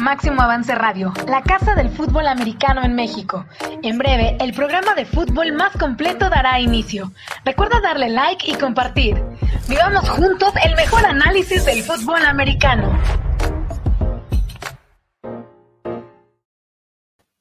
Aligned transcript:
Máximo 0.00 0.40
Avance 0.40 0.74
Radio, 0.74 1.12
la 1.28 1.42
casa 1.42 1.74
del 1.74 1.90
fútbol 1.90 2.26
americano 2.26 2.82
en 2.82 2.94
México. 2.94 3.44
En 3.82 3.98
breve, 3.98 4.38
el 4.40 4.54
programa 4.54 4.94
de 4.94 5.04
fútbol 5.04 5.52
más 5.52 5.76
completo 5.76 6.30
dará 6.30 6.58
inicio. 6.58 7.12
Recuerda 7.44 7.80
darle 7.82 8.08
like 8.08 8.50
y 8.50 8.54
compartir. 8.54 9.22
Vivamos 9.68 10.08
juntos 10.08 10.54
el 10.64 10.74
mejor 10.74 11.04
análisis 11.04 11.66
del 11.66 11.82
fútbol 11.82 12.24
americano. 12.24 12.98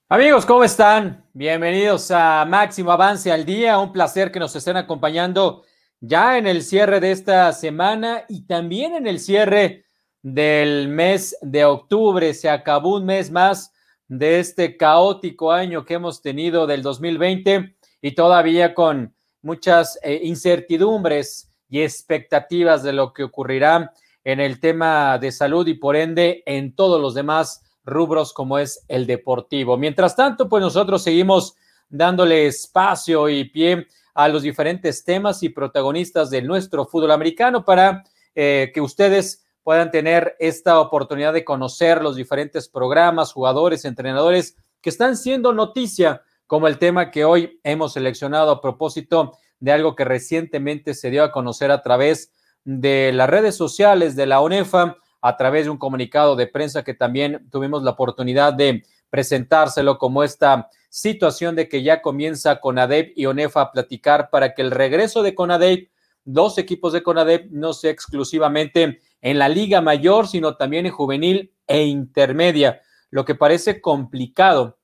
Amigos, 0.09 0.45
¿cómo 0.45 0.66
están? 0.66 1.23
Bienvenidos 1.31 2.12
a 2.12 2.44
Máximo 2.45 2.91
Avance 2.91 3.31
al 3.31 3.45
Día. 3.45 3.80
Un 3.80 3.94
placer 3.94 4.31
que 4.31 4.39
nos 4.39 4.53
estén 4.53 4.76
acompañando 4.76 5.63
ya 6.02 6.38
en 6.38 6.45
el 6.45 6.63
cierre 6.63 6.99
de 6.99 7.12
esta 7.12 7.53
semana 7.53 8.26
y 8.27 8.45
también 8.45 8.95
en 8.95 9.07
el 9.07 9.20
cierre 9.21 9.85
del 10.22 10.88
mes 10.88 11.38
de 11.41 11.66
octubre. 11.66 12.34
Se 12.34 12.50
acabó 12.50 12.96
un 12.96 13.05
mes 13.05 13.32
más 13.32 13.73
de 14.08 14.40
este 14.40 14.76
caótico 14.78 15.52
año 15.52 15.86
que 15.86 15.95
hemos 15.95 16.22
tenido 16.22 16.68
del 16.68 16.82
2020 16.82 17.76
y 18.02 18.12
todavía 18.16 18.73
con 18.73 19.14
muchas 19.42 20.00
eh, 20.04 20.20
incertidumbres 20.23 21.52
y 21.70 21.82
expectativas 21.82 22.84
de 22.84 22.94
lo 22.94 23.14
que 23.14 23.23
ocurrirá 23.23 23.94
en 24.23 24.40
el 24.40 24.59
tema 24.59 25.18
de 25.20 25.32
salud 25.32 25.68
y 25.68 25.76
por 25.76 25.95
ende 25.95 26.44
en 26.45 26.76
todos 26.76 27.00
los 27.00 27.14
demás 27.14 27.64
rubros 27.86 28.34
como 28.34 28.58
es 28.58 28.84
el 28.88 29.06
deportivo. 29.06 29.78
Mientras 29.78 30.16
tanto, 30.16 30.50
pues 30.50 30.62
nosotros 30.62 31.04
seguimos 31.04 31.56
dándole 31.88 32.48
espacio 32.48 33.30
y 33.30 33.45
pie 33.45 33.88
a 34.14 34.28
los 34.28 34.44
diferentes 34.44 35.04
temas 35.04 35.44
y 35.44 35.50
protagonistas 35.50 36.30
de 36.30 36.42
nuestro 36.42 36.86
fútbol 36.86 37.12
americano 37.12 37.64
para 37.64 38.04
eh, 38.36 38.72
que 38.73 38.81
ustedes 38.81 39.45
puedan 39.70 39.92
tener 39.92 40.36
esta 40.39 40.80
oportunidad 40.80 41.31
de 41.31 41.45
conocer 41.45 42.02
los 42.02 42.16
diferentes 42.16 42.67
programas, 42.67 43.31
jugadores, 43.31 43.86
entrenadores 43.86 44.58
que 44.81 44.89
están 44.89 45.16
siendo 45.16 45.53
noticia, 45.53 46.23
como 46.48 46.67
el 46.67 46.80
tema 46.80 47.11
que 47.11 47.23
hoy 47.23 47.59
hemos 47.64 47.94
seleccionado 47.94 48.50
a 48.50 48.61
propósito 48.61 49.38
de 49.59 49.72
algo 49.72 49.95
que 49.95 50.06
recientemente 50.06 50.95
se 50.95 51.11
dio 51.11 51.23
a 51.23 51.31
conocer 51.31 51.70
a 51.70 51.84
través 51.84 52.31
de 52.64 53.11
las 53.14 53.30
redes 53.30 53.56
sociales 53.56 54.16
de 54.16 54.26
la 54.26 54.42
UNEFA, 54.42 54.98
a 55.22 55.38
través 55.38 55.66
de 55.66 55.70
un 55.70 55.78
comunicado 55.78 56.36
de 56.36 56.48
prensa 56.48 56.83
que 56.83 56.95
también 56.95 57.48
tuvimos 57.52 57.83
la 57.83 57.92
oportunidad 57.92 58.56
de 58.56 58.83
presentárselo 59.11 60.00
como 60.00 60.23
esta 60.23 60.67
situación 60.89 61.56
de 61.56 61.70
que 61.70 61.83
ya 61.83 62.02
comienza 62.02 62.59
CONADEP 62.59 63.14
y 63.16 63.28
ONEFA 63.28 63.61
a 63.61 63.72
platicar 63.72 64.31
para 64.31 64.56
que 64.56 64.64
el 64.64 64.72
regreso 64.72 65.22
de 65.22 65.36
CONADEP, 65.36 65.92
dos 66.33 66.58
equipos 66.58 66.94
de 66.94 67.03
CONADEP, 67.03 67.52
no 67.52 67.73
sea 67.73 67.91
exclusivamente 67.91 69.02
en 69.22 69.39
la 69.39 69.49
Liga 69.49 69.81
Mayor, 69.81 70.27
sino 70.27 70.55
también 70.55 70.86
en 70.86 70.91
juvenil 70.91 71.53
e 71.67 71.83
intermedia, 71.83 72.81
lo 73.09 73.25
que 73.25 73.36
parece 73.36 73.81
complicado, 73.81 74.77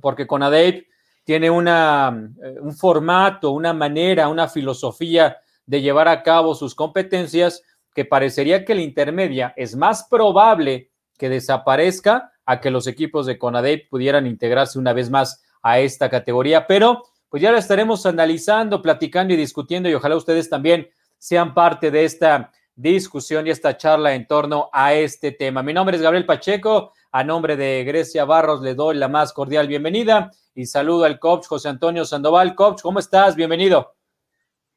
porque 0.00 0.26
CONADEP 0.26 0.86
tiene 1.24 1.50
una, 1.50 2.30
eh, 2.42 2.56
un 2.60 2.76
formato, 2.76 3.50
una 3.50 3.72
manera, 3.72 4.28
una 4.28 4.48
filosofía 4.48 5.38
de 5.66 5.80
llevar 5.80 6.08
a 6.08 6.22
cabo 6.22 6.54
sus 6.54 6.74
competencias 6.74 7.62
que 7.94 8.04
parecería 8.04 8.64
que 8.64 8.74
la 8.74 8.82
intermedia 8.82 9.54
es 9.56 9.76
más 9.76 10.06
probable 10.10 10.90
que 11.16 11.28
desaparezca 11.28 12.32
a 12.44 12.60
que 12.60 12.70
los 12.70 12.86
equipos 12.86 13.24
de 13.24 13.38
CONADEP 13.38 13.88
pudieran 13.88 14.26
integrarse 14.26 14.78
una 14.78 14.92
vez 14.92 15.10
más 15.10 15.42
a 15.62 15.78
esta 15.78 16.10
categoría, 16.10 16.66
pero 16.66 17.04
pues 17.34 17.42
ya 17.42 17.50
lo 17.50 17.58
estaremos 17.58 18.06
analizando, 18.06 18.80
platicando 18.80 19.34
y 19.34 19.36
discutiendo 19.36 19.88
y 19.88 19.94
ojalá 19.94 20.14
ustedes 20.14 20.48
también 20.48 20.88
sean 21.18 21.52
parte 21.52 21.90
de 21.90 22.04
esta 22.04 22.52
discusión 22.76 23.44
y 23.44 23.50
esta 23.50 23.76
charla 23.76 24.14
en 24.14 24.28
torno 24.28 24.70
a 24.72 24.94
este 24.94 25.32
tema. 25.32 25.60
Mi 25.60 25.72
nombre 25.72 25.96
es 25.96 26.02
Gabriel 26.04 26.26
Pacheco, 26.26 26.92
a 27.10 27.24
nombre 27.24 27.56
de 27.56 27.82
Grecia 27.82 28.24
Barros 28.24 28.62
le 28.62 28.76
doy 28.76 28.96
la 28.98 29.08
más 29.08 29.32
cordial 29.32 29.66
bienvenida 29.66 30.30
y 30.54 30.66
saludo 30.66 31.06
al 31.06 31.18
coach 31.18 31.46
José 31.48 31.68
Antonio 31.70 32.04
Sandoval. 32.04 32.54
Coach, 32.54 32.82
¿cómo 32.82 33.00
estás? 33.00 33.34
Bienvenido. 33.34 33.96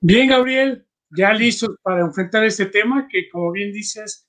Bien, 0.02 0.28
Gabriel, 0.28 0.84
ya 1.12 1.34
listos 1.34 1.76
para 1.84 2.02
enfrentar 2.02 2.44
este 2.44 2.66
tema 2.66 3.08
que, 3.08 3.30
como 3.30 3.52
bien 3.52 3.72
dices, 3.72 4.28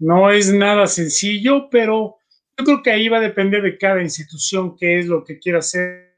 no 0.00 0.32
es 0.32 0.52
nada 0.52 0.88
sencillo, 0.88 1.70
pero 1.70 2.16
yo 2.58 2.64
creo 2.64 2.82
que 2.82 2.90
ahí 2.90 3.08
va 3.08 3.18
a 3.18 3.20
depender 3.20 3.62
de 3.62 3.78
cada 3.78 4.02
institución 4.02 4.74
qué 4.76 4.98
es 4.98 5.06
lo 5.06 5.22
que 5.22 5.38
quiera 5.38 5.60
hacer. 5.60 6.11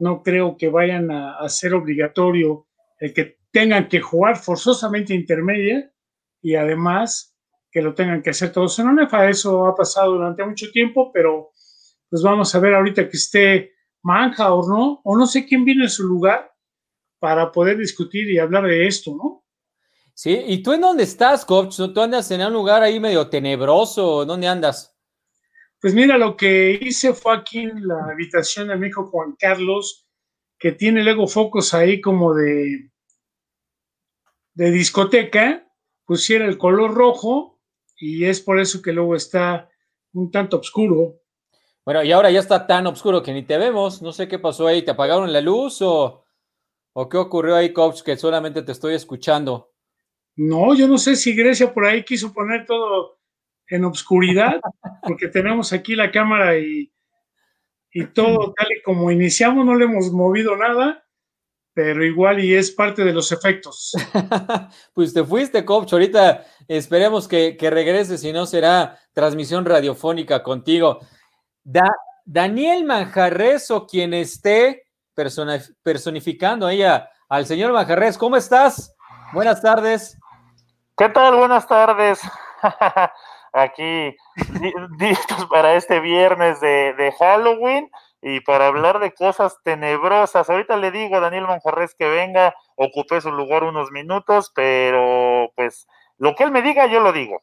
No 0.00 0.22
creo 0.22 0.56
que 0.56 0.68
vayan 0.68 1.10
a, 1.10 1.48
ser 1.48 1.74
obligatorio 1.74 2.66
el 2.98 3.14
que 3.14 3.38
tengan 3.52 3.88
que 3.88 4.00
jugar 4.00 4.36
forzosamente 4.36 5.14
intermedia 5.14 5.92
y 6.42 6.54
además 6.54 7.36
que 7.70 7.82
lo 7.82 7.94
tengan 7.94 8.22
que 8.22 8.30
hacer 8.30 8.52
todos 8.52 8.78
en 8.78 8.88
UNEFA. 8.88 9.28
Eso 9.28 9.66
ha 9.66 9.74
pasado 9.74 10.12
durante 10.12 10.44
mucho 10.44 10.70
tiempo, 10.72 11.12
pero 11.12 11.50
pues 12.08 12.22
vamos 12.22 12.54
a 12.54 12.58
ver 12.58 12.74
ahorita 12.74 13.08
que 13.08 13.16
esté 13.16 13.72
Manja 14.02 14.52
o 14.52 14.66
no, 14.66 15.00
o 15.04 15.16
no 15.16 15.26
sé 15.26 15.46
quién 15.46 15.64
viene 15.64 15.84
en 15.84 15.90
su 15.90 16.04
lugar 16.04 16.50
para 17.18 17.52
poder 17.52 17.76
discutir 17.76 18.30
y 18.30 18.38
hablar 18.38 18.64
de 18.64 18.86
esto, 18.86 19.14
¿no? 19.14 19.44
Sí, 20.14 20.42
¿y 20.46 20.62
tú 20.62 20.72
en 20.72 20.80
dónde 20.80 21.04
estás, 21.04 21.44
coach? 21.44 21.76
¿Tú 21.94 22.00
andas 22.00 22.30
en 22.30 22.42
un 22.42 22.52
lugar 22.52 22.82
ahí 22.82 22.98
medio 22.98 23.28
tenebroso? 23.28 24.24
¿Dónde 24.24 24.48
andas? 24.48 24.98
Pues 25.80 25.94
mira, 25.94 26.18
lo 26.18 26.36
que 26.36 26.78
hice 26.80 27.14
fue 27.14 27.34
aquí 27.34 27.60
en 27.60 27.86
la 27.86 28.04
habitación 28.12 28.68
de 28.68 28.76
mi 28.76 28.88
hijo 28.88 29.06
Juan 29.06 29.34
Carlos, 29.38 30.06
que 30.58 30.72
tiene 30.72 31.02
luego 31.02 31.26
focos 31.26 31.72
ahí 31.72 32.00
como 32.00 32.34
de 32.34 32.90
de 34.54 34.70
discoteca 34.70 35.66
pusiera 36.04 36.44
el 36.44 36.58
color 36.58 36.92
rojo 36.92 37.60
y 37.96 38.24
es 38.24 38.40
por 38.40 38.58
eso 38.58 38.82
que 38.82 38.92
luego 38.92 39.14
está 39.14 39.70
un 40.12 40.30
tanto 40.30 40.58
oscuro. 40.58 41.20
Bueno, 41.84 42.02
y 42.02 42.12
ahora 42.12 42.30
ya 42.30 42.40
está 42.40 42.66
tan 42.66 42.86
oscuro 42.86 43.22
que 43.22 43.32
ni 43.32 43.44
te 43.44 43.56
vemos. 43.58 44.02
No 44.02 44.12
sé 44.12 44.26
qué 44.26 44.38
pasó 44.38 44.66
ahí. 44.66 44.82
¿Te 44.82 44.90
apagaron 44.90 45.32
la 45.32 45.40
luz 45.40 45.80
o, 45.82 46.24
o 46.94 47.08
qué 47.08 47.16
ocurrió 47.16 47.56
ahí, 47.56 47.72
coach, 47.72 48.02
que 48.02 48.16
solamente 48.16 48.62
te 48.62 48.72
estoy 48.72 48.94
escuchando? 48.94 49.72
No, 50.36 50.74
yo 50.74 50.88
no 50.88 50.98
sé 50.98 51.16
si 51.16 51.34
Grecia 51.34 51.72
por 51.72 51.84
ahí 51.84 52.04
quiso 52.04 52.32
poner 52.32 52.66
todo 52.66 53.19
en 53.70 53.84
obscuridad, 53.84 54.60
porque 55.02 55.28
tenemos 55.28 55.72
aquí 55.72 55.94
la 55.94 56.10
cámara 56.10 56.58
y, 56.58 56.92
y 57.92 58.06
todo 58.06 58.52
tal 58.52 58.68
y 58.70 58.82
como 58.82 59.10
iniciamos, 59.10 59.64
no 59.64 59.74
le 59.74 59.84
hemos 59.86 60.12
movido 60.12 60.56
nada 60.56 61.04
pero 61.72 62.04
igual 62.04 62.42
y 62.42 62.54
es 62.54 62.70
parte 62.70 63.04
de 63.04 63.12
los 63.12 63.32
efectos. 63.32 63.92
pues 64.94 65.14
te 65.14 65.24
fuiste, 65.24 65.64
coach. 65.64 65.92
Ahorita 65.92 66.44
esperemos 66.68 67.28
que, 67.28 67.56
que 67.56 67.70
regreses, 67.70 68.20
si 68.20 68.32
no 68.32 68.46
será 68.46 68.98
transmisión 69.12 69.64
radiofónica 69.64 70.42
contigo. 70.42 71.00
Daniel 72.24 72.84
Manjarres 72.84 73.70
o 73.70 73.86
quien 73.86 74.14
esté 74.14 74.88
personificando 75.82 76.66
ahí 76.66 76.82
al 76.82 77.46
señor 77.46 77.72
Manjarres, 77.72 78.18
¿cómo 78.18 78.36
estás? 78.36 78.94
Buenas 79.32 79.62
tardes. 79.62 80.18
¿Qué 80.96 81.08
tal? 81.08 81.36
Buenas 81.36 81.66
tardes. 81.66 82.20
Aquí 83.52 84.16
listos 84.98 85.46
para 85.46 85.74
este 85.74 86.00
viernes 86.00 86.60
de, 86.60 86.94
de 86.94 87.12
Halloween 87.12 87.90
y 88.22 88.40
para 88.40 88.66
hablar 88.66 88.98
de 89.00 89.12
cosas 89.12 89.56
tenebrosas. 89.64 90.50
Ahorita 90.50 90.76
le 90.76 90.90
digo 90.90 91.16
a 91.16 91.20
Daniel 91.20 91.46
Manjarres 91.46 91.94
que 91.94 92.08
venga, 92.08 92.54
ocupé 92.76 93.20
su 93.20 93.32
lugar 93.32 93.64
unos 93.64 93.90
minutos, 93.90 94.52
pero 94.54 95.50
pues 95.56 95.86
lo 96.18 96.34
que 96.34 96.44
él 96.44 96.50
me 96.50 96.62
diga, 96.62 96.86
yo 96.86 97.00
lo 97.00 97.12
digo. 97.12 97.42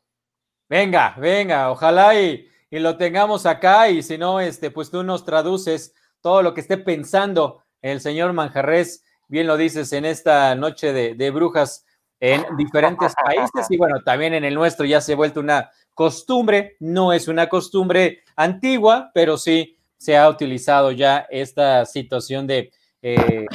Venga, 0.70 1.16
venga, 1.18 1.72
ojalá 1.72 2.20
y, 2.20 2.48
lo 2.70 2.98
tengamos 2.98 3.46
acá 3.46 3.90
y 3.90 4.04
si 4.04 4.18
no, 4.18 4.40
este, 4.40 4.70
pues 4.70 4.92
tú 4.92 5.02
nos 5.02 5.26
traduces 5.26 5.96
todo 6.22 6.44
lo 6.44 6.54
que 6.54 6.62
esté 6.62 6.78
pensando 6.78 7.64
el 7.82 8.02
señor 8.02 8.34
Manjarres, 8.34 9.04
bien 9.30 9.48
lo 9.48 9.58
dices, 9.58 9.94
en 9.94 10.06
esta 10.06 10.54
noche 10.56 10.94
de, 10.94 11.16
de 11.16 11.32
brujas 11.32 11.87
en 12.20 12.44
diferentes 12.58 13.14
países 13.26 13.68
y 13.70 13.78
bueno, 13.78 14.02
también 14.04 14.34
en 14.34 14.46
el 14.46 14.56
nuestro 14.56 14.86
ya 14.86 15.02
se 15.02 15.14
ha 15.14 15.16
vuelto 15.16 15.40
una 15.40 15.70
costumbre, 15.94 16.76
no 16.80 17.14
es 17.14 17.28
una 17.28 17.48
costumbre 17.50 18.24
antigua, 18.36 19.12
pero 19.14 19.38
sí 19.38 19.78
se 19.98 20.18
ha 20.18 20.30
utilizado 20.30 20.92
ya 20.92 21.26
esta 21.30 21.86
situación 21.86 22.46
de 22.46 22.72
eh, 23.02 23.46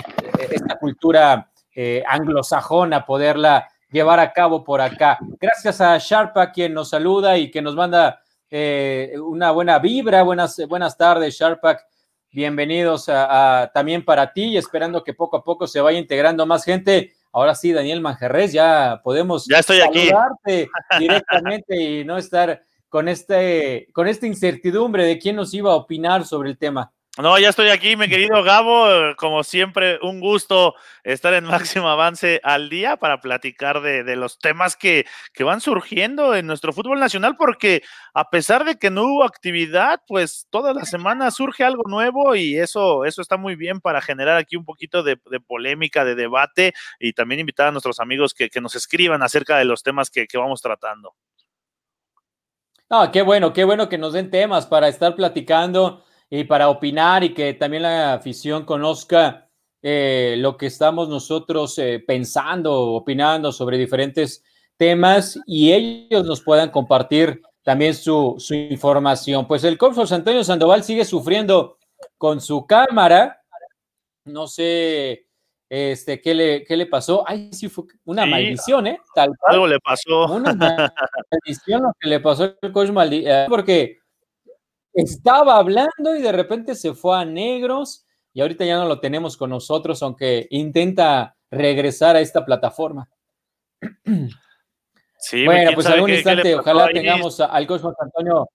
esta 0.50 0.78
cultura 0.78 1.50
eh, 1.74 2.02
anglosajona, 2.06 3.06
poderla 3.06 3.68
llevar 3.90 4.20
a 4.20 4.32
cabo 4.32 4.64
por 4.64 4.80
acá. 4.80 5.18
Gracias 5.40 5.80
a 5.80 5.96
Sharpa, 5.98 6.50
quien 6.50 6.74
nos 6.74 6.90
saluda 6.90 7.38
y 7.38 7.50
que 7.50 7.62
nos 7.62 7.74
manda 7.74 8.20
eh, 8.50 9.14
una 9.22 9.50
buena 9.52 9.78
vibra. 9.78 10.22
Buenas, 10.22 10.60
buenas 10.68 10.96
tardes, 10.96 11.38
Sharpak. 11.38 11.84
Bienvenidos 12.30 13.08
a, 13.08 13.70
también 13.74 14.04
para 14.04 14.32
ti 14.32 14.44
y 14.44 14.56
esperando 14.56 15.04
que 15.04 15.12
poco 15.14 15.36
a 15.36 15.44
poco 15.44 15.66
se 15.66 15.80
vaya 15.80 15.98
integrando 15.98 16.46
más 16.46 16.64
gente. 16.64 17.12
Ahora 17.32 17.54
sí, 17.54 17.72
Daniel 17.72 18.02
Manjerrez, 18.02 18.52
ya 18.52 19.00
podemos 19.02 19.46
ya 19.46 19.60
estoy 19.60 19.78
saludarte 19.78 20.68
directamente 20.98 21.80
y 21.80 22.04
no 22.04 22.18
estar 22.18 22.62
con, 22.88 23.08
este, 23.08 23.88
con 23.92 24.06
esta 24.06 24.26
incertidumbre 24.26 25.06
de 25.06 25.18
quién 25.18 25.36
nos 25.36 25.54
iba 25.54 25.72
a 25.72 25.76
opinar 25.76 26.26
sobre 26.26 26.50
el 26.50 26.58
tema. 26.58 26.92
No, 27.18 27.38
ya 27.38 27.50
estoy 27.50 27.68
aquí, 27.68 27.94
mi 27.94 28.08
querido 28.08 28.42
Gabo. 28.42 29.14
Como 29.18 29.44
siempre, 29.44 29.98
un 30.00 30.18
gusto 30.18 30.74
estar 31.04 31.34
en 31.34 31.44
máximo 31.44 31.88
avance 31.88 32.40
al 32.42 32.70
día 32.70 32.96
para 32.96 33.20
platicar 33.20 33.82
de, 33.82 34.16
los 34.16 34.38
temas 34.38 34.76
que, 34.76 35.04
que, 35.34 35.44
van 35.44 35.60
surgiendo 35.60 36.34
en 36.34 36.46
nuestro 36.46 36.72
fútbol 36.72 36.98
nacional, 36.98 37.36
porque 37.36 37.82
a 38.14 38.30
pesar 38.30 38.64
de 38.64 38.78
que 38.78 38.88
no 38.88 39.02
hubo 39.02 39.24
actividad, 39.24 40.00
pues 40.06 40.46
toda 40.48 40.72
la 40.72 40.86
semana 40.86 41.30
surge 41.30 41.64
algo 41.64 41.82
nuevo 41.86 42.34
y 42.34 42.58
eso, 42.58 43.04
eso 43.04 43.20
está 43.20 43.36
muy 43.36 43.56
bien 43.56 43.82
para 43.82 44.00
generar 44.00 44.38
aquí 44.38 44.56
un 44.56 44.64
poquito 44.64 45.02
de, 45.02 45.18
polémica, 45.46 46.06
de 46.06 46.14
debate 46.14 46.72
y 46.98 47.12
también 47.12 47.40
invitar 47.40 47.68
a 47.68 47.72
nuestros 47.72 48.00
amigos 48.00 48.32
que, 48.32 48.48
nos 48.62 48.74
escriban 48.74 49.22
acerca 49.22 49.58
de 49.58 49.66
los 49.66 49.82
temas 49.82 50.08
que, 50.08 50.26
que 50.26 50.38
vamos 50.38 50.62
tratando. 50.62 51.14
No, 52.88 53.12
qué 53.12 53.20
bueno, 53.20 53.52
qué 53.52 53.64
bueno 53.64 53.90
que 53.90 53.98
nos 53.98 54.14
den 54.14 54.30
temas 54.30 54.64
para 54.64 54.88
estar 54.88 55.14
platicando 55.14 56.04
y 56.34 56.44
para 56.44 56.70
opinar 56.70 57.22
y 57.22 57.34
que 57.34 57.52
también 57.52 57.82
la 57.82 58.14
afición 58.14 58.64
conozca 58.64 59.50
eh, 59.82 60.36
lo 60.38 60.56
que 60.56 60.64
estamos 60.64 61.10
nosotros 61.10 61.78
eh, 61.78 62.02
pensando, 62.06 62.92
opinando 62.92 63.52
sobre 63.52 63.76
diferentes 63.76 64.42
temas 64.78 65.38
y 65.46 65.72
ellos 65.72 66.24
nos 66.24 66.40
puedan 66.40 66.70
compartir 66.70 67.42
también 67.62 67.92
su, 67.92 68.42
información. 68.70 69.46
Pues 69.46 69.62
el 69.64 69.76
coach 69.76 70.10
Antonio 70.10 70.42
Sandoval 70.42 70.82
sigue 70.82 71.04
sufriendo 71.04 71.76
con 72.16 72.40
su 72.40 72.66
cámara. 72.66 73.42
No 74.24 74.46
sé 74.46 75.26
este, 75.68 76.18
¿qué, 76.22 76.34
le, 76.34 76.64
qué 76.64 76.78
le 76.78 76.86
pasó. 76.86 77.24
Ay, 77.26 77.52
sí, 77.52 77.68
fue 77.68 77.84
una 78.04 78.24
maldición, 78.24 78.86
¿eh? 78.86 78.98
Tal 79.14 79.32
Algo 79.48 79.66
le 79.66 79.78
pasó. 79.80 80.32
Una 80.32 80.54
maldición 81.30 81.82
lo 81.82 81.92
que 82.00 82.08
le 82.08 82.20
pasó 82.20 82.54
al 82.62 82.72
coach 82.72 82.88
Maldi, 82.88 83.24
eh, 83.26 83.44
porque 83.50 84.01
estaba 84.94 85.56
hablando 85.56 86.16
y 86.16 86.22
de 86.22 86.32
repente 86.32 86.74
se 86.74 86.94
fue 86.94 87.18
a 87.18 87.24
negros 87.24 88.06
y 88.34 88.40
ahorita 88.40 88.64
ya 88.64 88.76
no 88.76 88.86
lo 88.86 89.00
tenemos 89.00 89.36
con 89.36 89.50
nosotros, 89.50 90.02
aunque 90.02 90.46
intenta 90.50 91.36
regresar 91.50 92.16
a 92.16 92.20
esta 92.20 92.44
plataforma. 92.44 93.08
Sí, 95.24 95.44
bueno, 95.44 95.70
pues 95.74 95.86
algún 95.86 96.10
instante, 96.10 96.56
ojalá 96.56 96.88
tengamos 96.88 97.38
al 97.38 97.64
coach 97.68 97.82
Antonio. 98.00 98.48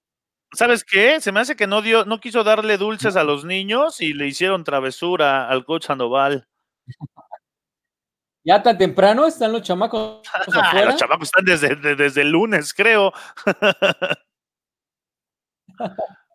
¿Sabes 0.51 0.83
qué? 0.83 1.21
Se 1.21 1.31
me 1.31 1.39
hace 1.39 1.55
que 1.55 1.65
no 1.65 1.81
dio, 1.81 2.03
no 2.03 2.19
quiso 2.19 2.43
darle 2.43 2.77
dulces 2.77 3.15
a 3.15 3.23
los 3.23 3.45
niños 3.45 4.01
y 4.01 4.13
le 4.13 4.27
hicieron 4.27 4.65
travesura 4.65 5.47
al 5.47 5.63
coach 5.63 5.85
Sandoval. 5.85 6.45
¿Ya 8.43 8.61
tan 8.61 8.77
temprano 8.77 9.25
están 9.25 9.53
los 9.53 9.61
chamacos 9.61 10.27
afuera? 10.53 10.87
los 10.87 10.97
chamacos 10.97 11.29
están 11.29 11.45
desde, 11.45 11.95
desde 11.95 12.21
el 12.21 12.31
lunes, 12.31 12.73
creo. 12.73 13.13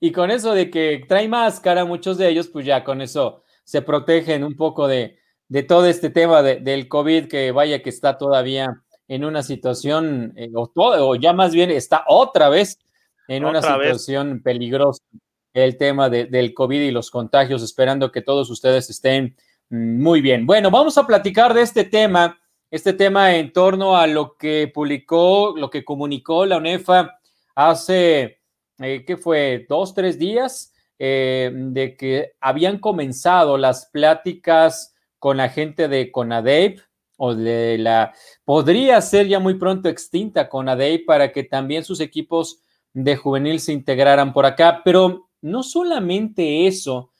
Y 0.00 0.12
con 0.12 0.30
eso 0.30 0.54
de 0.54 0.70
que 0.70 1.04
trae 1.06 1.28
máscara, 1.28 1.84
muchos 1.84 2.16
de 2.16 2.28
ellos, 2.28 2.48
pues 2.48 2.64
ya 2.64 2.82
con 2.82 3.02
eso 3.02 3.42
se 3.64 3.82
protegen 3.82 4.42
un 4.42 4.56
poco 4.56 4.88
de, 4.88 5.18
todo 5.68 5.86
este 5.86 6.10
tema 6.10 6.42
del 6.42 6.88
COVID, 6.88 7.28
que 7.28 7.52
vaya 7.52 7.82
que 7.82 7.90
está 7.90 8.16
todavía 8.16 8.82
en 9.08 9.24
una 9.24 9.42
situación, 9.42 10.32
eh, 10.36 10.50
o, 10.54 10.68
todo, 10.68 11.08
o 11.08 11.16
ya 11.16 11.32
más 11.32 11.52
bien 11.52 11.70
está 11.70 12.04
otra 12.06 12.48
vez 12.48 12.78
en 13.28 13.44
una 13.44 13.60
situación 13.60 14.40
peligrosa 14.42 15.02
el 15.52 15.76
tema 15.76 16.08
del 16.08 16.54
COVID 16.54 16.80
y 16.80 16.90
los 16.90 17.10
contagios, 17.10 17.62
esperando 17.62 18.12
que 18.12 18.22
todos 18.22 18.50
ustedes 18.50 18.88
estén 18.88 19.36
mm, 19.68 20.02
muy 20.02 20.20
bien. 20.20 20.46
Bueno, 20.46 20.70
vamos 20.70 20.96
a 20.98 21.06
platicar 21.06 21.54
de 21.54 21.62
este 21.62 21.84
tema, 21.84 22.38
este 22.70 22.92
tema 22.92 23.34
en 23.34 23.52
torno 23.52 23.96
a 23.96 24.06
lo 24.06 24.36
que 24.36 24.70
publicó, 24.72 25.54
lo 25.56 25.70
que 25.70 25.84
comunicó 25.84 26.46
la 26.46 26.58
UNEFA 26.58 27.18
hace 27.54 28.39
eh, 28.80 29.04
que 29.04 29.16
fue 29.16 29.66
dos, 29.68 29.94
tres 29.94 30.18
días, 30.18 30.72
eh, 30.98 31.50
de 31.54 31.96
que 31.96 32.32
habían 32.40 32.78
comenzado 32.78 33.56
las 33.56 33.86
pláticas 33.86 34.94
con 35.18 35.36
la 35.36 35.48
gente 35.48 35.88
de 35.88 36.10
CONADEIP 36.10 36.80
o 37.16 37.34
de 37.34 37.78
la, 37.78 38.14
podría 38.44 39.00
ser 39.00 39.26
ya 39.28 39.38
muy 39.38 39.54
pronto 39.54 39.88
extinta 39.88 40.48
CONADEIP 40.48 41.06
para 41.06 41.32
que 41.32 41.44
también 41.44 41.84
sus 41.84 42.00
equipos 42.00 42.62
de 42.92 43.16
juvenil 43.16 43.60
se 43.60 43.72
integraran 43.72 44.32
por 44.32 44.46
acá, 44.46 44.82
pero 44.84 45.28
no 45.42 45.62
solamente 45.62 46.66
eso, 46.66 47.10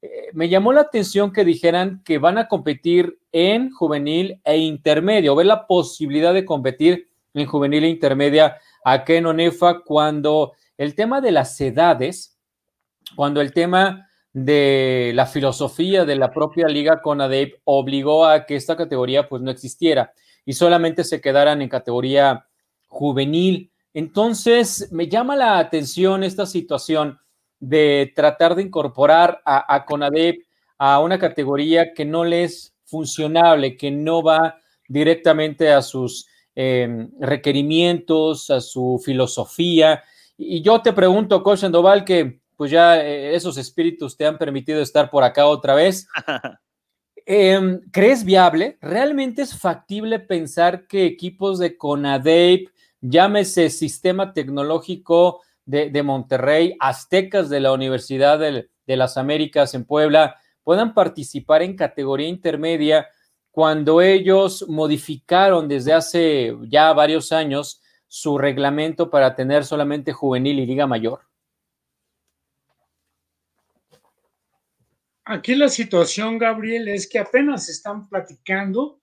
eh, 0.00 0.30
me 0.32 0.48
llamó 0.48 0.72
la 0.72 0.80
atención 0.82 1.32
que 1.32 1.44
dijeran 1.44 2.02
que 2.04 2.18
van 2.18 2.38
a 2.38 2.48
competir 2.48 3.18
en 3.30 3.70
juvenil 3.70 4.40
e 4.44 4.58
intermedio, 4.58 5.36
ver 5.36 5.46
la 5.46 5.66
posibilidad 5.66 6.34
de 6.34 6.44
competir 6.44 7.08
en 7.34 7.46
juvenil 7.46 7.84
e 7.84 7.88
intermedia 7.88 8.58
acá 8.84 9.14
en 9.14 9.26
ONEFA 9.26 9.82
cuando 9.84 10.52
el 10.82 10.96
tema 10.96 11.20
de 11.20 11.30
las 11.30 11.60
edades, 11.60 12.36
cuando 13.14 13.40
el 13.40 13.52
tema 13.52 14.08
de 14.32 15.12
la 15.14 15.26
filosofía 15.26 16.04
de 16.04 16.16
la 16.16 16.32
propia 16.32 16.66
liga 16.66 17.00
CONADEP 17.00 17.60
obligó 17.62 18.26
a 18.26 18.46
que 18.46 18.56
esta 18.56 18.76
categoría 18.76 19.28
pues 19.28 19.42
no 19.42 19.52
existiera 19.52 20.12
y 20.44 20.54
solamente 20.54 21.04
se 21.04 21.20
quedaran 21.20 21.62
en 21.62 21.68
categoría 21.68 22.48
juvenil. 22.88 23.70
Entonces, 23.94 24.88
me 24.90 25.06
llama 25.06 25.36
la 25.36 25.60
atención 25.60 26.24
esta 26.24 26.46
situación 26.46 27.20
de 27.60 28.12
tratar 28.16 28.56
de 28.56 28.62
incorporar 28.62 29.40
a, 29.44 29.72
a 29.72 29.84
CONADEP 29.84 30.42
a 30.78 30.98
una 30.98 31.16
categoría 31.16 31.94
que 31.94 32.04
no 32.04 32.24
le 32.24 32.42
es 32.42 32.74
funcionable, 32.86 33.76
que 33.76 33.92
no 33.92 34.20
va 34.24 34.56
directamente 34.88 35.70
a 35.70 35.80
sus 35.80 36.26
eh, 36.56 37.06
requerimientos, 37.20 38.50
a 38.50 38.60
su 38.60 39.00
filosofía 39.04 40.02
y 40.48 40.62
yo 40.62 40.80
te 40.80 40.92
pregunto, 40.92 41.42
Coach 41.42 41.60
Sandoval, 41.60 42.04
que 42.04 42.40
pues 42.56 42.70
ya 42.70 43.02
eh, 43.02 43.34
esos 43.34 43.56
espíritus 43.58 44.16
te 44.16 44.26
han 44.26 44.38
permitido 44.38 44.80
estar 44.80 45.10
por 45.10 45.24
acá 45.24 45.46
otra 45.46 45.74
vez. 45.74 46.06
Em, 47.24 47.80
¿Crees 47.92 48.24
viable? 48.24 48.78
¿Realmente 48.80 49.42
es 49.42 49.56
factible 49.56 50.18
pensar 50.18 50.88
que 50.88 51.06
equipos 51.06 51.60
de 51.60 51.76
CONADEIP, 51.76 52.68
llámese 53.00 53.70
Sistema 53.70 54.32
Tecnológico 54.32 55.40
de, 55.64 56.02
Monterrey, 56.02 56.76
Aztecas 56.80 57.48
de 57.48 57.60
la 57.60 57.72
Universidad 57.72 58.40
de, 58.40 58.68
de 58.86 58.96
las 58.96 59.16
Américas 59.16 59.74
en 59.74 59.84
Puebla, 59.84 60.36
puedan 60.64 60.94
participar 60.94 61.62
en 61.62 61.76
categoría 61.76 62.26
intermedia 62.26 63.06
cuando 63.52 64.00
ellos 64.00 64.64
modificaron 64.68 65.68
desde 65.68 65.92
hace 65.92 66.56
ya 66.68 66.92
varios 66.92 67.30
años 67.32 67.81
su 68.14 68.36
reglamento 68.36 69.08
para 69.08 69.34
tener 69.34 69.64
solamente 69.64 70.12
juvenil 70.12 70.58
y 70.58 70.66
liga 70.66 70.86
mayor? 70.86 71.20
Aquí 75.24 75.54
la 75.54 75.70
situación, 75.70 76.36
Gabriel, 76.36 76.88
es 76.88 77.08
que 77.08 77.18
apenas 77.18 77.70
están 77.70 78.06
platicando 78.10 79.00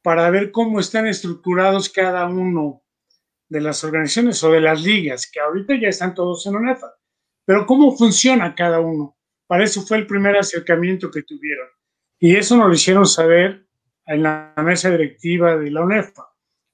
para 0.00 0.30
ver 0.30 0.52
cómo 0.52 0.78
están 0.78 1.08
estructurados 1.08 1.88
cada 1.88 2.28
uno 2.28 2.84
de 3.48 3.62
las 3.62 3.82
organizaciones 3.82 4.44
o 4.44 4.52
de 4.52 4.60
las 4.60 4.80
ligas, 4.80 5.28
que 5.28 5.40
ahorita 5.40 5.74
ya 5.80 5.88
están 5.88 6.14
todos 6.14 6.46
en 6.46 6.54
UNEFA, 6.54 6.94
pero 7.44 7.66
cómo 7.66 7.96
funciona 7.96 8.54
cada 8.54 8.78
uno. 8.78 9.16
Para 9.48 9.64
eso 9.64 9.82
fue 9.82 9.96
el 9.96 10.06
primer 10.06 10.36
acercamiento 10.36 11.10
que 11.10 11.24
tuvieron. 11.24 11.66
Y 12.20 12.36
eso 12.36 12.56
nos 12.56 12.68
lo 12.68 12.74
hicieron 12.74 13.06
saber 13.06 13.66
en 14.06 14.22
la 14.22 14.54
mesa 14.58 14.88
directiva 14.88 15.56
de 15.56 15.72
la 15.72 15.82
UNEFA. 15.82 16.28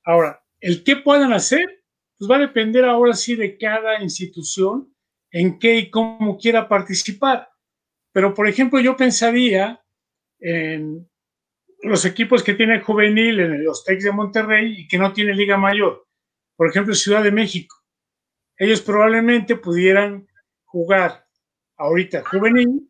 Ahora, 0.05 0.42
el 0.62 0.85
qué 0.85 0.97
puedan 0.97 1.33
hacer, 1.33 1.85
pues 2.16 2.31
va 2.31 2.37
a 2.37 2.47
depender 2.47 2.85
ahora 2.85 3.14
sí 3.14 3.35
de 3.35 3.59
cada 3.59 4.00
institución 4.00 4.95
en 5.31 5.59
qué 5.59 5.76
y 5.76 5.90
cómo 5.90 6.38
quiera 6.38 6.69
participar. 6.69 7.50
Pero, 8.12 8.33
por 8.33 8.49
ejemplo, 8.49 8.78
yo 8.81 8.97
pensaría 8.97 9.83
en 10.38 11.09
los 11.83 12.04
equipos 12.04 12.45
que 12.45 12.54
tienen 12.54 12.83
juvenil 12.83 13.40
en 13.40 13.64
los 13.64 13.85
Tex 13.85 14.04
de 14.04 14.12
Monterrey 14.12 14.83
y 14.83 14.88
que 14.88 14.99
no 14.99 15.12
tienen 15.12 15.37
Liga 15.37 15.57
Mayor. 15.57 16.07
Por 16.57 16.69
ejemplo, 16.69 16.95
Ciudad 16.95 17.25
de 17.25 17.33
México. 17.33 17.76
Ellos 18.57 18.83
probablemente 18.83 19.57
pudieran 19.57 20.28
jugar 20.64 21.26
ahorita 21.76 22.23
juvenil 22.25 22.88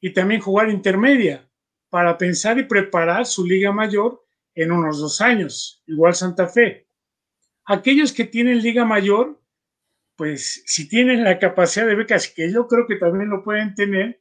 y 0.00 0.14
también 0.14 0.40
jugar 0.40 0.70
intermedia 0.70 1.46
para 1.90 2.16
pensar 2.16 2.58
y 2.58 2.62
preparar 2.62 3.26
su 3.26 3.44
Liga 3.44 3.70
Mayor 3.70 4.22
en 4.54 4.72
unos 4.72 4.98
dos 4.98 5.20
años. 5.20 5.82
Igual 5.86 6.14
Santa 6.14 6.48
Fe. 6.48 6.81
Aquellos 7.64 8.12
que 8.12 8.24
tienen 8.24 8.62
liga 8.62 8.84
mayor, 8.84 9.40
pues 10.16 10.62
si 10.66 10.88
tienen 10.88 11.24
la 11.24 11.38
capacidad 11.38 11.86
de 11.86 11.94
becas, 11.94 12.28
que 12.28 12.52
yo 12.52 12.66
creo 12.66 12.86
que 12.86 12.96
también 12.96 13.30
lo 13.30 13.42
pueden 13.42 13.74
tener, 13.74 14.20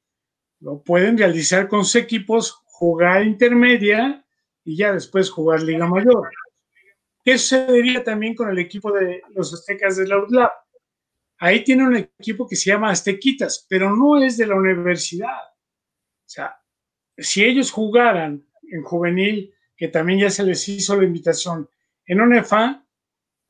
lo 0.60 0.84
pueden 0.84 1.18
realizar 1.18 1.68
con 1.68 1.84
sus 1.84 1.96
equipos, 1.96 2.62
jugar 2.66 3.24
intermedia 3.24 4.26
y 4.64 4.78
ya 4.78 4.94
después 4.94 5.30
jugar 5.30 5.64
liga 5.64 5.88
mayor. 5.88 6.30
¿Qué 7.24 7.38
sucedería 7.38 8.04
también 8.04 8.36
con 8.36 8.50
el 8.50 8.60
equipo 8.60 8.92
de 8.92 9.22
los 9.30 9.54
aztecas 9.54 9.98
de 9.98 10.08
la 10.08 10.18
UDLAP? 10.18 10.52
Ahí 11.38 11.64
tiene 11.64 11.88
un 11.88 11.96
equipo 11.96 12.48
que 12.48 12.56
se 12.56 12.70
llama 12.70 12.92
Aztequitas, 12.92 13.66
pero 13.68 13.96
no 13.96 14.22
es 14.22 14.38
de 14.38 14.48
la 14.48 14.56
universidad. 14.56 15.40
O 15.40 16.30
sea, 16.30 16.56
si 17.18 17.44
ellos 17.44 17.72
jugaran 17.72 18.46
en 18.64 18.84
juvenil, 18.84 19.54
que 19.76 19.88
también 19.88 20.20
ya 20.20 20.30
se 20.30 20.44
les 20.44 20.68
hizo 20.70 20.96
la 20.96 21.06
invitación 21.06 21.68
en 22.06 22.22
UNEFA, 22.22 22.86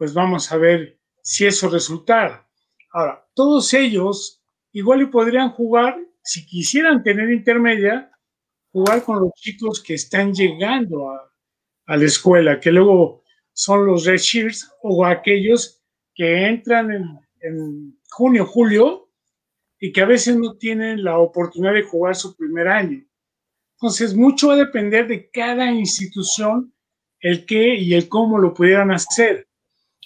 pues 0.01 0.15
vamos 0.15 0.51
a 0.51 0.57
ver 0.57 0.97
si 1.21 1.45
eso 1.45 1.69
resultara. 1.69 2.49
Ahora, 2.91 3.23
todos 3.35 3.71
ellos 3.75 4.41
igual 4.71 5.03
y 5.03 5.05
podrían 5.05 5.51
jugar, 5.51 5.95
si 6.23 6.43
quisieran 6.43 7.03
tener 7.03 7.29
intermedia, 7.29 8.11
jugar 8.71 9.03
con 9.03 9.19
los 9.19 9.31
chicos 9.35 9.79
que 9.79 9.93
están 9.93 10.33
llegando 10.33 11.11
a, 11.11 11.31
la 11.85 12.03
escuela, 12.03 12.59
que 12.59 12.71
luego 12.71 13.23
son 13.53 13.85
los 13.85 14.03
red 14.05 14.17
shirts 14.17 14.73
o 14.81 15.05
aquellos 15.05 15.83
que 16.15 16.47
entran 16.47 16.91
en, 16.91 17.19
en 17.41 17.99
junio, 18.09 18.47
julio 18.47 19.07
y 19.79 19.91
que 19.91 20.01
a 20.01 20.05
veces 20.05 20.35
no 20.35 20.57
tienen 20.57 21.03
la 21.03 21.19
oportunidad 21.19 21.75
de 21.75 21.83
jugar 21.83 22.15
su 22.15 22.35
primer 22.35 22.67
año. 22.67 23.05
Entonces, 23.75 24.15
mucho 24.15 24.47
va 24.47 24.55
a 24.55 24.65
depender 24.65 25.07
de 25.07 25.29
cada 25.29 25.71
institución 25.71 26.73
el 27.19 27.45
qué 27.45 27.75
y 27.75 27.93
el 27.93 28.09
cómo 28.09 28.39
lo 28.39 28.51
pudieran 28.51 28.89
hacer. 28.89 29.47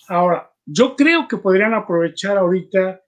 Ahora, 0.07 0.51
yo 0.65 0.95
creo 0.95 1.27
que 1.27 1.37
podrían 1.37 1.73
aprovechar 1.73 2.37
ahorita 2.37 3.01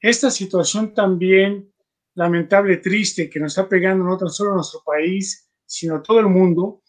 esta 0.00 0.30
situación 0.30 0.94
también 0.94 1.72
lamentable, 2.14 2.78
triste, 2.78 3.30
que 3.30 3.40
nos 3.40 3.52
está 3.52 3.68
pegando 3.68 4.04
no 4.04 4.16
tan 4.16 4.28
solo 4.28 4.52
a 4.52 4.54
nuestro 4.56 4.82
país, 4.84 5.48
sino 5.64 5.96
a 5.96 6.02
todo 6.02 6.20
el 6.20 6.26
mundo, 6.26 6.82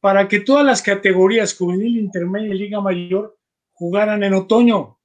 para 0.00 0.28
que 0.28 0.40
todas 0.40 0.64
las 0.64 0.82
categorías 0.82 1.56
juvenil, 1.56 1.98
intermedia 1.98 2.54
y 2.54 2.58
liga 2.58 2.80
mayor 2.80 3.38
jugaran 3.72 4.22
en 4.22 4.34
otoño, 4.34 4.98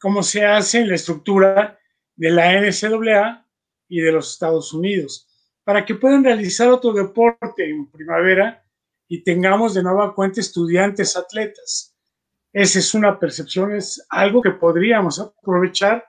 como 0.00 0.22
se 0.22 0.44
hace 0.44 0.80
en 0.80 0.88
la 0.88 0.94
estructura 0.94 1.78
de 2.16 2.30
la 2.30 2.52
NCAA 2.60 3.46
y 3.88 4.00
de 4.00 4.12
los 4.12 4.32
Estados 4.32 4.72
Unidos, 4.72 5.28
para 5.64 5.84
que 5.84 5.94
puedan 5.94 6.24
realizar 6.24 6.68
otro 6.68 6.92
deporte 6.92 7.68
en 7.68 7.90
primavera 7.90 8.64
y 9.08 9.22
tengamos 9.22 9.74
de 9.74 9.82
nueva 9.82 10.14
cuenta 10.14 10.40
estudiantes 10.40 11.16
atletas. 11.16 11.95
Esa 12.56 12.78
es 12.78 12.94
una 12.94 13.18
percepción, 13.18 13.74
es 13.74 14.06
algo 14.08 14.40
que 14.40 14.52
podríamos 14.52 15.20
aprovechar, 15.20 16.02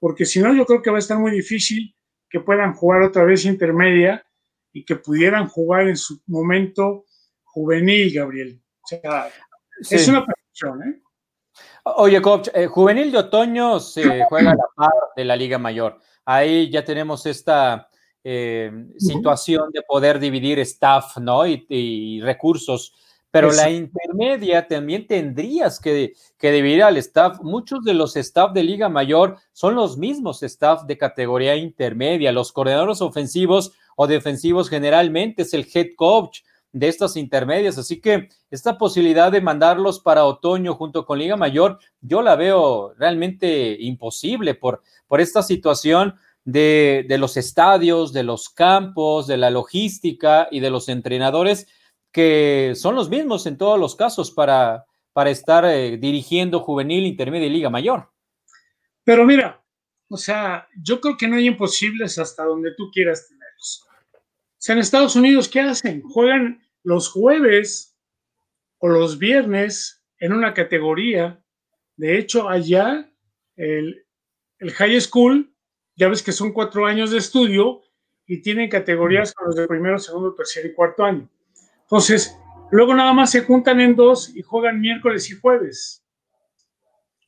porque 0.00 0.24
si 0.24 0.40
no, 0.40 0.52
yo 0.52 0.66
creo 0.66 0.82
que 0.82 0.90
va 0.90 0.96
a 0.96 0.98
estar 0.98 1.16
muy 1.16 1.30
difícil 1.30 1.94
que 2.28 2.40
puedan 2.40 2.74
jugar 2.74 3.02
otra 3.02 3.22
vez 3.22 3.44
intermedia 3.44 4.26
y 4.72 4.84
que 4.84 4.96
pudieran 4.96 5.46
jugar 5.46 5.86
en 5.86 5.96
su 5.96 6.20
momento 6.26 7.04
juvenil, 7.44 8.12
Gabriel. 8.12 8.60
O 8.82 8.88
sea, 8.88 9.30
es 9.88 10.08
una 10.08 10.26
percepción, 10.26 10.82
¿eh? 10.82 11.00
Oye, 11.84 12.20
coach, 12.20 12.48
eh, 12.52 12.66
juvenil 12.66 13.12
de 13.12 13.18
otoño 13.18 13.78
se 13.78 14.24
juega 14.28 14.50
a 14.50 14.56
la 14.56 14.66
par 14.74 14.92
de 15.14 15.24
la 15.24 15.36
Liga 15.36 15.58
Mayor. 15.58 16.00
Ahí 16.24 16.70
ya 16.70 16.84
tenemos 16.84 17.24
esta 17.24 17.88
eh, 18.24 18.72
situación 18.98 19.70
de 19.72 19.82
poder 19.82 20.18
dividir 20.18 20.58
staff, 20.58 21.18
¿no? 21.18 21.46
Y, 21.46 22.20
recursos. 22.20 22.94
Pero 23.34 23.50
la 23.50 23.68
intermedia 23.68 24.68
también 24.68 25.08
tendrías 25.08 25.80
que, 25.80 26.12
que, 26.38 26.52
dividir 26.52 26.84
al 26.84 26.96
staff. 26.98 27.40
Muchos 27.42 27.82
de 27.82 27.92
los 27.92 28.14
staff 28.16 28.52
de 28.52 28.62
Liga 28.62 28.88
Mayor 28.88 29.38
son 29.52 29.74
los 29.74 29.98
mismos 29.98 30.44
staff 30.44 30.84
de 30.84 30.96
categoría 30.96 31.56
intermedia. 31.56 32.30
Los 32.30 32.52
coordinadores 32.52 33.00
ofensivos 33.00 33.72
o 33.96 34.06
defensivos 34.06 34.70
generalmente 34.70 35.42
es 35.42 35.52
el 35.52 35.66
head 35.74 35.96
coach 35.96 36.42
de 36.70 36.86
estas 36.86 37.16
intermedias. 37.16 37.76
Así 37.76 38.00
que 38.00 38.28
esta 38.52 38.78
posibilidad 38.78 39.32
de 39.32 39.40
mandarlos 39.40 39.98
para 39.98 40.26
otoño 40.26 40.74
junto 40.74 41.04
con 41.04 41.18
Liga 41.18 41.36
Mayor, 41.36 41.80
yo 42.00 42.22
la 42.22 42.36
veo 42.36 42.94
realmente 42.96 43.76
imposible 43.80 44.54
por, 44.54 44.80
por 45.08 45.20
esta 45.20 45.42
situación 45.42 46.14
de, 46.44 47.06
los 47.18 47.36
estadios, 47.36 48.12
de 48.12 48.22
los 48.22 48.48
campos, 48.48 49.26
de 49.26 49.38
la 49.38 49.50
logística 49.50 50.48
y 50.50 50.60
de 50.60 50.70
los 50.70 50.88
entrenadores, 50.88 51.66
que 52.14 52.74
son 52.76 52.94
los 52.94 53.10
mismos 53.10 53.44
en 53.46 53.58
todos 53.58 53.78
los 53.78 53.96
casos 53.96 54.30
para, 54.30 54.86
para 55.12 55.30
estar 55.30 55.64
eh, 55.64 55.96
dirigiendo 55.96 56.60
juvenil, 56.60 57.04
intermedia 57.04 57.48
y 57.48 57.50
liga 57.50 57.70
mayor. 57.70 58.08
Pero 59.02 59.26
mira, 59.26 59.60
o 60.08 60.16
sea, 60.16 60.68
yo 60.80 61.00
creo 61.00 61.16
que 61.16 61.26
no 61.26 61.34
hay 61.34 61.48
imposibles 61.48 62.16
hasta 62.20 62.44
donde 62.44 62.72
tú 62.76 62.88
quieras 62.92 63.26
tenerlos. 63.26 63.84
O 64.14 64.56
sea, 64.58 64.74
en 64.74 64.78
Estados 64.78 65.16
Unidos, 65.16 65.48
¿qué 65.48 65.60
hacen? 65.60 66.02
Juegan 66.02 66.62
los 66.84 67.10
jueves 67.10 67.98
o 68.78 68.86
los 68.88 69.18
viernes 69.18 70.06
en 70.20 70.32
una 70.32 70.54
categoría. 70.54 71.42
De 71.96 72.16
hecho, 72.16 72.48
allá 72.48 73.12
el, 73.56 74.06
el 74.60 74.70
high 74.70 75.00
school 75.00 75.52
ya 75.96 76.08
ves 76.08 76.22
que 76.22 76.30
son 76.30 76.52
cuatro 76.52 76.86
años 76.86 77.10
de 77.10 77.18
estudio 77.18 77.82
y 78.24 78.40
tienen 78.40 78.70
categorías 78.70 79.34
con 79.34 79.48
los 79.48 79.56
de 79.56 79.66
primero, 79.66 79.98
segundo, 79.98 80.32
tercer 80.32 80.64
y 80.66 80.74
cuarto 80.74 81.02
año. 81.02 81.28
Entonces, 81.84 82.36
luego 82.70 82.94
nada 82.94 83.12
más 83.12 83.30
se 83.30 83.42
juntan 83.42 83.80
en 83.80 83.94
dos 83.94 84.34
y 84.34 84.42
juegan 84.42 84.80
miércoles 84.80 85.30
y 85.30 85.38
jueves, 85.38 86.04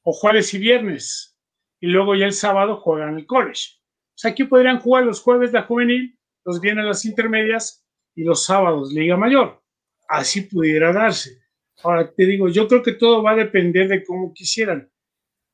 o 0.03 0.13
jueves 0.13 0.53
y 0.55 0.59
viernes, 0.59 1.39
y 1.81 1.87
luego 1.87 2.15
ya 2.15 2.27
el 2.27 2.33
sábado 2.33 2.77
juegan 2.77 3.17
el 3.19 3.27
college. 3.27 3.77
O 4.17 4.19
sea, 4.19 4.31
aquí 4.31 4.45
podrían 4.45 4.81
jugar 4.81 5.05
los 5.05 5.21
jueves 5.21 5.53
la 5.53 5.63
juvenil, 5.63 6.19
los 6.45 6.61
viernes 6.61 6.87
las 6.87 7.05
intermedias 7.05 7.85
y 8.15 8.25
los 8.25 8.45
sábados 8.45 8.93
liga 8.93 9.17
mayor. 9.17 9.63
Así 10.09 10.43
pudiera 10.43 10.93
darse. 10.93 11.39
Ahora 11.83 12.11
te 12.11 12.25
digo, 12.25 12.49
yo 12.49 12.67
creo 12.67 12.83
que 12.83 12.93
todo 12.93 13.23
va 13.23 13.33
a 13.33 13.37
depender 13.37 13.89
de 13.89 14.05
cómo 14.05 14.33
quisieran. 14.33 14.91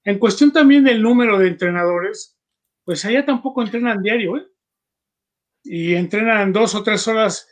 En 0.05 0.19
cuestión 0.19 0.53
también 0.53 0.85
del 0.85 1.03
número 1.03 1.39
de 1.39 1.49
entrenadores, 1.49 2.39
pues 2.85 3.05
allá 3.05 3.25
tampoco 3.25 3.63
entrenan 3.63 4.03
diario, 4.03 4.37
¿eh? 4.37 4.47
Y 5.65 5.95
entrenan 5.95 6.53
dos 6.53 6.75
o 6.75 6.83
tres 6.83 7.07
horas 7.07 7.49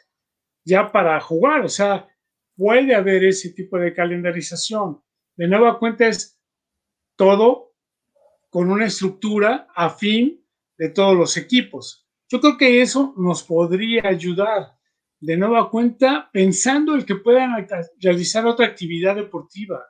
ya 0.65 0.91
para 0.93 1.21
jugar, 1.21 1.65
o 1.65 1.69
sea, 1.69 2.09
puede 2.57 2.95
haber 2.95 3.25
ese 3.25 3.51
tipo 3.51 3.79
de 3.79 3.95
calendarización. 3.95 5.03
De 5.37 5.49
nueva 5.49 5.79
cuenta 5.79 6.07
es 6.07 6.39
todo 7.17 7.75
con 8.51 8.71
una 8.71 8.87
estructura 8.87 9.69
afín 9.75 10.45
de 10.77 10.91
todos 10.91 11.17
los 11.17 11.37
equipos. 11.37 12.07
Yo 12.29 12.41
creo 12.41 12.57
que 12.57 12.83
eso 12.83 13.15
nos 13.17 13.43
podría 13.43 14.07
ayudar. 14.07 14.79
De 15.21 15.37
nueva 15.37 15.71
cuenta, 15.71 16.31
pensando 16.33 16.95
el 16.95 17.05
que 17.05 17.17
puedan 17.17 17.67
realizar 18.01 18.47
otra 18.47 18.67
actividad 18.67 19.17
deportiva. 19.17 19.85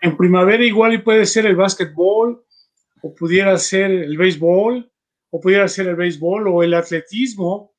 En 0.00 0.16
primavera 0.16 0.64
igual 0.64 0.94
y 0.94 0.98
puede 0.98 1.26
ser 1.26 1.46
el 1.46 1.56
básquetbol, 1.56 2.44
o 3.02 3.14
pudiera 3.14 3.56
ser 3.58 3.90
el 3.90 4.16
béisbol, 4.16 4.90
o 5.30 5.40
pudiera 5.40 5.66
ser 5.68 5.88
el 5.88 5.96
béisbol 5.96 6.48
o 6.48 6.62
el 6.62 6.74
atletismo, 6.74 7.73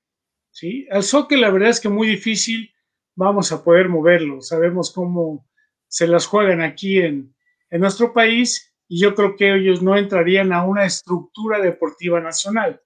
¿sí? 0.55 0.87
Al 0.89 1.03
soccer 1.03 1.37
la 1.37 1.49
verdad 1.49 1.69
es 1.69 1.81
que 1.81 1.89
muy 1.89 2.07
difícil 2.07 2.73
vamos 3.13 3.51
a 3.51 3.63
poder 3.63 3.89
moverlo. 3.89 4.41
Sabemos 4.41 4.91
cómo 4.91 5.45
se 5.87 6.07
las 6.07 6.25
juegan 6.25 6.61
aquí 6.61 6.99
en, 6.99 7.35
en 7.69 7.81
nuestro 7.81 8.13
país 8.13 8.73
y 8.87 9.01
yo 9.01 9.13
creo 9.15 9.35
que 9.35 9.53
ellos 9.53 9.83
no 9.83 9.97
entrarían 9.97 10.53
a 10.53 10.63
una 10.63 10.85
estructura 10.85 11.59
deportiva 11.59 12.21
nacional. 12.21 12.81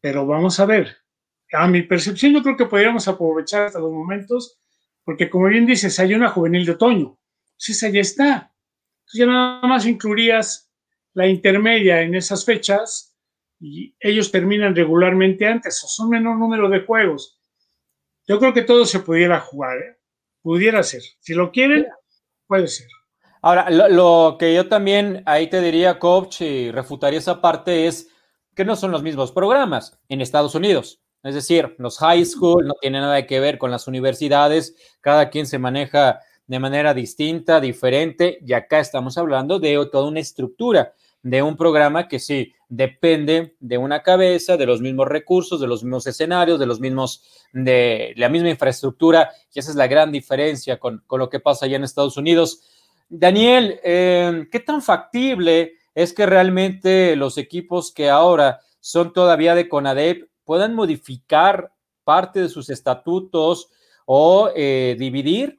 Pero 0.00 0.26
vamos 0.26 0.58
a 0.58 0.66
ver. 0.66 0.96
A 1.52 1.68
mi 1.68 1.82
percepción 1.82 2.32
yo 2.32 2.42
creo 2.42 2.56
que 2.56 2.66
podríamos 2.66 3.06
aprovechar 3.06 3.62
hasta 3.66 3.78
los 3.78 3.92
momentos, 3.92 4.58
porque 5.04 5.30
como 5.30 5.46
bien 5.46 5.64
dices, 5.64 5.98
hay 6.00 6.12
una 6.12 6.28
juvenil 6.28 6.66
de 6.66 6.72
otoño. 6.72 7.18
Entonces 7.52 7.82
allá 7.84 8.00
está. 8.00 8.52
Entonces 9.06 9.20
ya 9.20 9.26
nada 9.26 9.66
más 9.66 9.86
incluirías 9.86 10.72
la 11.14 11.28
intermedia 11.28 12.02
en 12.02 12.16
esas 12.16 12.44
fechas 12.44 13.07
y 13.60 13.94
ellos 14.00 14.30
terminan 14.30 14.74
regularmente 14.74 15.46
antes 15.46 15.82
o 15.84 15.88
son 15.88 16.10
menor 16.10 16.38
número 16.38 16.68
de 16.68 16.80
juegos. 16.80 17.40
Yo 18.26 18.38
creo 18.38 18.52
que 18.52 18.62
todo 18.62 18.84
se 18.84 19.00
pudiera 19.00 19.40
jugar, 19.40 19.78
¿eh? 19.78 19.96
pudiera 20.42 20.82
ser. 20.82 21.02
Si 21.20 21.34
lo 21.34 21.50
quieren, 21.50 21.86
puede 22.46 22.68
ser. 22.68 22.88
Ahora, 23.40 23.70
lo, 23.70 24.36
que 24.38 24.54
yo 24.54 24.68
también 24.68 25.22
ahí 25.26 25.48
te 25.48 25.60
diría, 25.60 25.98
coach, 25.98 26.42
y 26.42 26.70
refutaría 26.70 27.18
esa 27.18 27.40
parte 27.40 27.86
es 27.86 28.08
que 28.54 28.64
no 28.64 28.76
son 28.76 28.90
los 28.90 29.02
mismos 29.02 29.32
programas 29.32 29.98
en 30.08 30.20
Estados 30.20 30.54
Unidos. 30.54 31.00
Es 31.22 31.34
decir, 31.34 31.74
los 31.78 31.98
high 31.98 32.24
school 32.24 32.66
no 32.66 32.74
tienen 32.80 33.02
nada 33.02 33.26
que 33.26 33.40
ver 33.40 33.58
con 33.58 33.70
las 33.70 33.86
universidades, 33.88 34.76
cada 35.00 35.30
quien 35.30 35.46
se 35.46 35.58
maneja 35.58 36.20
de 36.46 36.58
manera 36.58 36.94
distinta, 36.94 37.60
diferente, 37.60 38.38
y 38.44 38.52
acá 38.52 38.80
estamos 38.80 39.18
hablando 39.18 39.58
de 39.58 39.74
toda 39.90 40.08
una 40.08 40.20
estructura 40.20 40.94
de 41.22 41.42
un 41.42 41.56
programa 41.56 42.08
que 42.08 42.18
sí 42.18 42.54
depende 42.68 43.56
de 43.60 43.78
una 43.78 44.02
cabeza, 44.02 44.56
de 44.56 44.66
los 44.66 44.80
mismos 44.80 45.08
recursos, 45.08 45.60
de 45.60 45.66
los 45.66 45.82
mismos 45.82 46.06
escenarios, 46.06 46.58
de 46.58 46.66
los 46.66 46.80
mismos, 46.80 47.24
de 47.52 48.12
la 48.16 48.28
misma 48.28 48.50
infraestructura, 48.50 49.30
y 49.52 49.58
esa 49.58 49.70
es 49.70 49.76
la 49.76 49.86
gran 49.86 50.12
diferencia 50.12 50.78
con, 50.78 51.02
lo 51.10 51.30
que 51.30 51.40
pasa 51.40 51.66
allá 51.66 51.76
en 51.76 51.84
Estados 51.84 52.16
Unidos. 52.16 52.62
Daniel, 53.08 53.80
em, 53.82 54.48
¿qué 54.50 54.60
tan 54.60 54.82
factible 54.82 55.74
es 55.94 56.12
que 56.12 56.26
realmente 56.26 57.16
los 57.16 57.38
equipos 57.38 57.92
que 57.92 58.10
ahora 58.10 58.60
son 58.80 59.12
todavía 59.12 59.54
de 59.54 59.68
CONADEP 59.68 60.28
puedan 60.44 60.74
modificar 60.74 61.72
parte 62.04 62.40
de 62.40 62.48
sus 62.48 62.70
estatutos 62.70 63.68
o 64.06 64.50
eh, 64.54 64.96
dividir 64.98 65.56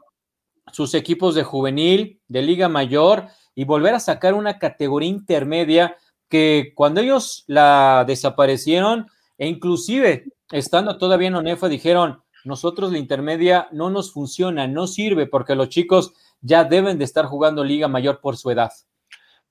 sus 0.71 0.93
equipos 0.93 1.35
de 1.35 1.43
juvenil, 1.43 2.21
de 2.27 2.41
liga 2.41 2.69
mayor 2.69 3.27
y 3.55 3.65
volver 3.65 3.93
a 3.93 3.99
sacar 3.99 4.33
una 4.33 4.57
categoría 4.59 5.09
intermedia 5.09 5.97
que 6.29 6.73
cuando 6.75 7.01
ellos 7.01 7.43
la 7.47 8.05
desaparecieron 8.07 9.07
e 9.37 9.47
inclusive 9.47 10.25
estando 10.51 10.97
todavía 10.97 11.27
en 11.27 11.35
ONEFA 11.35 11.67
dijeron, 11.67 12.21
nosotros 12.45 12.91
la 12.91 12.97
intermedia 12.97 13.67
no 13.71 13.89
nos 13.89 14.13
funciona, 14.13 14.67
no 14.67 14.87
sirve 14.87 15.27
porque 15.27 15.55
los 15.55 15.69
chicos 15.69 16.13
ya 16.41 16.63
deben 16.63 16.97
de 16.97 17.05
estar 17.05 17.25
jugando 17.25 17.63
liga 17.63 17.87
mayor 17.87 18.21
por 18.21 18.37
su 18.37 18.49
edad. 18.51 18.71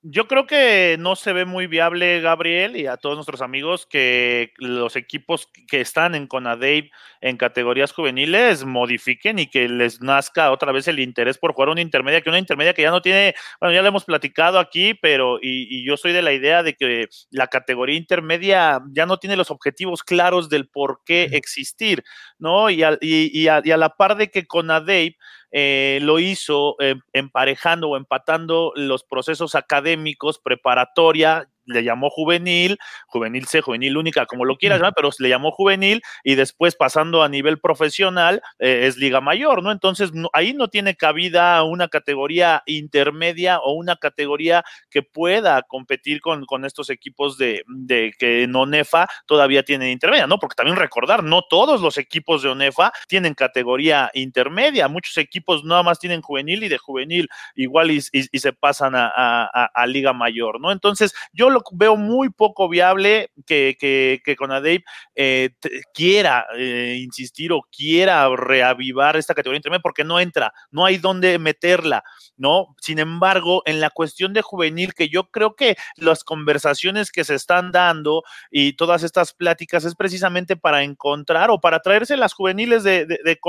Yo 0.01 0.29
creo 0.29 0.47
que 0.47 0.95
no 0.97 1.17
se 1.17 1.33
ve 1.33 1.43
muy 1.43 1.67
viable, 1.67 2.21
Gabriel, 2.21 2.77
y 2.77 2.87
a 2.87 2.95
todos 2.95 3.17
nuestros 3.17 3.41
amigos, 3.41 3.85
que 3.85 4.53
los 4.55 4.95
equipos 4.95 5.49
que 5.67 5.81
están 5.81 6.15
en 6.15 6.25
Conadave 6.25 6.89
en 7.19 7.35
categorías 7.35 7.91
juveniles 7.91 8.63
modifiquen 8.63 9.39
y 9.39 9.47
que 9.47 9.67
les 9.67 9.99
nazca 9.99 10.51
otra 10.51 10.71
vez 10.71 10.87
el 10.87 10.99
interés 10.99 11.37
por 11.37 11.51
jugar 11.51 11.67
una 11.67 11.81
intermedia, 11.81 12.21
que 12.21 12.29
una 12.29 12.39
intermedia 12.39 12.73
que 12.73 12.83
ya 12.83 12.91
no 12.91 13.01
tiene, 13.01 13.35
bueno, 13.59 13.75
ya 13.75 13.81
lo 13.81 13.89
hemos 13.89 14.05
platicado 14.05 14.57
aquí, 14.59 14.93
pero 14.93 15.37
y, 15.41 15.85
yo 15.85 15.97
soy 15.97 16.13
de 16.13 16.21
la 16.21 16.31
idea 16.31 16.63
de 16.63 16.75
que 16.75 17.09
la 17.29 17.47
categoría 17.47 17.97
intermedia 17.97 18.81
ya 18.93 19.05
no 19.05 19.17
tiene 19.17 19.35
los 19.35 19.51
objetivos 19.51 20.03
claros 20.03 20.47
del 20.47 20.69
por 20.69 21.01
qué 21.05 21.23
existir, 21.33 22.05
¿no? 22.37 22.69
Y 22.69 22.83
a, 22.83 22.97
y, 23.01 23.37
y 23.37 23.47
a 23.49 23.77
la 23.77 23.89
par 23.89 24.15
de 24.15 24.31
que 24.31 24.47
Conadave 24.47 25.17
eh, 25.51 25.99
lo 26.01 26.19
hizo 26.19 26.75
eh, 26.79 26.95
emparejando 27.13 27.89
o 27.89 27.97
empatando 27.97 28.71
los 28.75 29.03
procesos 29.03 29.55
académicos, 29.55 30.39
preparatoria, 30.39 31.49
le 31.69 31.83
llamó 31.83 32.09
juvenil, 32.09 32.77
juvenil 33.07 33.45
C, 33.47 33.61
juvenil 33.61 33.97
única, 33.97 34.25
como 34.25 34.45
lo 34.45 34.57
quieras 34.57 34.79
llamar, 34.79 34.93
pero 34.95 35.09
le 35.19 35.29
llamó 35.29 35.51
juvenil 35.51 36.01
y 36.23 36.35
después 36.35 36.75
pasando 36.75 37.23
a 37.23 37.29
nivel 37.29 37.59
profesional 37.59 38.41
eh, 38.59 38.87
es 38.87 38.97
liga 38.97 39.21
mayor, 39.21 39.63
¿no? 39.63 39.71
Entonces 39.71 40.11
ahí 40.33 40.53
no 40.53 40.69
tiene 40.69 40.95
cabida 40.95 41.63
una 41.63 41.87
categoría 41.87 42.63
intermedia 42.65 43.59
o 43.59 43.73
una 43.73 43.95
categoría 43.95 44.63
que 44.89 45.03
pueda 45.03 45.61
competir 45.63 46.21
con, 46.21 46.45
con 46.45 46.65
estos 46.65 46.89
equipos 46.89 47.37
de, 47.37 47.63
de 47.67 48.13
que 48.17 48.43
en 48.43 48.55
ONEFA 48.55 49.07
todavía 49.25 49.63
tienen 49.63 49.89
intermedia, 49.89 50.27
¿no? 50.27 50.39
Porque 50.39 50.55
también 50.55 50.77
recordar, 50.77 51.23
no 51.23 51.41
todos 51.43 51.81
los 51.81 51.97
equipos 51.97 52.41
de 52.41 52.49
ONEFA 52.49 52.91
tienen 53.07 53.33
categoría 53.33 54.09
intermedia, 54.13 54.87
muchos 54.87 55.17
equipos 55.17 55.63
nada 55.63 55.83
más 55.83 55.99
tienen 55.99 56.21
juvenil 56.21 56.63
y 56.63 56.69
de 56.69 56.77
juvenil 56.77 57.29
igual 57.55 57.91
y, 57.91 58.01
se 58.01 58.53
pasan 58.53 58.93
a, 58.95 59.45
a, 59.45 59.87
liga 59.87 60.13
mayor, 60.13 60.61
¿no? 60.61 60.71
Entonces 60.71 61.13
yo 61.33 61.49
lo 61.49 61.58
veo 61.71 61.95
muy 61.95 62.29
poco 62.29 62.69
viable 62.69 63.31
que, 63.45 63.75
que, 63.79 64.21
que 64.23 64.35
Conadep 64.35 64.83
eh, 65.15 65.49
quiera 65.93 66.45
eh, 66.55 66.99
insistir 67.03 67.51
o 67.51 67.61
quiera 67.75 68.27
reavivar 68.35 69.17
esta 69.17 69.33
categoría 69.33 69.57
intermedia 69.57 69.81
porque 69.81 70.03
no 70.03 70.19
entra, 70.19 70.53
no 70.71 70.85
hay 70.85 70.97
dónde 70.97 71.37
meterla, 71.39 72.03
¿no? 72.37 72.75
Sin 72.79 72.99
embargo, 72.99 73.63
en 73.65 73.79
la 73.79 73.89
cuestión 73.89 74.33
de 74.33 74.41
juvenil, 74.41 74.93
que 74.93 75.09
yo 75.09 75.29
creo 75.29 75.55
que 75.55 75.75
las 75.95 76.23
conversaciones 76.23 77.11
que 77.11 77.23
se 77.23 77.35
están 77.35 77.71
dando 77.71 78.23
y 78.51 78.73
todas 78.73 79.03
estas 79.03 79.33
pláticas 79.33 79.85
es 79.85 79.95
precisamente 79.95 80.55
para 80.55 80.83
encontrar 80.83 81.49
o 81.51 81.59
para 81.59 81.79
traerse 81.79 82.17
las 82.17 82.33
juveniles 82.33 82.83
de, 82.83 83.05
de, 83.05 83.39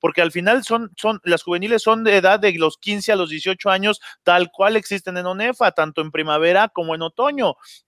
porque 0.00 0.22
al 0.22 0.32
final 0.32 0.64
son, 0.64 0.90
son, 0.96 1.20
las 1.24 1.42
juveniles 1.42 1.82
son 1.82 2.04
de 2.04 2.16
edad 2.16 2.40
de 2.40 2.52
los 2.52 2.78
15 2.78 3.12
a 3.12 3.16
los 3.16 3.30
18 3.30 3.70
años, 3.70 4.00
tal 4.22 4.50
cual 4.50 4.76
existen 4.76 5.16
en 5.16 5.26
ONEFA, 5.26 5.72
tanto 5.72 6.00
en 6.00 6.10
primavera 6.10 6.68
como 6.68 6.94
en 6.94 7.02
otoño 7.02 7.33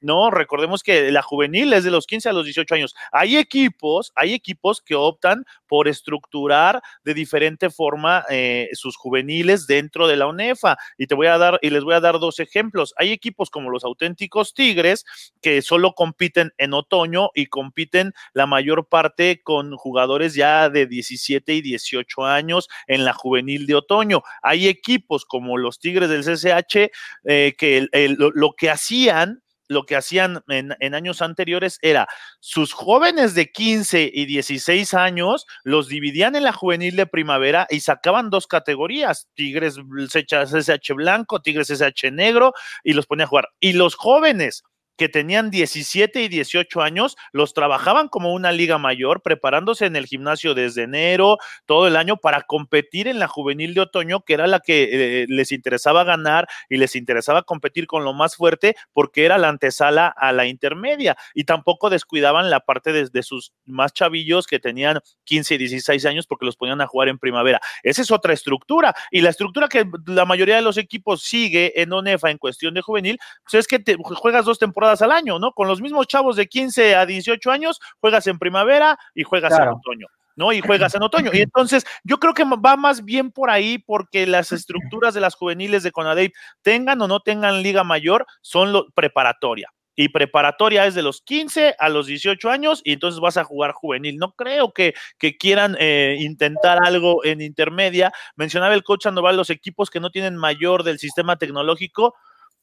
¿no? 0.01 0.31
Recordemos 0.31 0.83
que 0.83 1.11
la 1.11 1.23
juvenil 1.23 1.73
es 1.73 1.85
de 1.85 1.91
los 1.91 2.07
15 2.07 2.29
a 2.29 2.33
los 2.33 2.45
18 2.45 2.75
años. 2.75 2.95
Hay 3.13 3.37
equipos, 3.37 4.13
hay 4.15 4.35
equipos 4.35 4.81
que 4.81 4.95
optan 4.95 5.45
por 5.67 5.89
estructurar 5.89 6.83
de 7.05 7.15
diferente 7.15 7.71
forma 7.71 8.25
eh, 8.31 8.69
sus 8.73 8.97
juveniles 8.97 9.67
dentro 9.67 10.07
de 10.07 10.17
la 10.17 10.27
UNEFA. 10.27 10.77
Y 10.99 11.07
te 11.07 11.15
voy 11.15 11.27
a 11.27 11.39
dar, 11.39 11.59
y 11.63 11.71
les 11.71 11.85
voy 11.85 11.95
a 11.95 12.01
dar 12.01 12.19
dos 12.19 12.41
ejemplos. 12.41 12.95
Hay 12.97 13.13
equipos 13.13 13.51
como 13.51 13.71
los 13.71 13.85
auténticos 13.85 14.55
Tigres 14.55 15.05
que 15.41 15.63
solo 15.63 15.93
compiten 15.93 16.53
en 16.59 16.75
otoño 16.75 17.31
y 17.35 17.47
compiten 17.47 18.13
la 18.33 18.47
mayor 18.47 18.87
parte 18.89 19.43
con 19.43 19.77
jugadores 19.77 20.35
ya 20.35 20.69
de 20.69 20.87
17 20.87 21.55
y 21.55 21.63
18 21.63 22.25
años 22.25 22.69
en 22.87 23.05
la 23.05 23.13
juvenil 23.13 23.67
de 23.67 23.75
otoño. 23.75 24.23
Hay 24.43 24.69
equipos 24.69 25.25
como 25.25 25.57
los 25.59 25.79
Tigres 25.79 26.09
del 26.09 26.25
CCH 26.25 26.91
eh, 27.25 27.55
que 27.57 27.89
lo 27.91 28.53
que 28.53 28.71
hacían 28.71 29.36
lo 29.69 29.85
que 29.85 29.97
hacían 29.97 30.43
en, 30.49 30.95
años 30.95 31.23
anteriores 31.23 31.79
era 31.83 32.09
sus 32.41 32.73
jóvenes 32.73 33.35
de 33.35 33.51
15 33.51 34.11
y 34.13 34.27
16 34.27 34.95
años 34.95 35.47
los 35.65 35.89
dividían 35.89 36.37
en 36.37 36.45
la 36.45 36.53
juvenil 36.53 36.97
de 36.97 37.07
primavera 37.07 37.67
y 37.71 37.81
sacaban 37.81 38.31
dos 38.31 38.47
categorías, 38.47 39.29
Tigres 39.35 39.77
SH 39.77 40.95
blanco, 40.95 41.41
Tigres 41.41 41.71
SH 41.71 42.11
negro 42.11 42.53
y 42.85 42.93
los 42.93 43.07
ponían 43.07 43.27
a 43.27 43.29
jugar. 43.29 43.49
Y 43.61 43.73
los 43.73 43.95
jóvenes 43.95 44.63
que 44.97 45.09
tenían 45.09 45.51
17 45.51 46.23
y 46.23 46.29
18 46.29 46.83
años, 46.83 47.17
los 47.33 47.55
trabajaban 47.55 48.09
como 48.09 48.33
una 48.33 48.53
liga 48.53 48.79
mayor, 48.79 49.23
preparándose 49.23 49.87
en 49.87 49.97
el 49.97 50.07
gimnasio 50.07 50.55
desde 50.55 50.83
enero, 50.83 51.39
todo 51.67 51.87
el 51.87 51.97
año, 51.97 52.17
para 52.17 52.43
competir 52.43 53.09
en 53.09 53.19
la 53.19 53.29
juvenil 53.29 53.75
de 53.75 53.83
otoño, 53.83 54.21
que 54.21 54.35
era 54.35 54.47
la 54.47 54.61
que 54.61 55.23
eh, 55.23 55.27
les 55.29 55.53
interesaba 55.53 56.05
ganar 56.05 56.49
y 56.69 56.77
les 56.77 56.97
interesaba 56.97 57.43
competir 57.43 57.87
con 57.87 58.05
lo 58.05 58.13
más 58.13 58.37
fuerte, 58.37 58.77
porque 58.93 59.25
era 59.25 59.39
la 59.39 59.49
antesala 59.49 60.09
a 60.09 60.33
la 60.33 60.47
intermedia. 60.47 61.17
Y 61.35 61.45
tampoco 61.45 61.91
descuidaban 61.91 62.51
la 62.51 62.61
parte 62.61 62.93
de, 62.93 63.23
sus 63.23 63.53
más 63.65 63.93
chavillos 63.93 64.47
que 64.47 64.59
tenían 64.59 65.01
15 65.25 65.55
y 65.55 65.59
16 65.59 66.07
años, 66.07 66.27
porque 66.27 66.47
los 66.47 66.57
ponían 66.57 66.81
a 66.81 66.87
jugar 66.87 67.09
en 67.09 67.19
primavera. 67.19 67.61
Esa 67.83 68.03
es 68.03 68.11
otra 68.11 68.33
estructura. 68.33 68.95
Y 69.11 69.21
la 69.21 69.31
estructura 69.31 69.69
que 69.69 69.85
la 70.07 70.25
mayoría 70.25 70.57
de 70.57 70.63
los 70.63 70.79
equipos 70.79 71.23
sigue 71.23 71.81
en 71.81 71.93
ONEFA 71.93 72.31
en 72.31 72.39
cuestión 72.39 72.75
de 72.75 72.83
juvenil, 72.83 73.19
pues 73.43 73.55
es 73.55 73.67
que 73.67 73.79
te, 73.79 73.97
juegas 73.97 74.45
dos 74.45 74.59
temporadas 74.59 74.86
al 74.87 75.13
año, 75.13 75.39
¿no? 75.39 75.53
Con 75.53 75.69
los 75.69 75.81
mismos 75.81 76.07
chavos 76.07 76.37
de 76.37 76.47
15 76.47 76.97
a 76.97 77.07
18 77.07 77.51
años, 77.51 77.81
juegas 78.01 78.27
en 78.27 78.39
primavera 78.39 78.99
y 79.15 79.23
juegas 79.25 79.59
en 79.59 79.69
otoño. 79.69 80.07
¿no? 80.37 80.53
Y 80.53 80.61
juegas 80.61 80.95
en 80.95 81.03
otoño. 81.03 81.31
Y 81.33 81.41
entonces 81.41 81.85
yo 82.05 82.19
creo 82.19 82.35
que 82.35 82.45
va 82.45 82.77
más 82.77 83.05
bien 83.05 83.33
por 83.33 83.51
ahí 83.51 83.79
porque 83.79 84.27
las 84.27 84.53
estructuras 84.53 85.15
de 85.15 85.21
las 85.21 85.35
juveniles 85.35 85.83
de 85.83 85.93
Conadey, 85.93 86.33
tengan 86.63 87.01
o 87.01 87.09
no 87.09 87.21
tengan 87.21 87.63
liga 87.63 87.85
mayor, 87.85 88.27
son 88.43 88.73
lo, 88.73 88.91
preparatoria. 88.91 89.71
Y 89.99 90.11
preparatoria 90.11 90.85
es 90.85 90.95
de 90.95 91.03
los 91.03 91.23
15 91.23 91.75
a 91.79 91.89
los 91.89 92.07
18 92.07 92.51
años 92.51 92.83
y 92.85 92.93
entonces 92.93 93.19
vas 93.19 93.39
a 93.39 93.45
jugar 93.45 93.73
juvenil. 93.73 94.19
No 94.19 94.33
creo 94.33 94.73
que, 94.73 94.93
que 95.19 95.39
quieran 95.39 95.75
eh, 95.81 96.19
intentar 96.21 96.79
algo 96.85 97.25
en 97.25 97.41
intermedia. 97.41 98.13
Mencionaba 98.37 98.75
el 98.75 98.85
coach 98.85 99.05
Sandoval 99.05 99.39
los 99.39 99.49
equipos 99.49 99.89
que 99.89 100.01
no 100.01 100.11
tienen 100.11 100.37
mayor 100.37 100.83
del 100.83 100.99
sistema 100.99 101.37
tecnológico 101.37 102.15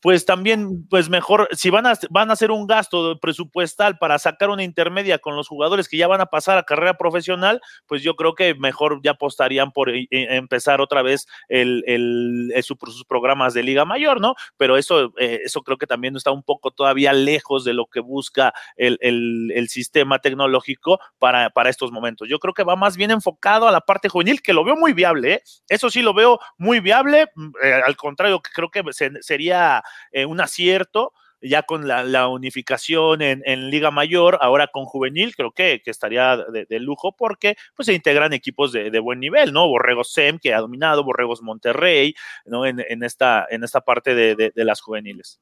pues 0.03 0.25
también, 0.25 0.85
pues 0.89 1.07
mejor, 1.07 1.47
si 1.53 1.69
van 1.69 1.87
a, 1.87 1.93
van 2.09 2.29
a 2.29 2.33
hacer 2.33 2.51
un 2.51 2.67
gasto 2.67 3.17
presupuestal 3.21 3.97
para 3.97 4.19
sacar 4.19 4.49
una 4.49 4.61
intermedia 4.61 5.17
con 5.17 5.37
los 5.37 5.47
jugadores 5.47 5.87
que 5.87 5.95
ya 5.95 6.09
van 6.09 6.19
a 6.19 6.25
pasar 6.25 6.57
a 6.57 6.63
carrera 6.63 6.95
profesional, 6.95 7.61
pues 7.87 8.03
yo 8.03 8.17
creo 8.17 8.35
que 8.35 8.53
mejor 8.53 8.99
ya 9.01 9.11
apostarían 9.11 9.71
por 9.71 9.89
eh, 9.89 10.09
eh, 10.11 10.27
empezar 10.31 10.81
otra 10.81 11.03
vez 11.03 11.25
el, 11.47 11.85
el, 11.87 12.51
eh, 12.53 12.61
sus 12.63 12.77
programas 13.07 13.53
de 13.53 13.63
Liga 13.63 13.85
Mayor, 13.85 14.19
¿no? 14.19 14.35
Pero 14.57 14.75
eso, 14.75 15.13
eso 15.17 15.61
creo 15.61 15.77
que 15.77 15.87
también 15.87 16.17
está 16.17 16.31
un 16.31 16.43
poco 16.43 16.71
todavía 16.71 17.13
lejos 17.13 17.63
de 17.63 17.73
lo 17.73 17.85
que 17.85 18.01
busca 18.01 18.53
el, 18.75 18.97
el, 18.99 19.69
sistema 19.69 20.19
tecnológico 20.19 20.99
para, 21.17 21.49
para 21.51 21.69
estos 21.69 21.93
momentos. 21.93 22.27
Yo 22.27 22.39
creo 22.39 22.53
que 22.53 22.65
va 22.65 22.75
más 22.75 22.97
bien 22.97 23.11
enfocado 23.11 23.69
a 23.69 23.71
la 23.71 23.79
parte 23.79 24.09
juvenil, 24.09 24.41
que 24.41 24.51
lo 24.51 24.65
veo 24.65 24.75
muy 24.75 24.91
viable, 24.91 25.35
¿eh? 25.35 25.43
Eso 25.69 25.89
sí 25.89 26.01
lo 26.01 26.13
veo 26.13 26.39
muy 26.57 26.81
viable, 26.81 27.27
mm, 27.35 27.51
al 27.85 27.95
contrario, 27.95 28.41
creo 28.41 28.69
que 28.69 28.83
sería 29.21 29.81
eh, 30.12 30.25
un 30.25 30.41
acierto 30.41 31.13
ya 31.43 31.63
con 31.63 31.88
la, 31.88 32.27
unificación 32.27 33.21
en, 33.21 33.69
Liga 33.69 33.91
Mayor, 33.91 34.38
ahora 34.41 34.67
con 34.67 34.86
Juvenil, 34.86 35.36
creo 35.36 35.51
que, 35.51 35.82
estaría 35.86 36.38
de, 36.38 36.79
lujo 36.79 37.15
porque 37.15 37.56
pues 37.75 37.88
se 37.88 37.93
integran 37.93 38.34
equipos 38.34 38.71
de, 38.71 38.99
buen 38.99 39.19
nivel, 39.19 39.51
¿no? 39.51 39.67
Borregos 39.67 40.13
SEM, 40.13 40.39
que 40.39 40.53
ha 40.53 40.62
dominado, 40.62 41.03
Borregos 41.03 41.41
Monterrey, 41.41 42.15
¿no? 42.45 42.65
En, 42.65 43.03
esta, 43.03 43.45
en 43.49 43.63
esta 43.63 43.82
parte 43.82 44.15
de, 44.15 44.51
las 44.56 44.82
juveniles. 44.82 45.41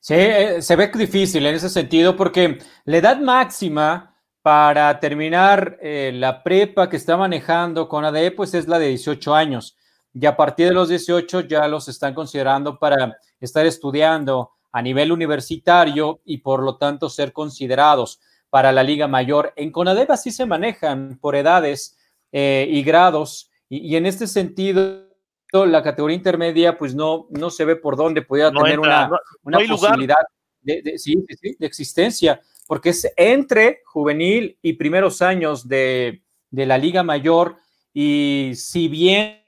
Sí, 0.00 0.14
eh, 0.14 0.62
se 0.62 0.76
ve 0.76 0.90
difícil 0.94 1.46
en 1.46 1.54
ese 1.54 1.68
sentido 1.68 2.14
porque 2.16 2.58
la 2.84 2.96
edad 2.98 3.18
máxima 3.18 4.14
para 4.42 4.98
terminar 5.00 5.78
eh, 5.80 6.12
la 6.14 6.42
prepa 6.42 6.88
que 6.88 6.96
está 6.96 7.16
manejando 7.16 7.88
con 7.88 8.04
ADE, 8.04 8.32
pues 8.32 8.54
es 8.54 8.68
la 8.68 8.78
de 8.78 8.88
18 8.88 9.34
años 9.34 9.76
y 10.14 10.26
a 10.26 10.36
partir 10.36 10.68
de 10.68 10.74
los 10.74 10.88
18 10.88 11.42
ya 11.42 11.66
los 11.68 11.88
están 11.88 12.14
considerando 12.14 12.78
para 12.78 13.16
estar 13.40 13.64
estudiando 13.66 14.50
a 14.72 14.82
nivel 14.82 15.12
universitario 15.12 16.20
y 16.24 16.38
por 16.38 16.62
lo 16.62 16.76
tanto 16.76 17.08
ser 17.08 17.32
considerados 17.32 18.20
para 18.50 18.72
la 18.72 18.82
Liga 18.82 19.08
Mayor. 19.08 19.52
En 19.56 19.70
CONADEP 19.70 20.10
así 20.10 20.30
se 20.30 20.46
manejan 20.46 21.18
por 21.20 21.34
edades 21.34 21.96
eh, 22.32 22.66
y 22.70 22.82
grados 22.82 23.50
y, 23.68 23.96
en 23.96 24.06
este 24.06 24.26
sentido 24.26 25.08
la 25.52 25.82
categoría 25.82 26.16
intermedia 26.16 26.78
pues 26.78 26.94
no, 26.94 27.26
no 27.30 27.50
se 27.50 27.66
ve 27.66 27.76
por 27.76 27.96
dónde 27.96 28.22
pudiera 28.22 28.50
tener 28.50 28.80
una, 28.80 29.10
una 29.42 29.58
posibilidad 29.68 30.16
de, 30.62 30.82
de, 30.82 31.66
existencia, 31.66 32.40
porque 32.66 32.90
es 32.90 33.12
entre 33.16 33.82
juvenil 33.84 34.58
y 34.62 34.74
primeros 34.74 35.20
años 35.20 35.68
de, 35.68 36.22
de 36.50 36.66
la 36.66 36.78
Liga 36.78 37.02
Mayor 37.02 37.56
y 37.92 38.52
si 38.54 38.88
bien 38.88 39.42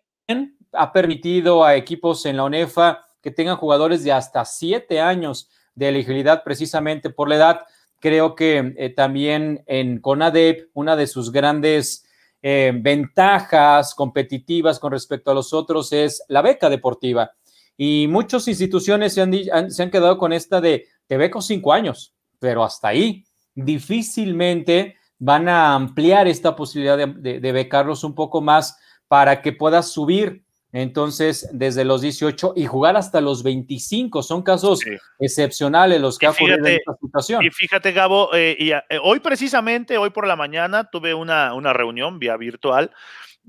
ha 0.77 0.93
permitido 0.93 1.65
a 1.65 1.77
equipos 1.77 2.27
en 2.27 2.37
la 2.37 2.45
ONEFA 2.45 3.05
que 3.23 3.31
tengan 3.31 3.57
jugadores 3.57 4.05
de 4.05 4.13
hasta 4.13 4.45
siete 4.45 5.01
años 5.01 5.49
de 5.75 5.89
elegibilidad 5.89 6.45
precisamente 6.45 7.11
por 7.11 7.29
la 7.29 7.37
edad. 7.37 7.61
Creo 8.01 8.35
que 8.35 8.75
eh, 8.77 8.91
también 8.91 9.65
en 9.67 10.01
CONADEP 10.01 10.69
una 10.75 10.95
de 10.95 11.07
sus 11.07 11.33
grandes 11.33 12.05
eh, 12.43 12.73
ventajas 12.75 13.95
competitivas 13.95 14.79
con 14.79 14.93
respecto 14.93 15.31
a 15.31 15.35
los 15.35 15.55
otros 15.55 15.93
es 15.93 16.23
la 16.29 16.43
beca 16.43 16.69
deportiva. 16.69 17.33
y 17.77 18.07
muchas 18.07 18.47
instituciones 18.47 19.15
se 19.15 19.23
han, 19.23 19.71
se 19.71 19.83
han 19.83 19.91
quedado 19.91 20.17
con 20.17 20.33
esta 20.33 20.61
de 20.61 20.87
te 21.09 21.17
beco 21.17 21.41
cinco 21.43 21.73
años, 21.73 22.15
pero 22.39 22.63
hasta 22.63 22.89
ahí 22.89 23.25
difícilmente 23.55 24.97
van 25.19 25.49
a 25.49 25.75
ampliar 25.75 26.29
esta 26.29 26.55
posibilidad 26.55 26.99
de, 26.99 27.41
de 27.41 27.53
becarlos 27.53 28.05
un 28.05 28.15
poco 28.15 28.41
más 28.41 28.77
para 29.09 29.43
que 29.43 29.53
puedas 29.53 29.89
subir 29.91 30.44
entonces 30.75 31.49
desde 31.53 31.85
los 31.85 32.01
18 32.01 32.55
y 32.57 32.67
jugar 32.67 32.97
hasta 32.97 33.21
los 33.21 33.45
25. 33.45 34.25
Son 34.25 34.43
casos 34.43 34.81
excepcionales 35.21 36.01
los 36.01 36.19
que 36.19 36.27
ha 36.27 36.31
ocurrido 36.31 36.67
en 36.67 36.75
esta 36.75 36.97
situación. 37.01 37.45
Y 37.45 37.51
fíjate, 37.51 37.93
Gabo, 37.93 38.35
eh, 38.35 38.57
y, 38.59 38.73
eh, 38.73 38.83
hoy 39.01 39.21
precisamente, 39.21 39.97
hoy 39.99 40.11
por 40.11 40.27
la 40.27 40.35
mañana, 40.35 40.91
tuve 40.91 41.15
una, 41.15 41.55
una 41.55 41.73
reunión 41.73 42.19
vía 42.19 42.37
virtual 42.37 42.91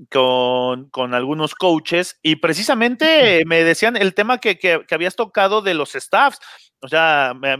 con, 0.08 0.88
con, 0.90 1.14
algunos 1.14 1.56
coaches 1.56 2.16
y 2.22 2.36
precisamente 2.36 3.42
me 3.44 3.64
decían 3.64 3.96
el 3.96 4.14
tema 4.14 4.38
que, 4.38 4.56
que, 4.56 4.84
habías 4.88 5.16
tocado 5.16 5.62
de 5.62 5.74
los 5.74 5.94
staffs. 5.94 6.38
O 6.80 6.86
sea, 6.86 7.32
me, 7.34 7.56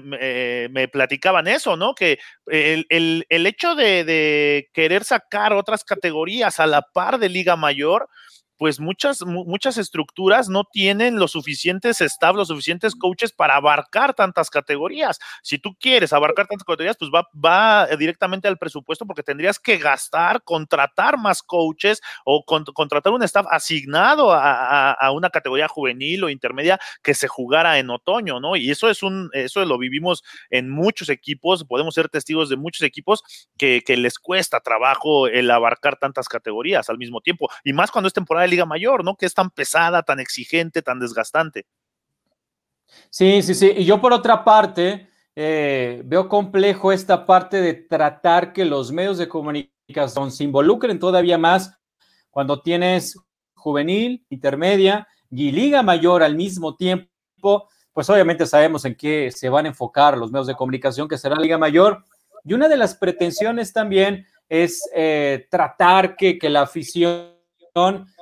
me, 0.69 0.87
platicaban 0.87 1.49
eso, 1.49 1.77
¿no? 1.77 1.95
Que 1.95 2.21
el, 2.47 2.87
el, 2.89 3.27
el 3.29 3.47
hecho 3.49 3.75
de, 3.75 4.05
de, 4.05 4.69
querer 4.73 5.03
sacar 5.03 5.55
otras 5.55 5.83
categorías 5.83 6.61
a 6.61 6.67
la 6.69 6.83
par 6.83 7.19
de 7.19 7.31
Liga 7.31 7.57
Mayor, 7.57 8.09
pues 8.57 8.81
muchas, 8.81 9.23
muchas 9.25 9.77
estructuras 9.79 10.49
no 10.49 10.65
tienen 10.65 11.19
los 11.19 11.33
suficientes 11.33 12.01
staff, 12.01 12.35
los 12.35 12.49
suficientes 12.49 12.95
coaches 12.95 13.33
para 13.33 13.57
abarcar 13.57 14.15
tantas 14.15 14.51
categorías. 14.51 15.19
Si 15.43 15.59
tú 15.59 15.77
quieres 15.79 16.13
abarcar 16.13 16.47
tantas 16.47 16.65
categorías, 16.65 16.97
pues 16.99 17.11
va, 17.15 17.29
va 17.35 17.87
directamente 17.97 18.49
al 18.49 18.59
presupuesto 18.59 19.07
porque 19.07 19.23
tendrías 19.23 19.59
que 19.59 19.77
gastar, 19.79 20.43
contratar 20.43 21.19
más 21.19 21.43
coaches 21.43 22.01
o 22.25 22.45
contratar 22.45 23.13
un 23.13 23.23
staff 23.23 23.47
asignado 23.51 24.33
a, 24.33 24.93
a, 24.93 25.11
una 25.13 25.31
categoría 25.31 25.69
juvenil 25.69 26.25
o 26.25 26.29
intermedia 26.29 26.79
que 27.03 27.15
se 27.15 27.29
jugara 27.29 27.79
en 27.79 27.91
otoño, 27.91 28.41
¿no? 28.41 28.57
Y 28.57 28.71
eso 28.71 28.89
es 28.89 29.03
un, 29.03 29.31
eso 29.33 29.65
lo 29.65 29.79
vivimos 29.79 30.23
en 30.51 30.71
muchos 30.71 31.09
equipos, 31.09 31.65
podemos 31.65 31.95
ser 31.95 32.09
testigos 32.09 32.49
de 32.49 32.57
muchos 32.57 32.83
equipos 32.83 33.23
que, 33.57 33.83
que 33.85 33.97
les 33.97 34.19
cuesta 34.19 34.61
trabajo 34.61 35.27
el 35.27 35.51
abarcar 35.51 35.97
tantas 35.97 36.29
categorías 36.29 36.89
al 36.89 36.99
mismo 36.99 37.21
tiempo. 37.21 37.49
Y 37.65 37.73
más 37.73 37.91
cuando 37.91 38.09
es 38.09 38.15
temporada 38.15 38.46
Liga 38.47 38.67
Mayor, 38.67 39.05
¿no? 39.05 39.17
Que 39.17 39.27
es 39.27 39.35
tan 39.35 39.51
pesada, 39.51 40.03
tan 40.03 40.21
exigente, 40.21 40.83
tan 40.83 40.99
desgastante. 40.99 41.67
Sí, 43.11 43.43
sí, 43.43 43.55
sí. 43.55 43.73
Y 43.77 43.85
yo 43.85 44.01
por 44.01 44.13
otra 44.13 44.45
parte, 44.45 45.09
eh, 45.35 46.03
veo 46.05 46.29
complejo 46.29 46.93
esta 46.93 47.27
parte 47.27 47.61
de 47.61 47.75
tratar 47.75 48.53
que 48.53 48.65
los 48.65 48.93
medios 48.93 49.19
de 49.19 49.29
comunicación 49.29 50.33
se 50.33 50.45
involucren 50.45 50.99
todavía 50.99 51.39
más 51.39 51.77
cuando 52.31 52.63
tienes 52.63 53.19
juvenil, 53.55 54.25
intermedia 54.31 55.07
y 55.31 55.51
liga 55.53 55.83
mayor 55.83 56.23
al 56.23 56.37
mismo 56.37 56.77
tiempo, 56.77 57.69
pues 57.93 58.09
obviamente 58.11 58.47
sabemos 58.47 58.85
en 58.85 58.95
qué 58.95 59.31
se 59.31 59.49
van 59.49 59.67
a 59.67 59.69
enfocar 59.69 60.17
los 60.17 60.31
medios 60.31 60.47
de 60.47 60.55
comunicación, 60.55 61.09
que 61.09 61.19
será 61.19 61.37
liga 61.37 61.59
mayor. 61.59 62.05
Y 62.45 62.55
una 62.55 62.69
de 62.69 62.77
las 62.77 62.95
pretensiones 62.95 63.73
también 63.73 64.27
es 64.49 64.83
eh, 64.95 65.47
tratar 65.51 66.17
que, 66.17 66.39
que 66.39 66.49
la 66.49 66.63
afición 66.63 67.35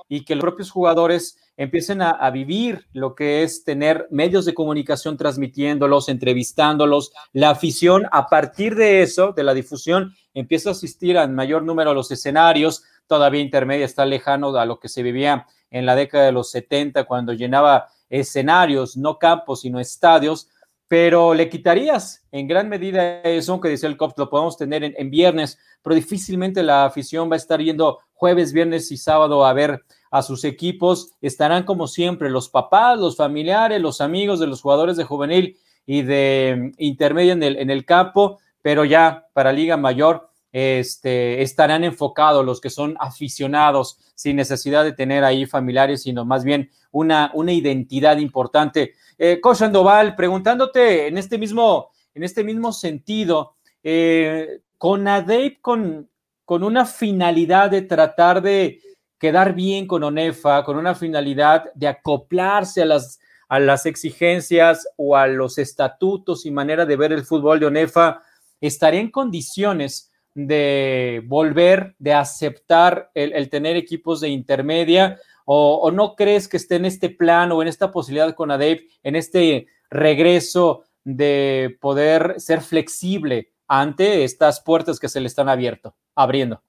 y 0.09 0.25
que 0.25 0.35
los 0.35 0.43
propios 0.43 0.71
jugadores 0.71 1.39
empiecen 1.57 2.03
a, 2.03 2.31
vivir 2.31 2.87
lo 2.93 3.15
que 3.15 3.43
es 3.43 3.65
tener 3.65 4.09
medios 4.11 4.45
de 4.45 4.55
comunicación 4.55 5.17
transmitiéndolos, 5.17 6.09
entrevistándolos. 6.09 7.13
La 7.33 7.51
afición, 7.51 8.07
a 8.11 8.27
partir 8.27 8.75
de 8.75 9.03
eso, 9.03 9.33
de 9.33 9.45
la 9.45 9.55
difusión, 9.55 10.15
empieza 10.35 10.71
a 10.71 10.73
asistir 10.73 11.17
a 11.17 11.27
mayor 11.29 11.63
número 11.63 11.91
a 11.91 11.95
los 11.95 12.11
escenarios. 12.11 12.85
Todavía 13.07 13.41
intermedia 13.41 13.85
está 13.85 14.05
lejano 14.05 14.57
a 14.57 14.67
lo 14.67 14.81
que 14.81 14.89
se 14.89 15.03
vivía 15.03 15.47
en 15.71 15.87
la 15.87 15.95
década 15.95 16.25
de 16.25 16.33
los 16.33 16.51
70, 16.51 17.05
cuando 17.05 17.33
llenaba 17.33 17.89
escenarios, 18.09 18.97
no 18.97 19.19
campos, 19.19 19.61
sino 19.63 19.81
estadios. 19.81 20.49
Pero 20.89 21.35
le 21.35 21.49
quitarías 21.49 22.25
en 22.31 22.47
gran 22.47 22.69
medida 22.69 23.21
eso 23.23 23.61
que 23.61 23.69
dice 23.69 23.87
el 23.87 23.97
COP, 23.97 24.19
lo 24.19 24.29
podemos 24.29 24.57
tener 24.57 24.85
en, 24.85 25.11
viernes, 25.11 25.59
pero 25.83 25.97
difícilmente 25.97 26.63
la 26.63 26.85
afición 26.85 27.31
va 27.31 27.35
a 27.35 27.39
estar 27.39 27.61
yendo 27.61 28.01
jueves, 28.13 28.53
viernes 28.53 28.93
y 28.93 28.97
sábado 28.97 29.47
a 29.47 29.53
ver 29.53 29.83
a 30.11 30.23
sus 30.23 30.45
equipos. 30.45 31.13
Estarán 31.21 31.65
como 31.65 31.87
siempre 31.87 32.31
los 32.31 32.49
papás, 32.49 32.99
los 32.99 33.17
familiares, 33.17 33.81
los 33.81 34.01
amigos 34.01 34.41
de 34.41 34.47
los 34.47 34.61
jugadores 34.61 34.97
de 34.97 35.05
juvenil 35.05 35.57
y 35.87 36.03
de 36.03 36.73
intermedia 36.79 37.33
en 37.33 37.43
el, 37.43 37.57
en 37.57 37.71
el 37.71 37.85
campo, 37.85 38.39
pero 38.61 38.85
ya 38.85 39.27
para 39.33 39.53
Liga 39.53 39.77
Mayor 39.77 40.31
este, 40.55 41.43
estarán 41.43 41.83
enfocados 41.83 42.47
los 42.47 42.61
que 42.61 42.71
son 42.71 42.97
aficionados 43.01 43.99
sin 44.15 44.37
necesidad 44.37 44.85
de 44.85 44.93
tener 44.93 45.25
ahí 45.25 45.47
familiares, 45.47 46.05
sino 46.05 46.25
más 46.25 46.45
bien 46.45 46.71
una, 46.93 47.33
una 47.35 47.53
identidad 47.53 48.19
importante. 48.19 48.95
Eh, 49.19 49.41
Coach 49.41 49.63
Andoval, 49.63 50.15
preguntándote 50.15 51.09
en 51.09 51.19
este 51.19 51.39
mismo, 51.39 51.91
en 52.15 52.23
este 52.23 52.45
mismo 52.45 52.73
sentido, 52.73 53.57
eh, 53.83 54.61
con 54.79 55.09
ADEIP, 55.09 55.61
con, 55.61 56.09
con 56.45 56.63
una 56.63 56.87
finalidad 56.87 57.73
de 57.73 57.83
tratar 57.83 58.41
de 58.41 58.81
quedar 59.19 59.57
bien 59.57 59.89
con 59.89 60.05
ONEFA, 60.05 60.63
con 60.63 60.77
una 60.77 60.95
finalidad 60.95 61.65
de 61.75 61.89
acoplarse 61.89 62.83
a 62.83 62.87
las, 62.87 63.19
a 63.49 63.59
las 63.59 63.87
exigencias 63.87 64.87
o 64.97 65.17
a 65.17 65.27
los 65.27 65.59
estatutos 65.59 66.47
y 66.47 66.53
manera 66.53 66.87
de 66.87 66.95
ver 66.95 67.13
el 67.13 67.25
fútbol 67.25 67.59
de 67.59 67.67
ONEFA, 67.67 68.23
estaría 68.61 69.01
en 69.01 69.11
condiciones 69.11 70.13
de 70.35 71.23
volver, 71.27 71.95
de 71.99 72.13
aceptar 72.13 73.11
el, 73.15 73.49
tener 73.49 73.77
equipos 73.77 74.21
de 74.21 74.29
intermedia? 74.29 75.19
O, 75.45 75.91
no 75.93 76.15
crees 76.17 76.49
que 76.49 76.57
esté 76.57 76.77
en 76.77 76.85
este 76.85 77.11
plan 77.11 77.53
o 77.53 77.63
en 77.63 77.69
esta 77.69 77.91
posibilidad 77.91 78.35
con 78.35 78.51
ADEP, 78.51 78.89
en 79.03 79.17
este 79.17 79.67
regreso 79.91 80.85
de 81.05 81.77
poder 81.81 82.35
ser 82.39 82.61
flexible 82.61 83.53
ante 83.69 84.25
estas 84.25 84.61
puertas 84.61 84.99
que 84.99 85.09
se 85.09 85.21
le 85.21 85.27
están 85.27 85.49
abierto, 85.49 85.95
abriendo? 86.15 86.63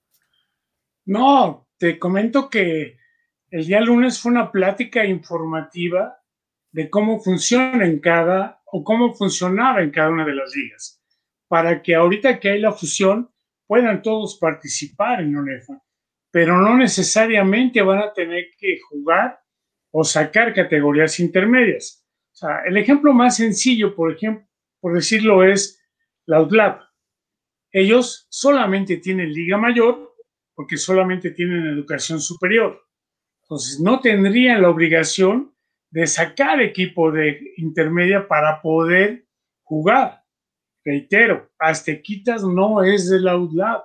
No, 1.06 1.68
te 1.78 2.00
comento 2.00 2.50
que 2.50 2.98
el 3.52 3.66
día 3.66 3.80
lunes 3.80 4.20
fue 4.20 4.32
una 4.32 4.52
plática 4.52 5.06
informativa 5.06 6.18
de 6.72 6.90
cómo 6.90 7.20
funciona 7.20 7.86
en 7.86 8.00
cada 8.00 8.62
o 8.66 8.84
cómo 8.84 9.14
funcionaba 9.14 9.82
en 9.82 9.92
cada 9.92 10.10
una 10.10 10.26
de 10.26 10.36
las 10.36 10.54
ligas, 10.54 11.02
para 11.48 11.82
que 11.82 11.96
ahorita 11.96 12.40
que 12.40 12.50
hay 12.50 12.60
la 12.60 12.74
fusión 12.74 13.30
puedan 13.68 14.02
todos 14.02 14.38
participar 14.40 15.22
en 15.22 15.36
UNEFA, 15.36 15.82
pero 16.32 16.60
no 16.60 16.78
necesariamente 16.78 17.82
van 17.82 18.00
a 18.00 18.14
tener 18.14 18.46
que 18.58 18.78
jugar 18.90 19.40
o 19.92 20.04
sacar 20.04 20.54
categorías 20.54 21.20
intermedias. 21.20 22.06
O 22.34 22.36
sea, 22.36 22.64
el 22.66 22.76
ejemplo 22.78 23.14
más 23.14 23.38
sencillo, 23.38 23.96
por 23.96 24.12
ejemplo, 24.14 24.46
por 24.82 24.94
decirlo, 24.94 25.44
es 25.44 25.82
la 26.26 26.42
UTLAB. 26.42 26.82
Ellos 27.72 28.28
solamente 28.30 28.98
tienen 28.98 29.32
liga 29.32 29.58
mayor 29.58 30.14
porque 30.54 30.78
solamente 30.78 31.32
tienen 31.32 31.66
educación 31.68 32.20
superior. 32.20 32.82
Entonces, 33.44 33.80
no 33.80 34.00
tendrían 34.00 34.62
la 34.62 34.70
obligación 34.70 35.56
de 35.92 36.08
sacar 36.08 36.62
equipo 36.62 37.12
de 37.12 37.54
intermedia 37.58 38.28
para 38.28 38.62
poder 38.62 39.28
jugar. 39.64 40.25
Reitero, 40.86 41.50
Aztequitas 41.58 42.44
no 42.44 42.84
es 42.84 43.10
de 43.10 43.20
la 43.20 43.36
UDLAB. 43.36 43.84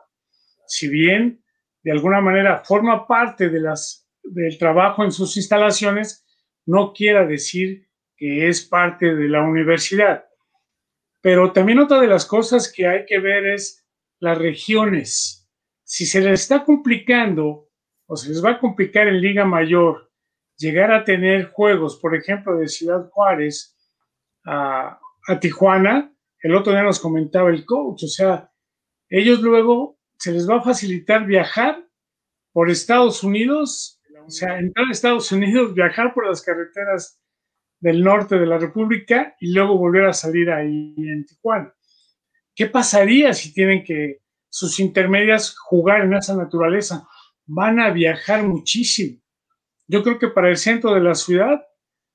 Si 0.66 0.86
bien 0.86 1.42
de 1.82 1.92
alguna 1.92 2.20
manera 2.20 2.58
forma 2.58 3.06
parte 3.06 3.48
del 3.48 4.58
trabajo 4.58 5.02
en 5.02 5.10
sus 5.10 5.38
instalaciones, 5.38 6.26
no 6.66 6.92
quiera 6.92 7.26
decir 7.26 7.88
que 8.16 8.48
es 8.48 8.60
parte 8.66 9.14
de 9.14 9.28
la 9.28 9.42
universidad. 9.42 10.26
Pero 11.22 11.52
también 11.52 11.78
otra 11.78 12.00
de 12.00 12.06
las 12.06 12.26
cosas 12.26 12.70
que 12.70 12.86
hay 12.86 13.06
que 13.06 13.18
ver 13.18 13.46
es 13.46 13.82
las 14.18 14.36
regiones. 14.36 15.50
Si 15.82 16.04
se 16.04 16.20
les 16.20 16.42
está 16.42 16.64
complicando 16.64 17.70
o 18.06 18.16
se 18.16 18.28
les 18.28 18.44
va 18.44 18.50
a 18.52 18.60
complicar 18.60 19.08
en 19.08 19.22
Liga 19.22 19.46
Mayor 19.46 20.12
llegar 20.58 20.92
a 20.92 21.04
tener 21.04 21.46
juegos, 21.46 21.96
por 21.96 22.14
ejemplo, 22.14 22.58
de 22.58 22.68
Ciudad 22.68 23.08
Juárez 23.08 23.74
a 24.44 25.00
Tijuana, 25.40 26.14
el 26.42 26.54
otro 26.54 26.72
día 26.72 26.82
nos 26.82 27.00
comentaba 27.00 27.50
el 27.50 27.64
coach, 27.64 28.04
o 28.04 28.08
sea, 28.08 28.50
ellos 29.08 29.40
luego 29.40 29.98
se 30.18 30.32
les 30.32 30.48
va 30.48 30.58
a 30.58 30.62
facilitar 30.62 31.26
viajar 31.26 31.84
por 32.52 32.70
Estados 32.70 33.22
Unidos, 33.22 34.00
o 34.26 34.30
sea, 34.30 34.58
entrar 34.58 34.86
a 34.86 34.92
Estados 34.92 35.32
Unidos, 35.32 35.74
viajar 35.74 36.14
por 36.14 36.26
las 36.28 36.42
carreteras 36.42 37.20
del 37.80 38.04
norte 38.04 38.38
de 38.38 38.46
la 38.46 38.58
República 38.58 39.34
y 39.40 39.52
luego 39.52 39.78
volver 39.78 40.04
a 40.04 40.12
salir 40.12 40.50
ahí 40.50 40.94
en 40.96 41.24
Tijuana. 41.24 41.74
¿Qué 42.54 42.66
pasaría 42.66 43.32
si 43.32 43.52
tienen 43.52 43.82
que 43.84 44.20
sus 44.48 44.78
intermedias 44.80 45.56
jugar 45.56 46.02
en 46.02 46.14
esa 46.14 46.36
naturaleza? 46.36 47.08
Van 47.46 47.80
a 47.80 47.90
viajar 47.90 48.42
muchísimo. 48.42 49.20
Yo 49.86 50.02
creo 50.02 50.18
que 50.18 50.28
para 50.28 50.50
el 50.50 50.56
centro 50.56 50.94
de 50.94 51.00
la 51.00 51.14
ciudad 51.14 51.62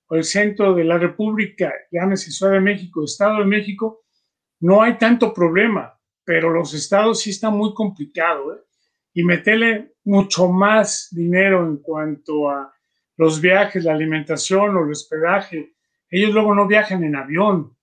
o 0.07 0.15
el 0.15 0.23
centro 0.23 0.75
de 0.75 0.83
la 0.83 0.97
República, 0.97 1.73
llámese 1.91 2.31
Ciudad 2.31 2.53
de 2.53 2.61
México, 2.61 3.03
Estado 3.03 3.39
de 3.39 3.45
México, 3.45 4.04
no 4.59 4.81
hay 4.81 4.97
tanto 4.97 5.33
problema, 5.33 5.99
pero 6.23 6.51
los 6.51 6.73
estados 6.73 7.21
sí 7.21 7.29
está 7.29 7.49
muy 7.49 7.73
complicado, 7.73 8.53
¿eh? 8.53 8.59
Y 9.13 9.23
meterle 9.23 9.93
mucho 10.03 10.49
más 10.49 11.07
dinero 11.11 11.65
en 11.65 11.77
cuanto 11.77 12.49
a 12.49 12.73
los 13.17 13.39
viajes, 13.39 13.83
la 13.83 13.93
alimentación 13.93 14.75
o 14.75 14.83
el 14.83 14.91
hospedaje. 14.91 15.73
Ellos 16.09 16.33
luego 16.33 16.53
no 16.53 16.67
viajan 16.67 17.03
en 17.03 17.15
avión, 17.15 17.77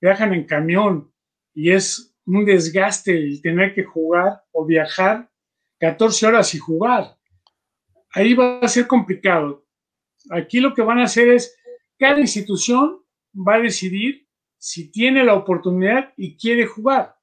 viajan 0.00 0.32
en 0.32 0.44
camión 0.44 1.12
y 1.54 1.72
es 1.72 2.14
un 2.24 2.44
desgaste 2.44 3.16
el 3.16 3.42
tener 3.42 3.74
que 3.74 3.84
jugar 3.84 4.42
o 4.52 4.64
viajar 4.64 5.30
14 5.78 6.26
horas 6.26 6.54
y 6.54 6.58
jugar. 6.58 7.16
Ahí 8.12 8.34
va 8.34 8.60
a 8.60 8.68
ser 8.68 8.86
complicado. 8.86 9.66
Aquí 10.30 10.60
lo 10.60 10.74
que 10.74 10.82
van 10.82 10.98
a 10.98 11.04
hacer 11.04 11.28
es, 11.28 11.56
cada 11.98 12.20
institución 12.20 13.00
va 13.34 13.54
a 13.54 13.60
decidir 13.60 14.27
si 14.58 14.90
tiene 14.90 15.24
la 15.24 15.34
oportunidad 15.34 16.12
y 16.16 16.36
quiere 16.36 16.66
jugar. 16.66 17.16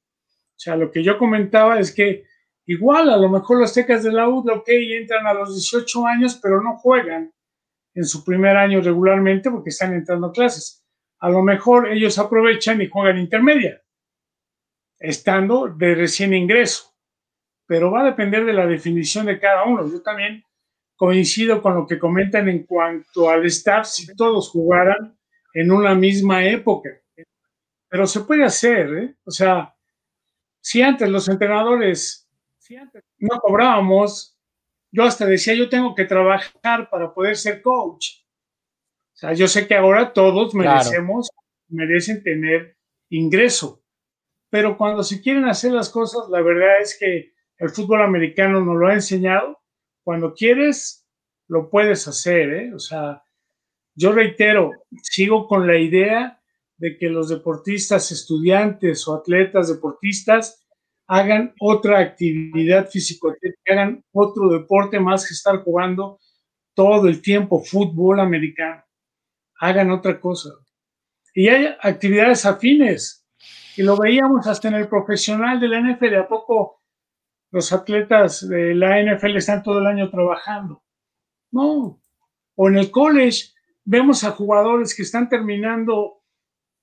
O 0.55 0.59
sea, 0.59 0.75
lo 0.75 0.89
que 0.89 1.03
yo 1.03 1.17
comentaba 1.17 1.79
es 1.79 1.93
que 1.93 2.23
igual 2.65 3.09
a 3.09 3.17
lo 3.17 3.29
mejor 3.29 3.59
los 3.59 3.73
tecas 3.73 4.03
de 4.03 4.11
la 4.11 4.29
U, 4.29 4.39
ok, 4.39 4.67
entran 4.67 5.27
a 5.27 5.33
los 5.33 5.53
18 5.53 6.07
años, 6.07 6.39
pero 6.41 6.61
no 6.61 6.77
juegan 6.77 7.33
en 7.93 8.05
su 8.05 8.23
primer 8.23 8.55
año 8.57 8.81
regularmente 8.81 9.51
porque 9.51 9.69
están 9.69 9.93
entrando 9.93 10.27
a 10.27 10.31
clases. 10.31 10.83
A 11.19 11.29
lo 11.29 11.41
mejor 11.41 11.91
ellos 11.91 12.17
aprovechan 12.19 12.81
y 12.81 12.89
juegan 12.89 13.17
intermedia, 13.17 13.81
estando 14.99 15.67
de 15.67 15.95
recién 15.95 16.33
ingreso. 16.33 16.93
Pero 17.67 17.91
va 17.91 18.01
a 18.01 18.05
depender 18.05 18.45
de 18.45 18.53
la 18.53 18.67
definición 18.67 19.25
de 19.25 19.39
cada 19.39 19.63
uno. 19.63 19.89
Yo 19.89 20.01
también 20.01 20.43
coincido 20.95 21.61
con 21.61 21.75
lo 21.75 21.87
que 21.87 21.99
comentan 21.99 22.47
en 22.47 22.63
cuanto 22.65 23.29
al 23.29 23.45
staff, 23.45 23.87
si 23.87 24.15
todos 24.15 24.49
jugaran 24.49 25.17
en 25.53 25.71
una 25.71 25.95
misma 25.95 26.45
época. 26.45 26.89
Pero 27.95 28.08
se 28.08 28.19
puede 28.19 28.43
hacer, 28.43 28.93
¿eh? 28.93 29.15
O 29.23 29.31
sea, 29.31 29.73
si 30.60 30.81
antes 30.81 31.08
los 31.08 31.29
entrenadores 31.29 32.29
no 33.19 33.39
cobrábamos, 33.39 34.38
yo 34.91 35.03
hasta 35.03 35.25
decía, 35.25 35.53
yo 35.53 35.69
tengo 35.69 35.95
que 35.95 36.03
trabajar 36.03 36.89
para 36.89 37.13
poder 37.13 37.38
ser 37.38 37.62
coach. 37.62 38.17
O 39.13 39.15
sea, 39.15 39.31
yo 39.31 39.47
sé 39.47 39.65
que 39.65 39.75
ahora 39.75 40.12
todos 40.12 40.53
merecemos, 40.53 41.29
merecen 41.69 42.21
tener 42.21 42.75
ingreso, 43.08 43.81
pero 44.49 44.77
cuando 44.77 45.01
se 45.01 45.21
quieren 45.21 45.45
hacer 45.45 45.71
las 45.71 45.89
cosas, 45.89 46.27
la 46.29 46.41
verdad 46.41 46.81
es 46.81 46.99
que 46.99 47.34
el 47.60 47.69
fútbol 47.69 48.01
americano 48.01 48.60
nos 48.60 48.75
lo 48.75 48.89
ha 48.89 48.93
enseñado. 48.93 49.62
Cuando 50.03 50.34
quieres, 50.34 51.08
lo 51.47 51.69
puedes 51.69 52.10
hacer, 52.10 52.53
¿eh? 52.55 52.73
O 52.73 52.79
sea, 52.79 53.23
yo 53.93 54.12
reitero, 54.12 54.71
sigo 55.01 55.47
con 55.47 55.65
la 55.65 55.77
idea 55.77 56.41
de 56.77 56.97
que 56.97 57.09
los 57.09 57.29
deportistas, 57.29 58.11
estudiantes 58.11 59.07
o 59.07 59.15
atletas 59.15 59.69
deportistas 59.69 60.65
hagan 61.07 61.53
otra 61.59 61.99
actividad 61.99 62.89
que 62.91 63.71
hagan 63.71 64.03
otro 64.11 64.49
deporte 64.49 64.99
más 64.99 65.27
que 65.27 65.33
estar 65.33 65.63
jugando 65.63 66.19
todo 66.73 67.07
el 67.07 67.21
tiempo 67.21 67.63
fútbol 67.63 68.19
americano. 68.19 68.83
Hagan 69.59 69.91
otra 69.91 70.19
cosa. 70.19 70.49
Y 71.33 71.47
hay 71.47 71.75
actividades 71.81 72.45
afines. 72.45 73.25
Y 73.77 73.83
lo 73.83 73.97
veíamos 73.97 74.47
hasta 74.47 74.67
en 74.67 74.75
el 74.75 74.88
profesional 74.88 75.59
de 75.59 75.67
la 75.67 75.79
NFL. 75.79 76.15
¿A 76.15 76.27
poco 76.27 76.81
los 77.51 77.71
atletas 77.71 78.47
de 78.47 78.73
la 78.73 79.01
NFL 79.01 79.38
están 79.38 79.63
todo 79.63 79.79
el 79.79 79.88
año 79.88 80.09
trabajando? 80.09 80.83
No. 81.51 82.01
O 82.55 82.69
en 82.69 82.77
el 82.77 82.91
college 82.91 83.53
vemos 83.83 84.23
a 84.23 84.31
jugadores 84.31 84.95
que 84.95 85.03
están 85.03 85.29
terminando 85.29 86.21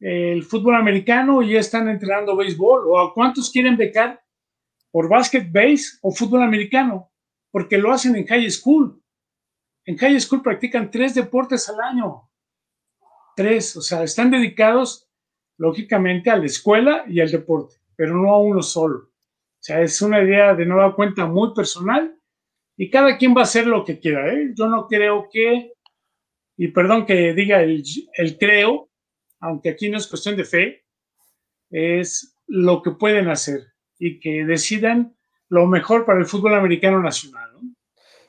el 0.03 0.43
fútbol 0.43 0.75
americano 0.75 1.43
y 1.43 1.53
ya 1.53 1.61
están 1.61 1.89
entrenando 1.89 2.37
béisbol. 2.37 2.89
¿O 2.89 2.99
a 2.99 3.15
cuántos 3.15 3.51
quieren 3.51 3.77
becar 3.77 4.21
por 4.91 5.09
básquet, 5.09 5.51
base 5.51 5.99
o 6.03 6.11
fútbol 6.11 6.43
americano? 6.43 7.11
Porque 7.51 7.79
lo 7.79 7.93
hacen 7.93 8.17
en 8.17 8.27
high 8.27 8.51
school. 8.51 9.01
En 9.85 9.97
high 9.97 10.19
school 10.21 10.43
practican 10.43 10.91
tres 10.91 11.15
deportes 11.15 11.69
al 11.69 11.81
año. 11.81 12.29
Tres, 13.37 13.77
o 13.77 13.81
sea, 13.81 14.03
están 14.03 14.31
dedicados 14.31 15.09
lógicamente 15.57 16.31
a 16.31 16.37
la 16.37 16.47
escuela 16.47 17.05
y 17.07 17.21
al 17.21 17.31
deporte, 17.31 17.77
pero 17.95 18.17
no 18.17 18.33
a 18.33 18.41
uno 18.41 18.63
solo. 18.63 18.99
O 18.99 19.65
sea, 19.65 19.81
es 19.81 20.03
una 20.03 20.21
idea 20.21 20.55
de 20.55 20.67
nueva 20.67 20.97
cuenta 20.97 21.27
muy 21.27 21.55
personal 21.55 22.17
y 22.77 22.91
cada 22.91 23.17
quien 23.17 23.35
va 23.35 23.43
a 23.43 23.45
hacer 23.45 23.67
lo 23.67 23.85
que 23.85 24.01
quiera. 24.01 24.33
¿eh? 24.33 24.53
Yo 24.55 24.67
no 24.67 24.89
creo 24.89 25.29
que, 25.31 25.73
y 26.57 26.69
perdón 26.69 27.07
que 27.07 27.33
diga 27.33 27.63
el, 27.63 27.85
el 28.15 28.39
creo, 28.39 28.91
aunque 29.43 29.71
aquí 29.71 29.91
no 29.91 29.99
es 29.99 30.07
cuestión 30.07 30.37
de 30.37 30.45
fe, 30.45 30.85
es 31.71 32.37
lo 32.47 32.81
que 32.81 32.93
pueden 32.93 33.29
hacer 33.29 33.67
y 33.99 34.21
que 34.21 34.45
decidan 34.45 35.17
lo 35.49 35.67
mejor 35.67 36.07
para 36.07 36.21
el 36.21 36.27
fútbol 36.27 36.55
americano 36.55 37.03
nacional. 37.03 37.51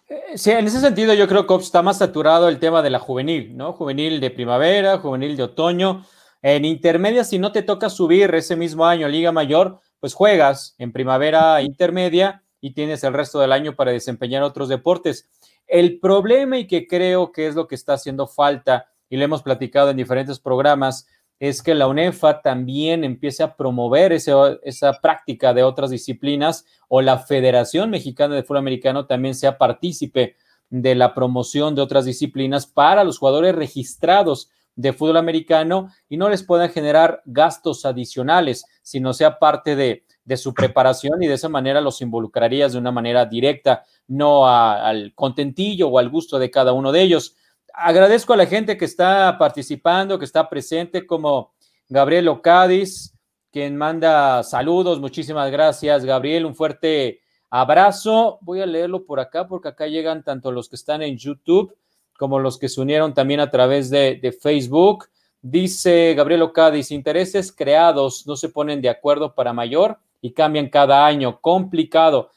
Eh, 0.10 0.38
sí, 0.38 0.52
en 0.52 0.65
ese 0.65 0.82
sentido 0.82 1.13
yo 1.13 1.28
creo 1.28 1.47
que 1.47 1.56
está 1.56 1.82
más 1.82 1.99
saturado 1.99 2.49
el 2.49 2.60
tema 2.60 2.82
de 2.82 2.89
la 2.89 2.99
juvenil, 2.99 3.56
¿no? 3.56 3.73
Juvenil 3.73 4.19
de 4.19 4.32
primavera, 4.32 4.97
juvenil 4.97 5.38
de 5.38 5.43
otoño. 5.43 6.06
En 6.41 6.65
intermedia, 6.65 7.23
si 7.23 7.39
no 7.39 7.52
te 7.52 7.62
toca 7.62 7.89
subir 7.89 8.34
ese 8.36 8.56
mismo 8.56 8.86
año 8.86 9.06
a 9.06 9.10
Liga 9.10 9.32
Mayor, 9.32 9.80
pues 9.99 10.13
juegas 10.13 10.76
en 10.78 10.91
primavera 10.91 11.62
intermedia 11.62 12.43
y 12.60 12.73
tienes 12.73 13.04
el 13.04 13.13
resto 13.13 13.39
del 13.39 13.52
año 13.52 13.76
para 13.76 13.91
desempeñar 13.91 14.43
otros 14.43 14.67
deportes. 14.67 15.30
El 15.67 15.99
problema 15.99 16.58
y 16.58 16.67
que 16.67 16.88
creo 16.88 17.32
que 17.32 17.47
es 17.47 17.56
lo 17.56 17.67
que 17.67 17.76
está 17.76 17.93
haciendo 17.93 18.28
falta 18.28 18.92
y 19.13 19.17
le 19.17 19.26
hemos 19.26 19.43
platicado 19.43 19.91
en 19.91 19.97
diferentes 19.97 20.39
programas, 20.39 21.06
es 21.38 21.62
que 21.62 21.76
la 21.76 21.86
UNEFA 21.86 22.41
también 22.41 23.04
empiece 23.04 23.43
a 23.43 23.56
promover 23.56 24.12
esa 24.12 24.93
práctica 25.04 25.54
de 25.54 25.62
otras 25.62 25.91
disciplinas 25.91 26.65
o 26.88 26.99
la 26.99 27.19
Federación 27.19 27.91
Mexicana 27.91 28.34
de 28.34 28.41
Fútbol 28.41 28.58
Americano 28.58 29.06
también 29.06 29.36
sea 29.36 29.60
partícipe 29.60 30.36
de 30.71 30.95
la 30.95 31.13
promoción 31.13 31.76
de 31.76 31.84
otras 31.84 32.06
disciplinas 32.06 32.65
para 32.65 33.04
los 33.04 33.19
jugadores 33.19 33.54
registrados 33.54 34.49
de 34.76 34.93
fútbol 34.93 35.17
americano 35.17 35.89
y 36.10 36.17
no 36.17 36.28
les 36.28 36.41
puedan 36.41 36.71
generar 36.71 37.21
gastos 37.26 37.86
adicionales, 37.86 38.65
sino 38.82 39.13
sea 39.13 39.38
parte 39.38 39.76
de, 39.76 40.06
su 40.38 40.56
preparación 40.56 41.21
y 41.21 41.28
de 41.28 41.36
esa 41.36 41.49
manera 41.49 41.82
los 41.82 42.02
involucrarías 42.02 42.73
de 42.73 42.80
una 42.80 42.91
manera 42.91 43.28
directa, 43.28 43.84
no 44.08 44.47
al 44.47 45.13
contentillo 45.13 45.89
o 45.89 45.99
al 45.99 46.10
gusto 46.10 46.39
de 46.39 46.49
cada 46.49 46.73
uno 46.73 46.91
de 46.91 47.04
ellos 47.04 47.36
agradezco 47.73 48.33
a 48.33 48.38
la 48.38 48.45
gente 48.45 48.77
que 48.77 48.86
está 48.86 49.38
participando, 49.38 50.19
que 50.19 50.25
está 50.25 50.47
presente, 50.47 51.05
como 51.05 51.53
Gabriel 51.89 52.27
Ocadis, 52.29 53.13
quien 53.51 53.75
manda 53.75 54.43
saludos. 54.43 54.99
Muchísimas 54.99 55.51
gracias, 55.51 56.05
Gabriel. 56.05 56.45
Un 56.45 56.55
fuerte 56.55 57.21
abrazo. 57.49 58.38
Voy 58.41 58.62
a 58.62 58.65
leerlo 58.65 59.05
por 59.05 59.19
acá 59.19 59.47
porque 59.47 59.69
acá 59.69 59.88
llegan 59.88 60.23
tanto 60.23 60.51
los 60.51 60.69
que 60.69 60.75
están 60.75 61.01
en 61.01 61.17
YouTube 61.17 61.75
como 62.17 62.39
los 62.39 62.57
que 62.57 62.69
se 62.69 62.79
unieron 62.79 63.13
también 63.13 63.39
a 63.39 63.49
través 63.49 63.89
de, 63.89 64.38
Facebook. 64.41 65.09
Dice 65.41 66.13
Gabriel 66.15 66.43
Ocadis, 66.43 66.91
intereses 66.91 67.51
creados 67.51 68.25
no 68.25 68.36
se 68.36 68.49
ponen 68.49 68.81
de 68.81 68.89
acuerdo 68.89 69.36
para 69.36 69.51
mayor 69.51 69.97
y 70.21 70.31
cambian 70.31 70.69
cada 70.69 71.05
año. 71.05 71.41
Complicado 71.41 72.31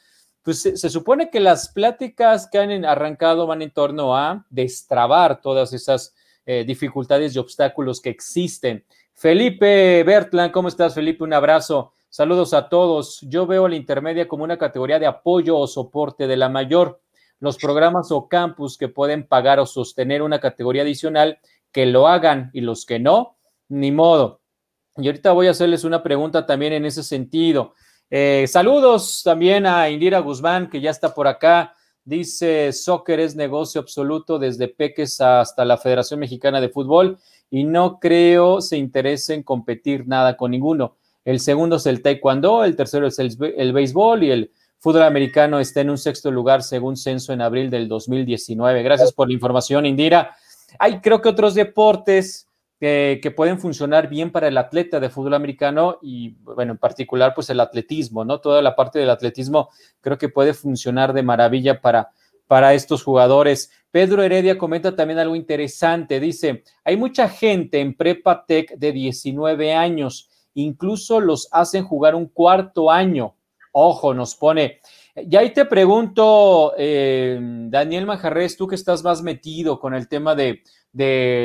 pues 0.47 0.61
se, 0.61 0.89
supone 0.89 1.29
que 1.29 1.41
las 1.41 1.67
pláticas 1.67 2.47
que 2.49 2.57
han 2.57 2.85
arrancado 2.85 3.47
van 3.47 3.61
en 3.61 3.69
torno 3.69 4.15
a 4.15 4.45
destrabar 4.49 5.41
todas 5.41 5.73
esas 5.73 6.15
eh, 6.45 6.63
dificultades 6.65 7.35
y 7.35 7.39
obstáculos 7.39 7.99
que 7.99 8.11
existen. 8.11 8.85
Felipe 9.13 10.01
Bertland, 10.05 10.53
¿cómo 10.53 10.69
estás, 10.69 10.95
Felipe? 10.95 11.25
Un 11.25 11.33
abrazo. 11.33 11.91
Saludos 12.07 12.53
a 12.53 12.69
todos. 12.69 13.19
Yo 13.23 13.45
veo 13.45 13.67
la 13.67 13.75
intermedia 13.75 14.25
como 14.25 14.45
una 14.45 14.57
categoría 14.57 14.99
de 14.99 15.07
apoyo 15.07 15.57
o 15.57 15.67
soporte 15.67 16.27
de 16.27 16.37
la 16.37 16.47
mayor. 16.47 17.01
Los 17.41 17.57
programas 17.57 18.09
o 18.13 18.29
campus 18.29 18.77
que 18.77 18.87
pueden 18.87 19.27
pagar 19.27 19.59
o 19.59 19.65
sostener 19.65 20.21
una 20.21 20.39
categoría 20.39 20.83
adicional, 20.83 21.39
que 21.73 21.85
lo 21.85 22.07
hagan 22.07 22.51
y 22.53 22.61
los 22.61 22.85
que 22.85 22.99
no, 22.99 23.35
ni 23.67 23.91
modo. 23.91 24.39
Y 24.95 25.07
ahorita 25.07 25.33
voy 25.33 25.47
a 25.47 25.51
hacerles 25.51 25.83
una 25.83 26.01
pregunta 26.01 26.45
también 26.45 26.71
en 26.71 26.85
ese 26.85 27.03
sentido. 27.03 27.73
Eh, 28.09 28.45
saludos 28.47 29.21
también 29.23 29.65
a 29.65 29.89
Indira 29.89 30.19
Guzmán, 30.19 30.69
que 30.69 30.79
ya 30.79 30.91
está 30.91 31.13
por 31.13 31.27
acá. 31.27 31.73
Dice, 32.05 32.71
soccer 32.71 33.19
es 33.19 33.35
negocio 33.35 33.81
absoluto 33.81 34.39
desde 34.39 34.69
Peques 34.69 35.19
hasta 35.19 35.65
la 35.65 35.77
Federación 35.77 36.21
Mexicana 36.21 36.61
de 36.61 36.69
Fútbol 36.69 37.19
y 37.49 37.65
no 37.65 37.99
creo 37.99 38.61
se 38.61 38.77
interese 38.77 39.33
en 39.33 39.43
competir 39.43 40.07
nada 40.07 40.37
con 40.37 40.51
ninguno. 40.51 40.95
El 41.25 41.41
segundo 41.41 41.75
es 41.75 41.85
el 41.85 42.01
taekwondo, 42.01 42.63
el 42.63 42.77
tercero 42.77 43.07
es 43.07 43.19
el, 43.19 43.35
el 43.57 43.73
béisbol 43.73 44.23
y 44.23 44.31
el 44.31 44.51
fútbol 44.79 45.03
americano 45.03 45.59
está 45.59 45.81
en 45.81 45.89
un 45.89 45.97
sexto 45.97 46.31
lugar 46.31 46.63
según 46.63 46.95
censo 46.95 47.33
en 47.33 47.41
abril 47.41 47.69
del 47.69 47.89
2019. 47.89 48.83
Gracias 48.83 49.11
por 49.11 49.27
la 49.27 49.33
información, 49.33 49.85
Indira. 49.85 50.37
Hay 50.79 51.01
creo 51.01 51.21
que 51.21 51.27
otros 51.27 51.55
deportes 51.55 52.46
que, 52.79 53.33
pueden 53.35 53.59
funcionar 53.59 54.07
bien 54.07 54.31
para 54.31 54.47
el 54.47 54.57
atleta 54.57 54.99
de 54.99 55.09
fútbol 55.09 55.33
americano 55.33 55.97
y, 56.01 56.35
bueno, 56.43 56.73
en 56.73 56.77
particular, 56.77 57.33
pues 57.33 57.49
el 57.49 57.59
atletismo, 57.59 58.23
¿no? 58.23 58.39
Toda 58.39 58.61
la 58.61 58.75
parte 58.75 58.99
del 58.99 59.09
atletismo 59.09 59.69
creo 60.01 60.17
que 60.17 60.29
puede 60.29 60.53
funcionar 60.53 61.13
de 61.13 61.23
maravilla 61.23 61.81
para, 61.81 62.11
para 62.45 62.73
estos 62.73 63.03
jugadores. 63.03 63.71
Pedro 63.89 64.21
Heredia 64.21 64.57
comenta 64.57 64.95
también 64.95 65.19
algo 65.19 65.35
interesante. 65.35 66.19
Dice, 66.19 66.63
hay 66.83 66.97
mucha 66.97 67.29
gente 67.29 67.79
en 67.79 67.95
Prepa 67.95 68.45
Tech 68.45 68.71
de 68.77 68.91
19 68.91 69.73
años, 69.73 70.29
incluso 70.53 71.19
los 71.19 71.47
hacen 71.51 71.83
jugar 71.83 72.13
un 72.13 72.27
cuarto 72.27 72.91
año. 72.91 73.35
Ojo, 73.71 74.13
nos 74.13 74.35
pone. 74.35 74.79
Y 75.15 75.35
ahí 75.35 75.51
te 75.51 75.65
pregunto, 75.65 76.73
eh, 76.77 77.39
Daniel 77.69 78.05
Majarres, 78.05 78.55
tú 78.55 78.67
que 78.67 78.75
estás 78.75 79.03
más 79.03 79.23
metido 79.23 79.79
con 79.79 79.95
el 79.95 80.07
tema 80.07 80.35
de, 80.35 80.61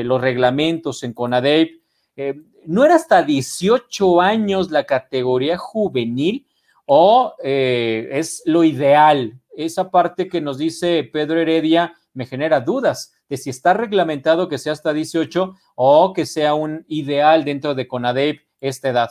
los 0.05 0.21
reglamentos 0.21 1.03
en 1.03 1.12
CONADEP, 1.12 1.81
eh, 2.17 2.35
¿no 2.67 2.85
era 2.85 2.95
hasta 2.95 3.23
18 3.23 4.21
años 4.21 4.71
la 4.71 4.85
categoría 4.85 5.59
juvenil 5.59 6.47
o 6.87 7.35
eh, 7.43 8.09
es 8.12 8.43
lo 8.47 8.65
ideal? 8.65 9.41
Esa 9.57 9.91
parte 9.91 10.29
que 10.29 10.41
nos 10.41 10.59
dice 10.59 11.09
Pedro 11.12 11.41
Heredia 11.41 11.95
me 12.15 12.27
genera 12.27 12.61
dudas 12.61 13.15
de 13.29 13.37
si 13.37 13.51
está 13.51 13.75
reglamentado 13.75 14.49
que 14.49 14.59
sea 14.59 14.73
hasta 14.73 14.93
18 14.93 15.55
o 15.75 16.12
que 16.12 16.27
sea 16.27 16.55
un 16.55 16.85
ideal 16.88 17.45
dentro 17.45 17.75
de 17.75 17.88
CONADEP 17.88 18.41
esta 18.61 18.91
edad. 18.91 19.11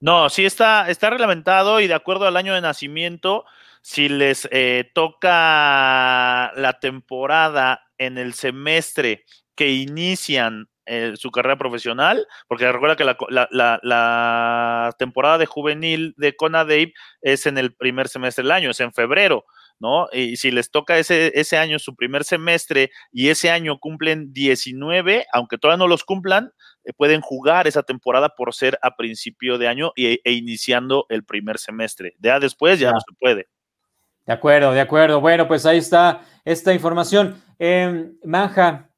No, 0.00 0.28
sí 0.30 0.46
está, 0.46 0.88
está 0.88 1.10
reglamentado 1.10 1.80
y 1.80 1.86
de 1.86 1.94
acuerdo 1.94 2.26
al 2.26 2.36
año 2.36 2.54
de 2.54 2.62
nacimiento, 2.62 3.44
si 3.82 4.08
les 4.08 4.48
eh, 4.50 4.90
toca 4.94 6.52
la 6.56 6.78
temporada 6.80 7.82
en 7.98 8.18
el 8.18 8.34
semestre 8.34 9.24
que 9.54 9.70
inician 9.70 10.68
eh, 10.86 11.12
su 11.16 11.30
carrera 11.30 11.56
profesional, 11.56 12.26
porque 12.48 12.70
recuerda 12.72 12.96
que 12.96 13.04
la, 13.04 14.94
temporada 14.98 15.38
de 15.38 15.46
juvenil 15.46 16.14
de 16.16 16.34
CONADEIP 16.34 16.94
es 17.22 17.46
en 17.46 17.58
el 17.58 17.72
primer 17.74 18.08
semestre 18.08 18.42
del 18.42 18.50
año, 18.50 18.70
es 18.70 18.80
en 18.80 18.92
febrero. 18.92 19.44
¿no? 19.78 20.08
Y 20.12 20.36
si 20.36 20.50
les 20.50 20.70
toca 20.70 20.98
ese, 20.98 21.32
ese 21.34 21.56
año 21.56 21.78
su 21.78 21.94
primer 21.94 22.24
semestre 22.24 22.90
y 23.12 23.28
ese 23.28 23.50
año 23.50 23.78
cumplen 23.78 24.32
19, 24.32 25.26
aunque 25.32 25.58
todavía 25.58 25.78
no 25.78 25.88
los 25.88 26.04
cumplan, 26.04 26.52
eh, 26.84 26.92
pueden 26.92 27.20
jugar 27.20 27.66
esa 27.66 27.82
temporada 27.82 28.30
por 28.30 28.52
ser 28.52 28.78
a 28.82 28.96
principio 28.96 29.58
de 29.58 29.68
año 29.68 29.92
e, 29.96 30.20
e 30.24 30.32
iniciando 30.32 31.06
el 31.08 31.24
primer 31.24 31.58
semestre. 31.58 32.14
Ya 32.18 32.40
después 32.40 32.78
ya 32.80 32.90
no 32.90 33.00
se 33.00 33.14
puede. 33.18 33.48
De 34.26 34.32
acuerdo, 34.32 34.72
de 34.72 34.80
acuerdo. 34.80 35.20
Bueno, 35.20 35.48
pues 35.48 35.64
ahí 35.66 35.78
está 35.78 36.22
esta 36.44 36.74
información. 36.74 37.42
Eh, 37.58 38.10
Manja, 38.24 38.89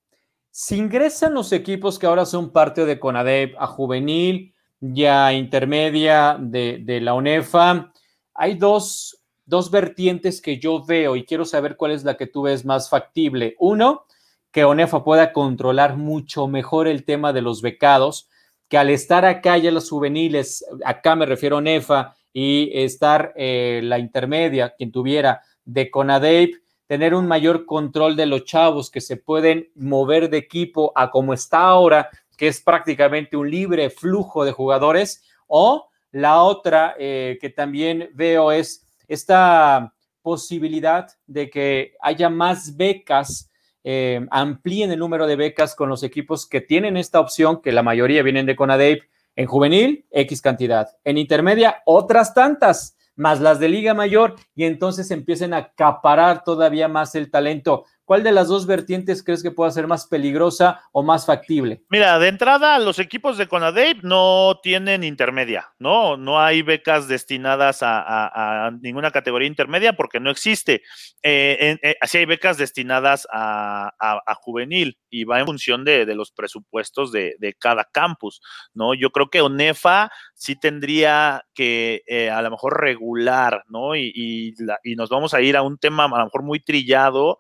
si 0.53 0.77
ingresan 0.77 1.35
los 1.35 1.51
equipos 1.51 1.99
que 1.99 2.07
ahora 2.07 2.25
son 2.25 2.53
parte 2.53 2.85
de 2.85 3.01
CONADEP 3.01 3.57
a 3.59 3.67
juvenil, 3.67 4.55
ya 4.79 5.33
intermedia 5.33 6.37
de, 6.39 6.79
de 6.85 7.01
la 7.01 7.15
UNEFA, 7.15 7.93
hay 8.35 8.55
dos 8.55 9.23
dos 9.45 9.71
vertientes 9.71 10.41
que 10.41 10.59
yo 10.59 10.85
veo 10.85 11.17
y 11.17 11.25
quiero 11.25 11.45
saber 11.45 11.77
cuál 11.77 11.93
es 11.93 12.05
la 12.05 12.17
que 12.17 12.27
tú 12.27 12.43
ves 12.43 12.65
más 12.65 12.89
factible. 12.89 13.57
Uno, 13.59 14.07
que 14.51 14.65
ONEFA 14.65 15.05
pueda 15.05 15.33
controlar 15.33 15.97
mucho 15.97 16.47
mejor 16.47 16.89
el 16.89 17.05
tema 17.05 17.33
de 17.33 17.43
los 17.43 17.63
becados, 17.63 18.29
que 18.69 18.79
al 18.79 18.91
estar 18.91 19.25
acá 19.25 19.59
ya 19.59 19.71
los 19.71 19.91
juveniles, 19.91 20.65
acá 20.85 21.17
me 21.17 21.27
refiero 21.27 21.57
a 21.57 21.59
ONEFA, 21.59 22.15
y 22.33 22.71
estar 22.73 23.35
eh, 23.37 23.81
la 23.83 23.99
intermedia, 23.99 24.75
quien 24.77 24.91
tuviera 24.91 25.43
de 25.67 25.91
CONADEIP, 25.91 26.62
tener 26.93 27.15
un 27.15 27.27
mayor 27.27 27.65
control 27.65 28.17
de 28.17 28.27
los 28.27 28.45
chavos 28.45 28.91
que 28.91 29.01
se 29.01 29.17
pueden 29.17 29.71
mover 29.75 30.29
de 30.29 30.37
equipo 30.37 30.93
a 30.95 31.11
como 31.11 31.33
está 31.33 31.61
ahora, 31.61 32.11
que 32.37 32.49
es 32.49 32.61
prácticamente 32.61 33.35
un 33.35 33.51
libre 33.51 33.89
flujo 33.89 34.45
de 34.45 34.53
jugadores, 34.53 35.25
o 35.47 35.89
la 36.11 36.43
otra 36.43 36.95
eh, 36.99 37.39
que 37.41 37.49
también 37.49 38.11
veo 38.13 38.53
es 38.53 38.87
esta 39.09 39.95
posibilidad 40.21 41.09
de 41.27 41.49
que 41.49 41.95
haya 42.03 42.29
más 42.29 42.77
becas, 42.77 43.51
eh, 43.85 44.27
amplíen 44.31 44.93
el 44.93 44.99
número 44.99 45.27
de 45.27 45.37
becas 45.37 45.75
con 45.75 45.89
los 45.89 46.03
equipos 46.03 46.47
que 46.47 46.61
tienen 46.61 46.99
esta 46.99 47.21
opción, 47.21 47.63
que 47.63 47.73
la 47.73 47.83
mayoría 47.83 48.23
vienen 48.23 48.45
de 48.45 48.55
CONADEIP, 48.55 49.05
en 49.35 49.47
juvenil, 49.47 50.05
X 50.11 50.43
cantidad, 50.43 50.91
en 51.05 51.17
intermedia, 51.17 51.83
otras 51.87 52.35
tantas, 52.35 52.99
más 53.17 53.41
las 53.41 53.59
de 53.59 53.69
Liga 53.69 53.95
Mayor, 53.95 54.37
y 54.55 54.65
entonces 54.65 55.11
empiecen 55.11 55.55
a 55.55 55.59
acaparar 55.59 56.45
todavía 56.45 56.89
más 56.89 57.15
el 57.15 57.31
talento. 57.31 57.85
¿Cuál 58.13 58.25
de 58.25 58.33
las 58.33 58.49
dos 58.49 58.67
vertientes 58.67 59.23
crees 59.23 59.43
que 59.43 59.53
pueda 59.53 59.71
ser 59.71 59.87
más 59.87 60.07
peligrosa 60.07 60.83
o 60.93 61.03
más 61.03 61.25
factible? 61.25 61.83
Mira, 61.89 62.19
de 62.19 62.29
entrada, 62.29 62.79
los 62.79 62.99
equipos 62.99 63.39
de 63.39 63.49
CONADEIP 63.49 64.03
no 64.03 64.61
tienen 64.63 65.03
intermedia, 65.03 65.73
¿no? 65.79 66.19
No 66.19 66.39
hay 66.39 66.61
becas 66.61 67.09
destinadas 67.09 67.79
a, 67.81 68.71
ninguna 68.83 69.13
categoría 69.13 69.49
intermedia 69.49 69.95
porque 69.95 70.21
no 70.21 70.31
existe. 70.31 70.83
Eh, 71.23 71.79
eh, 71.83 71.95
así 72.03 72.19
hay 72.19 72.27
becas 72.27 72.59
destinadas 72.59 73.27
a, 73.33 73.95
juvenil 74.43 74.99
y 75.09 75.25
va 75.25 75.41
en 75.41 75.47
función 75.47 75.83
de, 75.83 76.05
los 76.15 76.33
presupuestos 76.33 77.13
de, 77.13 77.57
cada 77.59 77.89
campus, 77.91 78.43
¿no? 78.75 78.93
Yo 78.93 79.09
creo 79.09 79.31
que 79.31 79.41
ONEFA 79.41 80.11
sí 80.35 80.55
tendría 80.55 81.47
que 81.55 82.03
eh, 82.07 82.29
a 82.29 82.43
lo 82.43 82.51
mejor 82.51 82.79
regular, 82.79 83.65
¿no? 83.69 83.97
Y, 83.97 84.53
y 84.85 84.97
nos 84.97 85.09
vamos 85.09 85.33
a 85.33 85.41
ir 85.41 85.57
a 85.57 85.63
un 85.63 85.79
tema 85.79 86.05
a 86.05 86.19
lo 86.19 86.25
mejor 86.25 86.43
muy 86.43 86.61
trillado 86.61 87.39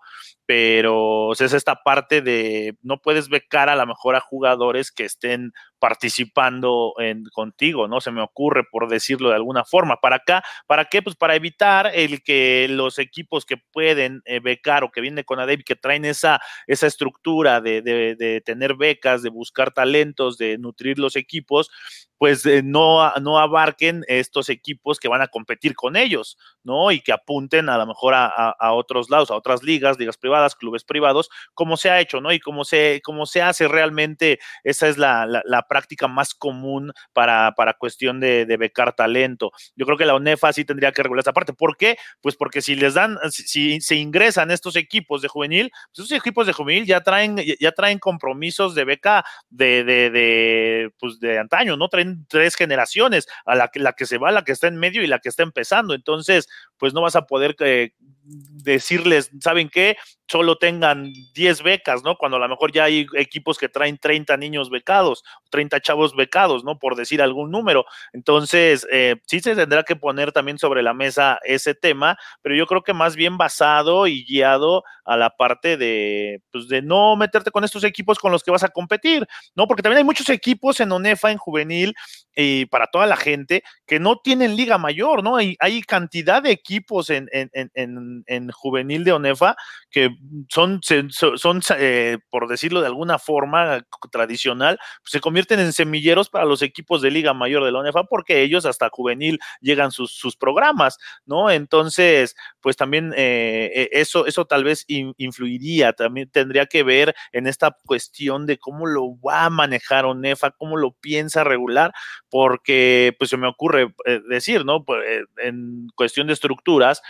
pero 0.53 1.33
es 1.33 1.41
esta 1.41 1.77
parte 1.77 2.21
de 2.21 2.77
no 2.83 3.01
puedes 3.01 3.31
becar 3.31 3.71
a 3.71 3.75
lo 3.75 3.87
mejor 3.87 4.17
a 4.17 4.21
jugadores 4.21 4.93
que 4.93 5.07
estén 5.07 5.55
participando 5.83 6.95
en, 6.99 7.25
contigo, 7.33 7.89
¿no? 7.89 8.01
Se 8.01 8.13
me 8.13 8.23
ocurre, 8.23 8.63
por 8.63 8.89
decirlo 8.89 9.31
de 9.31 9.35
alguna 9.35 9.65
forma. 9.65 9.97
¿Para 9.97 10.15
acá? 10.15 10.45
¿Para 10.69 10.85
qué? 10.85 11.03
Pues 11.03 11.17
para 11.17 11.35
evitar 11.35 11.91
el 11.93 12.23
que 12.23 12.69
los 12.71 13.01
equipos 13.01 13.45
que 13.45 13.57
pueden 13.57 14.23
eh, 14.25 14.39
becar 14.39 14.85
o 14.85 14.93
que 14.93 15.01
vienen 15.01 15.25
con 15.25 15.41
ADEB, 15.41 15.65
que 15.65 15.75
traen 15.75 16.05
esa, 16.05 16.41
esa 16.69 16.87
estructura 16.87 17.61
de, 17.61 17.83
de, 17.83 18.41
tener 18.43 18.77
becas, 18.77 19.25
de 19.25 19.31
buscar 19.31 19.73
talentos, 19.73 20.39
de 20.39 20.57
nutrir 20.57 21.01
los 21.01 21.17
equipos, 21.17 21.69
pues 22.17 22.47
eh, 22.47 22.63
no, 22.63 23.13
no 23.21 23.41
abarquen 23.41 24.05
estos 24.07 24.51
equipos 24.51 25.01
que 25.01 25.09
van 25.09 25.23
a 25.23 25.27
competir 25.27 25.75
con 25.75 25.97
ellos, 25.97 26.39
¿no? 26.63 26.93
Y 26.93 27.01
que 27.01 27.11
apunten 27.11 27.69
a 27.69 27.77
lo 27.77 27.87
mejor 27.89 28.15
a, 28.15 28.27
a, 28.29 28.73
otros 28.75 29.11
lados, 29.11 29.33
a 29.33 29.35
otras 29.35 29.65
ligas, 29.65 29.99
ligas 29.99 30.17
privadas, 30.17 30.55
clubes 30.55 30.85
privados, 30.85 31.29
como 31.55 31.77
se 31.77 31.91
ha 31.91 31.99
hecho, 31.99 32.21
¿no? 32.21 32.33
Y 32.33 32.39
como 32.39 32.65
se, 32.65 33.01
como 33.03 33.27
se 33.27 33.43
hace 33.43 33.67
realmente, 33.67 34.39
esa 34.63 34.87
es 34.87 34.97
la 34.97 35.27
práctica 35.73 36.07
más 36.07 36.35
común 36.35 36.93
para, 37.15 37.55
para 37.57 37.73
cuestión 37.73 38.21
de, 38.21 38.45
becar 38.59 38.93
talento. 38.93 39.53
Yo 39.75 39.87
creo 39.87 39.97
que 39.97 40.05
la 40.05 40.15
UNEFA 40.15 40.53
sí 40.53 40.67
tendría 40.67 40.93
que 40.93 41.03
regular 41.03 41.23
esa 41.23 41.33
parte. 41.33 41.55
¿Por 41.55 41.79
qué? 41.79 41.97
Pues 42.21 42.37
porque 42.37 42.61
si 42.61 42.75
les 42.75 42.93
dan, 42.93 43.17
si, 43.31 43.81
se 43.81 43.97
ingresan 43.97 44.51
estos 44.51 44.77
equipos 44.77 45.23
de 45.23 45.29
juvenil, 45.29 45.71
pues 45.95 46.07
esos 46.07 46.19
equipos 46.19 46.47
de 46.47 46.53
juvenil 46.53 46.85
ya 46.85 47.01
traen, 47.01 47.39
ya 47.59 47.73
traen 47.73 47.99
compromisos 47.99 48.75
de 48.75 48.85
beca 48.85 49.25
de, 49.49 49.83
de, 49.83 50.11
de, 50.11 50.91
pues 50.99 51.19
de 51.21 51.39
antaño, 51.39 51.79
¿no? 51.79 51.89
Traen 51.89 52.27
tres 52.29 52.55
generaciones, 52.55 53.27
a 53.47 53.55
la, 53.55 53.71
la 53.77 53.95
que 53.95 54.05
se 54.05 54.19
va, 54.19 54.31
la 54.31 54.45
que 54.45 54.53
está 54.53 54.67
en 54.67 54.77
medio 54.77 55.03
y 55.03 55.07
la 55.07 55.21
que 55.21 55.31
está 55.31 55.43
empezando. 55.43 55.95
Entonces, 55.95 56.51
pues 56.77 56.93
no 56.93 57.01
vas 57.01 57.17
a 57.17 57.25
poder 57.25 57.57
eh, 57.61 57.93
decirles, 58.25 59.31
¿saben 59.41 59.71
qué? 59.71 59.97
Solo 60.33 60.57
tengan 60.57 61.13
10 61.35 61.63
becas, 61.63 62.03
¿no? 62.05 62.17
Cuando 62.17 62.39
a 62.39 62.41
lo 62.41 62.49
mejor 62.49 62.73
ya 62.73 62.85
hay 62.85 63.07
equipos 63.19 63.59
que 63.59 63.69
traen 63.69 63.99
30 63.99 64.39
niños 64.39 64.71
becados, 64.71 65.25
30 65.51 65.79
chavos 65.83 66.17
becados, 66.17 66.65
¿no? 66.65 66.79
Por 66.79 66.97
decir 66.97 67.21
algún 67.21 67.51
número. 67.51 67.85
Entonces, 68.15 68.87
eh, 68.91 69.17
sí 69.27 69.41
se 69.41 69.55
tendrá 69.55 69.83
que 69.83 69.95
poner 69.95 70.33
también 70.33 70.57
sobre 70.57 70.83
la 70.83 70.95
mesa 70.95 71.39
ese 71.45 71.75
tema, 71.75 72.17
pero 72.41 72.55
yo 72.55 72.67
creo 72.67 72.83
que 72.83 72.95
más 72.95 73.15
bien 73.15 73.37
basado 73.37 74.07
y 74.07 74.25
guiado 74.25 74.85
a 75.05 75.19
la 75.19 75.29
parte 75.37 75.77
de, 75.77 76.41
pues, 76.51 76.67
de 76.67 76.81
no 76.81 77.15
meterte 77.15 77.51
con 77.51 77.65
estos 77.65 77.85
equipos 77.85 78.19
con 78.19 78.33
los 78.33 78.43
que 78.43 78.51
vas 78.51 78.63
a 78.63 78.71
competir, 78.71 79.27
¿no? 79.55 79.67
Porque 79.67 79.83
también 79.83 79.99
hay 79.99 80.05
muchos 80.05 80.31
equipos 80.31 80.81
en 80.81 80.93
ONEFA, 80.93 81.31
en 81.31 81.37
juvenil, 81.37 81.95
y 82.35 82.65
para 82.67 82.87
toda 82.87 83.07
la 83.07 83.17
gente 83.17 83.63
que 83.87 84.01
no 84.01 84.17
tienen 84.17 84.57
liga 84.57 84.79
mayor, 84.79 85.23
¿no? 85.23 85.37
Hay, 85.37 85.57
hay 85.61 85.83
cantidad 85.83 86.43
de 86.43 86.53
equipos 86.53 87.11
en, 87.11 87.29
en, 87.33 87.51
en, 87.53 88.25
en 88.27 88.51
juvenil 88.51 89.05
de 89.05 89.13
ONEFA 89.13 89.57
que 89.91 90.09
son, 90.49 90.81
son 90.83 91.61
eh, 91.79 92.19
por 92.31 92.49
decirlo 92.49 92.81
de 92.81 92.87
alguna 92.87 93.19
forma 93.19 93.85
tradicional, 94.11 94.79
se 95.05 95.21
convierten 95.21 95.61
en 95.61 95.73
semilleros 95.73 96.29
para 96.29 96.45
los 96.45 96.63
equipos 96.63 97.03
de 97.03 97.11
liga 97.11 97.35
mayor 97.35 97.65
de 97.65 97.73
la 97.73 97.81
ONEFA 97.81 98.05
porque 98.05 98.43
ellos 98.43 98.67
hasta 98.67 98.91
juvenil 98.91 99.39
llegan 99.61 99.91
sus, 99.91 100.13
sus 100.13 100.37
programas, 100.37 100.99
¿no? 101.27 101.51
Entonces, 101.51 102.37
pues 102.61 102.77
también 102.77 103.13
eh, 103.17 103.71
e, 103.75 104.01
eso, 104.01 104.27
eso 104.27 104.45
tal 104.45 104.65
vez 104.65 104.85
influiría, 104.89 105.93
también 105.93 106.31
tendría 106.31 106.67
que 106.67 106.83
ver 106.83 107.15
en 107.33 107.47
esta 107.47 107.77
cuestión 107.85 108.47
de 108.47 108.59
cómo 108.59 108.87
lo 108.87 109.19
va 109.21 109.45
a 109.45 109.51
manejar 109.51 110.05
ONEFA, 110.05 110.53
cómo 110.53 110.77
lo 110.77 110.93
piensa 110.93 111.45
regular, 111.45 111.93
porque 112.31 113.15
pues 113.19 113.31
se 113.31 113.37
me 113.37 113.49
ocurre 113.49 113.95
eh, 114.07 114.21
decir, 114.29 114.65
¿no? 114.65 114.85
Pues, 114.85 115.01
eh, 115.07 115.25
en 115.39 115.89
cuestión 115.95 116.27
de 116.27 116.33
estructuras, 116.35 117.03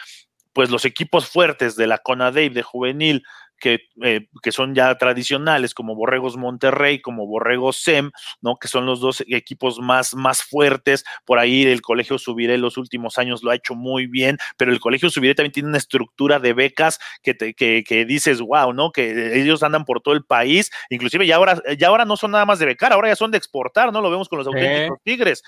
pues 0.52 0.70
los 0.70 0.84
equipos 0.84 1.28
fuertes 1.28 1.76
de 1.76 1.86
la 1.86 1.98
CONADEIP 1.98 2.52
de 2.52 2.62
juvenil 2.62 3.22
que, 3.62 3.88
eh, 4.02 4.26
que 4.42 4.50
son 4.50 4.74
ya 4.74 4.98
tradicionales, 4.98 5.72
como 5.72 5.94
Borregos 5.94 6.36
Monterrey, 6.36 7.00
como 7.00 7.28
Borregos 7.28 7.76
SEM, 7.76 8.10
¿no? 8.40 8.56
Que 8.56 8.66
son 8.66 8.86
los 8.86 9.00
dos 9.00 9.22
equipos 9.28 9.78
más, 9.78 10.14
más 10.16 10.42
fuertes. 10.42 11.04
Por 11.24 11.38
ahí 11.38 11.62
el 11.62 11.80
Colegio 11.80 12.18
Subiré 12.18 12.58
los 12.58 12.76
últimos 12.76 13.18
años 13.18 13.44
lo 13.44 13.52
ha 13.52 13.54
hecho 13.54 13.76
muy 13.76 14.08
bien, 14.08 14.36
pero 14.56 14.72
el 14.72 14.80
Colegio 14.80 15.10
Subiré 15.10 15.36
también 15.36 15.52
tiene 15.52 15.68
una 15.68 15.78
estructura 15.78 16.40
de 16.40 16.52
becas 16.54 16.98
que, 17.22 17.34
te, 17.34 17.54
que, 17.54 17.84
que 17.86 18.04
dices, 18.04 18.40
wow, 18.40 18.72
¿no? 18.72 18.90
Que 18.90 19.40
ellos 19.40 19.62
andan 19.62 19.84
por 19.84 20.00
todo 20.00 20.14
el 20.14 20.24
país, 20.24 20.72
inclusive 20.90 21.24
ya 21.24 21.36
ahora, 21.36 21.62
ya 21.78 21.86
ahora 21.86 22.04
no 22.04 22.16
son 22.16 22.32
nada 22.32 22.44
más 22.44 22.58
de 22.58 22.66
becar, 22.66 22.92
ahora 22.92 23.10
ya 23.10 23.16
son 23.16 23.30
de 23.30 23.38
exportar, 23.38 23.92
¿no? 23.92 24.00
Lo 24.00 24.10
vemos 24.10 24.28
con 24.28 24.38
los 24.38 24.46
auténticos 24.48 24.98
Tigres, 25.04 25.42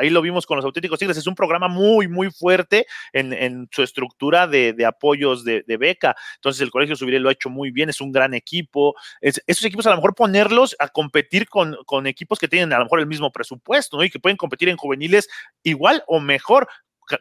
ahí 0.00 0.10
lo 0.10 0.20
vimos 0.20 0.46
con 0.46 0.56
los 0.56 0.64
auténticos 0.64 0.98
Tigres, 0.98 1.16
es 1.16 1.28
un 1.28 1.36
programa 1.36 1.68
muy, 1.68 2.08
muy 2.08 2.32
fuerte 2.32 2.86
en, 3.12 3.32
en 3.32 3.68
su 3.70 3.84
estructura 3.84 4.48
de, 4.48 4.72
de 4.72 4.84
apoyos 4.84 5.44
de, 5.44 5.62
de, 5.64 5.76
beca, 5.76 6.16
entonces 6.34 6.60
el 6.60 6.72
Colegio 6.72 6.96
Subiré 6.96 7.20
lo 7.20 7.28
ha 7.28 7.35
hecho 7.36 7.50
muy 7.50 7.70
bien, 7.70 7.88
es 7.88 8.00
un 8.00 8.12
gran 8.12 8.34
equipo, 8.34 8.94
es, 9.20 9.42
esos 9.46 9.64
equipos 9.64 9.86
a 9.86 9.90
lo 9.90 9.96
mejor 9.96 10.14
ponerlos 10.14 10.76
a 10.78 10.88
competir 10.88 11.48
con, 11.48 11.76
con 11.86 12.06
equipos 12.06 12.38
que 12.38 12.48
tienen 12.48 12.72
a 12.72 12.78
lo 12.78 12.84
mejor 12.84 13.00
el 13.00 13.06
mismo 13.06 13.30
presupuesto, 13.30 13.96
¿no? 13.96 14.04
Y 14.04 14.10
que 14.10 14.20
pueden 14.20 14.36
competir 14.36 14.68
en 14.68 14.76
juveniles 14.76 15.28
igual 15.62 16.02
o 16.06 16.20
mejor, 16.20 16.68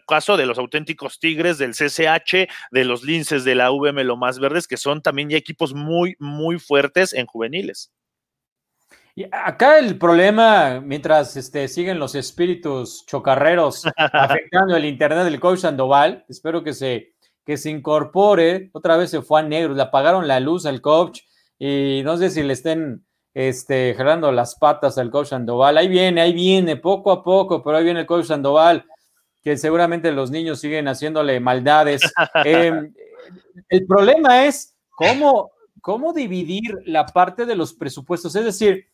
caso 0.07 0.38
de 0.38 0.45
los 0.45 0.57
auténticos 0.57 1.20
Tigres, 1.20 1.57
del 1.57 1.74
CCH, 1.74 2.49
de 2.72 2.86
los 2.86 3.03
Linces 3.03 3.43
de 3.43 3.55
la 3.55 3.72
VM 3.72 4.03
Lo 4.03 4.18
Más 4.18 4.39
Verdes, 4.39 4.68
que 4.68 4.78
son 4.78 5.01
también 5.01 5.30
ya 5.30 5.38
equipos 5.38 5.74
muy, 5.74 6.16
muy 6.20 6.59
fuertes 6.59 7.13
en 7.13 7.26
juveniles. 7.26 7.91
Y 9.18 9.26
acá 9.32 9.80
el 9.80 9.97
problema, 9.97 10.82
mientras 10.82 11.38
este, 11.38 11.70
siguen 11.70 11.99
los 11.99 12.16
espíritus 12.16 13.05
chocarreros 13.05 13.86
afectando 13.95 14.76
el 14.76 14.84
internet 14.84 15.24
del 15.24 15.39
coach 15.39 15.59
Sandoval, 15.59 16.26
espero 16.28 16.63
que 16.63 16.74
se, 16.74 17.14
que 17.45 17.57
se 17.57 17.69
incorpore. 17.69 18.69
Otra 18.73 18.97
vez 18.97 19.11
se 19.11 19.21
fue 19.21 19.39
a 19.39 19.43
negro, 19.43 19.73
le 19.73 19.81
apagaron 19.81 20.27
la 20.27 20.39
luz 20.39 20.65
al 20.65 20.81
coach 20.81 21.21
y 21.57 22.01
no 22.03 22.17
sé 22.17 22.29
si 22.29 22.43
le 22.43 22.53
estén 22.53 23.05
este, 23.33 23.93
jalando 23.95 24.31
las 24.31 24.55
patas 24.55 24.97
al 24.97 25.11
coach 25.11 25.27
Sandoval. 25.27 25.77
Ahí 25.77 25.87
viene, 25.87 26.21
ahí 26.21 26.33
viene, 26.33 26.75
poco 26.75 27.11
a 27.11 27.23
poco, 27.23 27.63
pero 27.63 27.77
ahí 27.77 27.83
viene 27.83 28.01
el 28.01 28.05
coach 28.05 28.25
Sandoval 28.25 28.85
que 29.45 29.57
seguramente 29.57 30.11
los 30.11 30.31
niños 30.31 30.59
siguen 30.59 30.87
haciéndole 30.87 31.39
maldades. 31.39 32.01
Eh, 32.45 32.91
el 33.69 33.85
problema 33.85 34.45
es 34.45 34.75
cómo, 34.89 35.51
cómo 35.81 36.13
dividir 36.13 36.77
la 36.85 37.05
parte 37.05 37.45
de 37.45 37.55
los 37.55 37.73
presupuestos. 37.73 38.35
Es 38.35 38.43
decir, 38.43 38.87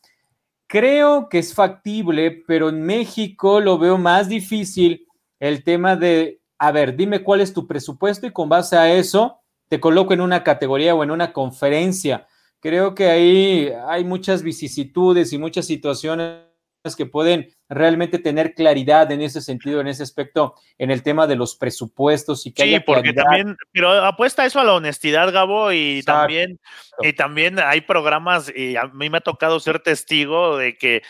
creo 0.66 1.28
que 1.28 1.38
es 1.38 1.54
factible, 1.54 2.42
pero 2.46 2.68
en 2.68 2.82
México 2.82 3.60
lo 3.60 3.78
veo 3.78 3.98
más 3.98 4.28
difícil 4.28 5.06
el 5.40 5.64
tema 5.64 5.96
de, 5.96 6.41
a 6.62 6.70
ver, 6.70 6.94
dime 6.94 7.24
cuál 7.24 7.40
es 7.40 7.52
tu 7.52 7.66
presupuesto 7.66 8.24
y 8.24 8.30
con 8.30 8.48
base 8.48 8.76
a 8.76 8.94
eso 8.94 9.40
te 9.68 9.80
coloco 9.80 10.14
en 10.14 10.20
una 10.20 10.44
categoría 10.44 10.94
o 10.94 11.02
en 11.02 11.10
una 11.10 11.32
conferencia. 11.32 12.28
Creo 12.60 12.94
que 12.94 13.10
ahí 13.10 13.72
hay 13.88 14.04
muchas 14.04 14.44
vicisitudes 14.44 15.32
y 15.32 15.38
muchas 15.38 15.66
situaciones 15.66 16.44
que 16.96 17.06
pueden 17.06 17.52
realmente 17.68 18.20
tener 18.20 18.54
claridad 18.54 19.10
en 19.10 19.22
ese 19.22 19.40
sentido, 19.40 19.80
en 19.80 19.88
ese 19.88 20.04
aspecto, 20.04 20.54
en 20.78 20.92
el 20.92 21.02
tema 21.02 21.26
de 21.26 21.34
los 21.34 21.56
presupuestos 21.56 22.46
y 22.46 22.52
que 22.52 22.62
sí, 22.62 22.78
porque 22.86 23.12
también, 23.12 23.56
pero 23.72 23.90
apuesta 24.04 24.46
eso 24.46 24.60
a 24.60 24.64
la 24.64 24.74
honestidad, 24.74 25.32
Gabo, 25.32 25.72
y 25.72 26.04
también, 26.04 26.60
y 27.00 27.12
también 27.14 27.58
hay 27.58 27.80
programas, 27.80 28.52
y 28.54 28.76
a 28.76 28.84
mí 28.84 29.10
me 29.10 29.18
ha 29.18 29.22
tocado 29.22 29.58
ser 29.58 29.80
testigo 29.80 30.56
de 30.58 30.76
que 30.76 31.02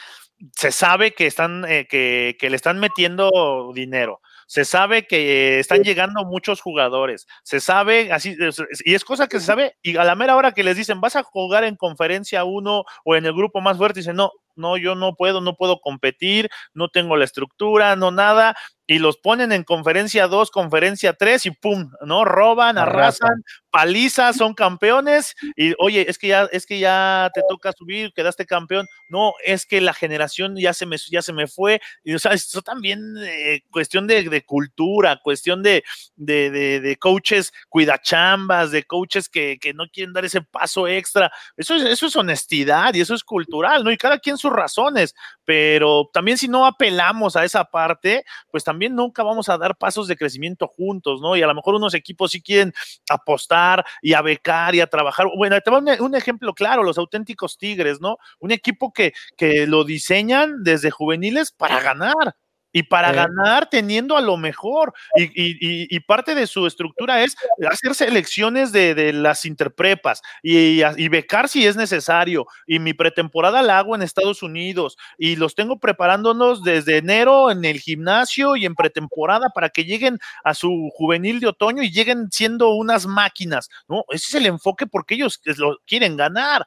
se 0.57 0.73
sabe 0.73 1.13
que 1.13 1.27
están, 1.27 1.67
eh, 1.69 1.87
que, 1.87 2.39
que 2.41 2.49
le 2.49 2.57
están 2.57 2.81
metiendo 2.81 3.71
dinero 3.75 4.23
se 4.53 4.67
sabe 4.67 5.07
que 5.07 5.61
están 5.61 5.83
llegando 5.83 6.27
muchos 6.27 6.61
jugadores, 6.61 7.27
se 7.43 7.59
sabe 7.59 8.13
así, 8.13 8.37
y 8.85 8.93
es 8.93 9.03
cosa 9.03 9.27
que 9.27 9.41
se 9.41 9.47
sabe, 9.47 9.79
y 9.81 9.97
a 9.97 10.05
la 10.05 10.15
mera 10.15 10.37
hora 10.37 10.53
que 10.53 10.63
les 10.63 10.77
dicen, 10.77 11.01
vas 11.01 11.17
a 11.17 11.23
jugar 11.23 11.65
en 11.65 11.75
conferencia 11.75 12.45
uno 12.45 12.85
o 13.03 13.17
en 13.17 13.25
el 13.25 13.33
grupo 13.33 13.63
más 13.63 13.79
fuerte, 13.79 14.01
dicen, 14.01 14.17
no, 14.17 14.31
no, 14.57 14.77
yo 14.77 14.95
no 14.95 15.15
puedo, 15.15 15.41
no 15.41 15.55
puedo 15.57 15.81
competir, 15.81 16.49
no 16.75 16.89
tengo 16.89 17.17
la 17.17 17.25
estructura, 17.25 17.97
no 17.97 18.11
nada, 18.11 18.55
y 18.87 18.99
los 18.99 19.17
ponen 19.17 19.53
en 19.53 19.65
conferencia 19.65 20.27
2, 20.27 20.51
conferencia 20.51 21.15
3 21.15 21.47
y 21.47 21.51
pum, 21.53 21.91
¿no? 22.05 22.25
Roban, 22.25 22.79
arrasan, 22.79 23.43
palizas, 23.71 24.37
son 24.37 24.55
campeones 24.55 25.35
y 25.57 25.73
oye, 25.79 26.05
es 26.09 26.19
que 26.19 26.29
ya 26.29 26.49
es 26.53 26.67
que 26.67 26.79
ya 26.79 27.31
te 27.33 27.43
toca 27.49 27.73
subir, 27.73 28.13
quedaste 28.13 28.45
campeón. 28.45 28.87
No, 29.09 29.33
es 29.45 29.67
que 29.67 29.81
la 29.81 29.95
generación 29.95 30.57
ya 30.57 30.75
se 30.75 30.85
me 30.85 30.97
ya 31.11 31.23
se 31.23 31.33
me 31.33 31.47
fue 31.47 31.81
y 32.05 32.15
o 32.15 32.19
sea, 32.19 32.33
eso 32.33 32.61
también 32.61 33.15
eh, 33.19 33.63
cuestión 33.71 34.07
de, 34.07 34.29
de, 34.29 34.45
cultura, 34.45 35.21
cuestión 35.23 35.63
de, 35.63 35.85
de, 36.17 36.51
de, 36.51 36.81
de 36.81 36.97
coaches 36.97 37.53
cuidachambas, 37.69 38.73
de 38.73 38.83
coaches 38.85 39.29
que, 39.29 39.59
que, 39.61 39.73
no 39.73 39.87
quieren 39.89 40.13
dar 40.13 40.25
ese 40.25 40.43
paso 40.43 40.87
extra. 40.87 41.33
Eso 41.57 41.77
es, 41.77 41.85
eso 41.85 42.07
es 42.07 42.17
honestidad 42.17 42.93
y 42.95 43.01
eso 43.01 43.15
es 43.15 43.25
cultural, 43.25 43.85
¿no? 43.85 43.91
Y 43.91 43.97
cada 43.97 44.19
quien 44.19 44.37
sus 44.43 44.53
razones, 44.53 45.15
pero 45.45 46.11
también 46.13 46.37
si 46.37 46.49
no 46.49 46.67
apelamos 46.67 47.37
a 47.37 47.45
esa 47.45 47.65
parte, 47.65 48.25
pues 48.51 48.65
también 48.65 48.95
nunca 48.95 49.23
vamos 49.23 49.49
a 49.49 49.57
dar 49.57 49.77
pasos 49.77 50.09
de 50.09 50.17
crecimiento 50.17 50.69
juntos, 50.69 51.21
¿no? 51.21 51.37
Y 51.37 51.43
a 51.43 51.47
lo 51.47 51.55
mejor 51.55 51.75
unos 51.75 51.95
equipos 51.95 52.33
sí 52.33 52.43
quieren 52.43 52.75
apostar 53.09 53.85
y 54.03 54.13
a 54.13 54.23
becar 54.23 54.75
y 54.75 54.81
a 54.81 54.87
trabajar. 54.87 55.27
Bueno, 55.37 55.59
te 55.61 55.71
voy 55.71 55.89
a 55.89 56.03
un 56.03 56.15
ejemplo 56.15 56.53
claro, 56.55 56.83
los 56.83 56.99
auténticos 56.99 57.57
Tigres, 57.57 58.01
¿no? 58.01 58.19
Un 58.39 58.51
equipo 58.51 58.93
que, 58.93 59.13
que 59.37 59.67
lo 59.67 59.85
diseñan 59.85 60.63
desde 60.63 60.91
juveniles 60.91 61.53
para 61.53 61.81
ganar 61.81 62.37
y 62.73 62.85
para 62.85 63.13
ganar 63.13 63.69
teniendo 63.69 64.17
a 64.17 64.21
lo 64.21 64.37
mejor. 64.37 64.93
Y, 65.15 65.25
y, 65.25 65.97
y, 65.97 66.01
parte 66.01 66.35
de 66.35 66.47
su 66.47 66.67
estructura 66.67 67.23
es 67.23 67.37
hacer 67.71 67.95
selecciones 67.95 68.73
de, 68.73 68.95
de 68.95 69.13
las 69.13 69.45
interprepas 69.45 70.23
y, 70.43 70.83
y, 70.83 71.09
becar 71.09 71.49
si 71.49 71.67
es 71.67 71.77
necesario. 71.77 72.47
Y 72.67 72.79
mi 72.79 72.95
pretemporada 72.95 73.63
la 73.63 73.79
hago 73.79 73.95
en 73.95 74.03
Estados 74.03 74.43
Unidos 74.43 74.97
y 75.19 75.37
los 75.37 75.55
tengo 75.55 75.79
preparándonos 75.79 76.63
desde 76.63 76.99
enero 76.99 77.51
en 77.51 77.65
el 77.65 77.81
gimnasio 77.81 78.57
y 78.57 78.65
en 78.65 78.75
pretemporada 78.75 79.51
para 79.51 79.69
que 79.69 79.85
lleguen 79.85 80.19
a 80.45 80.55
su 80.55 80.91
juvenil 80.95 81.41
de 81.41 81.49
otoño 81.49 81.83
y 81.83 81.91
lleguen 81.91 82.31
siendo 82.31 82.71
unas 82.71 83.07
máquinas. 83.07 83.69
¿no? 83.89 84.05
Ese 84.09 84.27
es 84.29 84.35
el 84.35 84.47
enfoque 84.47 84.87
porque 84.87 85.15
ellos 85.15 85.41
lo 85.57 85.79
quieren 85.87 86.17
ganar. 86.17 86.67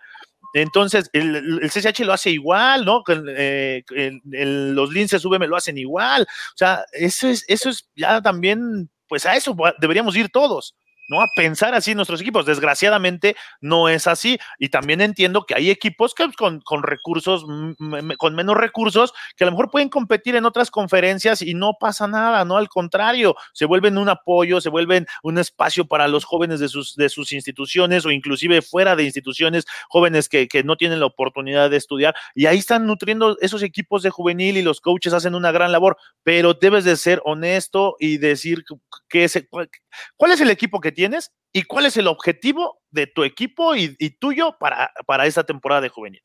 Entonces, 0.56 1.10
el, 1.12 1.60
el, 1.62 1.70
CCH 1.70 1.99
lo 2.06 2.14
hace 2.14 2.30
igual, 2.30 2.86
¿no? 2.86 3.03
Eh, 3.10 3.84
el, 3.93 4.22
el, 4.32 4.74
los 4.74 4.89
linces 4.89 5.26
VM 5.26 5.47
lo 5.47 5.58
hacen 5.58 5.78
igual. 5.78 6.22
O 6.24 6.58
sea, 6.58 6.86
eso 6.93 7.28
es, 7.28 7.43
eso 7.49 7.70
es 7.70 7.89
ya 7.93 8.22
también, 8.22 8.89
pues 9.10 9.26
a 9.26 9.36
eso 9.36 9.53
deberíamos 9.82 10.16
ir 10.16 10.30
todos. 10.30 10.74
¿No? 11.08 11.22
A 11.22 11.28
pensar 11.36 11.74
así 11.74 11.95
nuestros 11.95 12.22
equipos. 12.22 12.45
Desgraciadamente 12.45 13.36
no 13.62 13.89
es 13.89 14.08
así. 14.08 14.39
Y 14.60 14.70
también 14.70 15.01
entiendo 15.01 15.45
que 15.45 15.56
hay 15.56 15.70
equipos 15.70 16.14
que 16.14 16.26
con, 16.38 16.62
con 16.62 16.84
recursos, 16.84 17.45
con 18.18 18.36
menos 18.36 18.58
recursos, 18.58 19.14
que 19.36 19.43
a 19.43 19.47
lo 19.47 19.51
mejor 19.51 19.70
pueden 19.70 19.89
competir 19.89 20.36
en 20.36 20.45
otras 20.45 20.72
conferencias 20.72 21.41
y 21.41 21.53
no 21.53 21.74
pasa 21.80 22.08
nada, 22.08 22.45
¿no? 22.45 22.58
Al 22.58 22.70
contrario, 22.70 23.36
se 23.53 23.66
vuelven 23.66 23.97
un 23.97 24.10
apoyo, 24.10 24.62
se 24.62 24.70
vuelven 24.70 25.08
un 25.24 25.38
espacio 25.38 25.86
para 25.86 26.08
los 26.08 26.26
jóvenes 26.26 26.60
de 26.60 26.70
sus, 26.70 26.95
de 26.95 27.10
sus 27.10 27.32
instituciones 27.32 28.06
o 28.06 28.12
inclusive 28.12 28.62
fuera 28.62 28.95
de 28.95 29.03
instituciones, 29.03 29.66
jóvenes 29.89 30.30
que, 30.30 30.47
que 30.47 30.64
no 30.64 30.78
tienen 30.78 30.99
la 30.99 31.06
oportunidad 31.06 31.70
de 31.70 31.78
estudiar. 31.78 32.16
Y 32.34 32.47
ahí 32.47 32.58
están 32.58 32.86
nutriendo 32.86 33.38
esos 33.41 33.64
equipos 33.64 34.03
de 34.03 34.10
juvenil 34.10 34.58
y 34.58 34.62
los 34.62 34.82
coaches 34.82 35.14
hacen 35.14 35.36
una 35.36 35.51
gran 35.51 35.72
labor, 35.72 35.97
pero 36.24 36.53
debes 36.53 36.84
de 36.84 36.95
ser 36.97 37.22
honesto 37.26 37.95
y 37.99 38.18
decir 38.18 38.64
que 39.10 39.26
ese, 39.26 39.47
cuál 39.47 40.32
es 40.32 40.41
el 40.41 40.49
equipo 40.49 40.80
que 40.80 40.91
tienes 40.96 41.32
y 41.54 41.64
cuál 41.64 41.86
es 41.86 41.96
el 41.98 42.08
objetivo 42.08 42.82
de 42.89 43.08
tu 43.08 43.24
equipo 43.24 43.76
y, 43.76 43.96
tuyo 44.20 44.58
para, 44.60 44.91
para 45.06 45.28
esta 45.28 45.43
temporada 45.43 45.82
de 45.82 45.89
juvenil. 45.89 46.22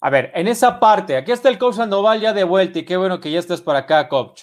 A 0.00 0.10
ver, 0.10 0.32
en 0.34 0.48
esa 0.48 0.78
parte, 0.78 1.16
aquí 1.16 1.32
está 1.32 1.48
el 1.48 1.58
coach 1.58 1.76
Sandoval 1.76 2.20
ya 2.20 2.32
de 2.32 2.44
vuelta 2.44 2.80
y 2.80 2.84
qué 2.84 2.96
bueno 2.96 3.20
que 3.20 3.30
ya 3.30 3.38
estás 3.38 3.60
para 3.60 3.80
acá, 3.80 4.08
coach. 4.08 4.42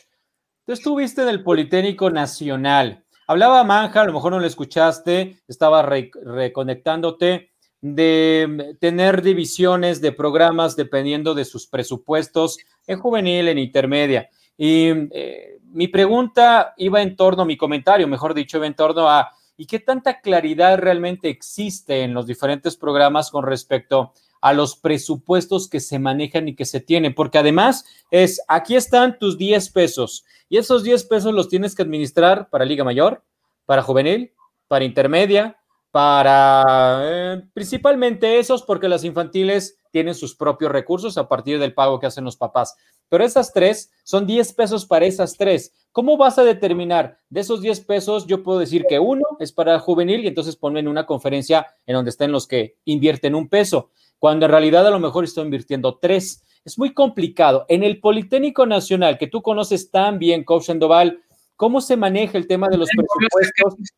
Tú 0.65 0.73
estuviste 0.73 1.21
en 1.21 1.29
el 1.29 1.43
Politécnico 1.43 2.09
Nacional. 2.09 3.03
Hablaba 3.27 3.63
Manja, 3.63 4.01
a 4.01 4.05
lo 4.05 4.13
mejor 4.13 4.31
no 4.31 4.39
lo 4.39 4.47
escuchaste, 4.47 5.41
estaba 5.47 5.81
re 5.81 6.11
reconectándote 6.23 7.51
de 7.81 8.75
tener 8.79 9.21
divisiones 9.21 10.01
de 10.01 10.11
programas 10.11 10.75
dependiendo 10.75 11.33
de 11.33 11.45
sus 11.45 11.67
presupuestos 11.67 12.57
en 12.87 12.99
juvenil, 12.99 13.47
en 13.47 13.57
intermedia. 13.57 14.29
Y 14.57 14.89
eh, 15.11 15.59
mi 15.63 15.87
pregunta 15.87 16.73
iba 16.77 17.01
en 17.01 17.15
torno, 17.15 17.45
mi 17.45 17.55
comentario, 17.55 18.07
mejor 18.07 18.33
dicho, 18.33 18.57
iba 18.57 18.67
en 18.67 18.75
torno 18.75 19.09
a 19.09 19.31
¿y 19.59 19.65
qué 19.65 19.77
tanta 19.77 20.21
claridad 20.21 20.77
realmente 20.77 21.27
existe 21.27 22.03
en 22.03 22.13
los 22.13 22.25
diferentes 22.25 22.77
programas 22.77 23.29
con 23.29 23.45
respecto 23.45 24.13
a 24.39 24.53
los 24.53 24.77
presupuestos 24.77 25.67
que 25.67 25.81
se 25.81 25.99
manejan 25.99 26.47
y 26.47 26.55
que 26.55 26.63
se 26.63 26.79
tienen? 26.79 27.13
Porque 27.13 27.39
además 27.39 27.83
es, 28.09 28.41
aquí 28.47 28.77
están 28.77 29.19
tus 29.19 29.37
10 29.37 29.69
pesos 29.71 30.23
y 30.47 30.59
esos 30.59 30.83
10 30.83 31.03
pesos 31.03 31.33
los 31.33 31.49
tienes 31.49 31.75
que 31.75 31.81
administrar 31.81 32.49
para 32.49 32.63
Liga 32.63 32.85
Mayor, 32.85 33.21
para 33.65 33.83
Juvenil, 33.83 34.31
para 34.69 34.85
Intermedia, 34.85 35.59
para 35.91 37.01
eh, 37.03 37.41
principalmente 37.53 38.39
esos, 38.39 38.63
porque 38.63 38.87
las 38.87 39.03
infantiles 39.03 39.77
tienen 39.91 40.15
sus 40.15 40.35
propios 40.35 40.71
recursos 40.71 41.17
a 41.17 41.27
partir 41.27 41.59
del 41.59 41.73
pago 41.73 41.99
que 41.99 42.05
hacen 42.07 42.23
los 42.23 42.37
papás. 42.37 42.77
Pero 43.09 43.25
esas 43.25 43.51
tres 43.51 43.91
son 44.03 44.25
10 44.25 44.53
pesos 44.53 44.85
para 44.85 45.05
esas 45.05 45.35
tres, 45.35 45.73
¿Cómo 45.91 46.17
vas 46.17 46.37
a 46.37 46.43
determinar 46.43 47.19
de 47.29 47.41
esos 47.41 47.61
10 47.61 47.81
pesos? 47.81 48.27
Yo 48.27 48.43
puedo 48.43 48.59
decir 48.59 48.85
que 48.87 48.99
uno 48.99 49.23
es 49.39 49.51
para 49.51 49.79
juvenil 49.79 50.23
y 50.23 50.27
entonces 50.27 50.55
ponme 50.55 50.79
en 50.79 50.87
una 50.87 51.05
conferencia 51.05 51.65
en 51.85 51.95
donde 51.95 52.09
estén 52.09 52.31
los 52.31 52.47
que 52.47 52.77
invierten 52.85 53.33
un 53.33 53.49
peso, 53.49 53.91
cuando 54.19 54.45
en 54.45 54.51
realidad 54.51 54.85
a 54.85 54.91
lo 54.91 54.99
mejor 54.99 55.23
estoy 55.23 55.45
invirtiendo 55.45 55.97
tres. 55.97 56.43
Es 56.63 56.77
muy 56.77 56.93
complicado. 56.93 57.65
En 57.69 57.83
el 57.83 57.99
Politécnico 57.99 58.65
Nacional, 58.65 59.17
que 59.17 59.27
tú 59.27 59.41
conoces 59.41 59.89
tan 59.89 60.19
bien, 60.19 60.43
Coach 60.43 60.65
Sandoval, 60.65 61.21
¿cómo 61.55 61.81
se 61.81 61.97
maneja 61.97 62.37
el 62.37 62.47
tema 62.47 62.67
de 62.69 62.77
los 62.77 62.89
presupuestos? 62.89 63.89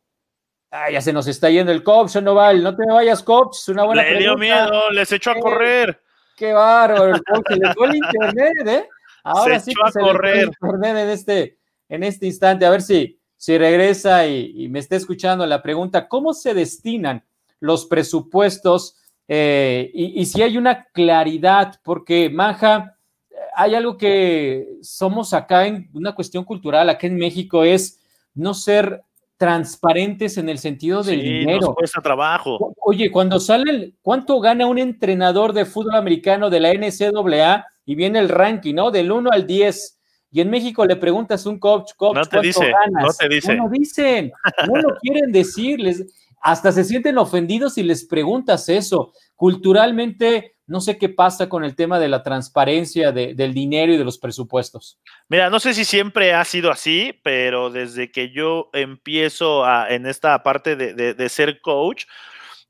Ah, 0.69 0.89
ya 0.89 1.01
se 1.01 1.11
nos 1.11 1.27
está 1.27 1.49
yendo 1.49 1.73
el 1.73 1.83
Coach 1.83 2.11
Sandoval. 2.11 2.63
No 2.63 2.73
te 2.73 2.83
vayas, 2.89 3.21
Coach. 3.21 3.57
Es 3.59 3.67
una 3.67 3.83
buena 3.83 4.03
Le 4.03 4.19
dio 4.19 4.37
miedo, 4.37 4.89
les 4.91 5.11
echó 5.11 5.31
a 5.31 5.35
correr. 5.35 6.01
Qué 6.37 6.53
bárbaro, 6.53 7.17
se 7.47 7.55
le 7.57 7.73
fue 7.73 7.87
el 7.87 7.95
internet, 7.97 8.67
¿eh? 8.67 8.89
Ahora 9.23 9.59
sí 9.59 9.73
que 9.73 9.91
se 9.91 9.99
correr. 9.99 10.47
Le 10.47 10.53
fue 10.57 10.69
el 10.69 10.75
internet 10.75 11.03
en 11.03 11.09
este, 11.09 11.57
en 11.91 12.03
este 12.03 12.25
instante. 12.25 12.65
A 12.65 12.71
ver 12.71 12.81
si, 12.81 13.19
si 13.37 13.57
regresa 13.57 14.25
y, 14.25 14.53
y 14.55 14.69
me 14.69 14.79
está 14.79 14.95
escuchando 14.95 15.45
la 15.45 15.61
pregunta, 15.61 16.07
¿cómo 16.07 16.33
se 16.33 16.55
destinan 16.55 17.23
los 17.59 17.85
presupuestos 17.85 18.97
eh, 19.33 19.89
y, 19.93 20.19
y, 20.19 20.25
si 20.25 20.41
hay 20.41 20.57
una 20.57 20.83
claridad, 20.85 21.79
porque 21.83 22.29
Maja, 22.29 22.97
hay 23.55 23.75
algo 23.75 23.95
que 23.95 24.67
somos 24.81 25.33
acá 25.33 25.67
en 25.67 25.89
una 25.93 26.13
cuestión 26.13 26.43
cultural, 26.43 26.89
acá 26.89 27.07
en 27.07 27.15
México, 27.15 27.63
es 27.63 28.01
no 28.33 28.53
ser 28.53 29.03
transparentes 29.37 30.37
en 30.37 30.49
el 30.49 30.59
sentido 30.59 31.01
del 31.01 31.21
sí, 31.21 31.27
dinero. 31.27 31.67
Nos 31.67 31.75
cuesta 31.75 32.01
trabajo. 32.01 32.73
Oye, 32.85 33.09
cuando 33.09 33.39
sale, 33.39 33.71
el, 33.71 33.95
¿cuánto 34.01 34.39
gana 34.41 34.67
un 34.67 34.77
entrenador 34.77 35.53
de 35.53 35.65
fútbol 35.65 35.95
americano 35.95 36.49
de 36.49 36.59
la 36.59 36.73
NCAA? 36.73 37.65
Y 37.85 37.95
viene 37.95 38.19
el 38.19 38.27
ranking, 38.27 38.75
¿no? 38.75 38.91
Del 38.91 39.11
1 39.11 39.29
al 39.31 39.47
10. 39.47 39.97
Y 40.31 40.39
en 40.39 40.49
México 40.49 40.85
le 40.85 40.95
preguntas 40.95 41.45
a 41.45 41.49
un 41.49 41.59
coach, 41.59 41.91
coach, 41.97 42.15
no 42.15 42.23
te 42.23 42.29
¿cuánto 42.29 42.47
dice, 42.47 42.71
ganas? 42.71 43.03
No 43.03 43.13
te 43.13 43.29
dice. 43.29 43.55
No 43.55 43.63
lo 43.65 43.69
dicen, 43.69 44.31
no 44.67 44.81
lo 44.81 44.95
quieren 45.01 45.31
decir. 45.31 45.79
Les, 45.79 46.05
hasta 46.41 46.71
se 46.71 46.85
sienten 46.85 47.17
ofendidos 47.17 47.73
si 47.75 47.83
les 47.83 48.05
preguntas 48.05 48.69
eso. 48.69 49.13
Culturalmente, 49.35 50.55
no 50.67 50.79
sé 50.79 50.97
qué 50.97 51.09
pasa 51.09 51.49
con 51.49 51.63
el 51.65 51.75
tema 51.75 51.99
de 51.99 52.07
la 52.07 52.23
transparencia 52.23 53.11
de, 53.11 53.33
del 53.33 53.53
dinero 53.53 53.93
y 53.93 53.97
de 53.97 54.05
los 54.05 54.17
presupuestos. 54.17 54.99
Mira, 55.27 55.49
no 55.49 55.59
sé 55.59 55.73
si 55.73 55.83
siempre 55.83 56.33
ha 56.33 56.45
sido 56.45 56.71
así, 56.71 57.19
pero 57.23 57.69
desde 57.69 58.09
que 58.09 58.31
yo 58.31 58.69
empiezo 58.71 59.65
a, 59.65 59.89
en 59.89 60.05
esta 60.05 60.41
parte 60.43 60.77
de, 60.77 60.93
de, 60.93 61.13
de 61.13 61.29
ser 61.29 61.59
coach, 61.59 62.05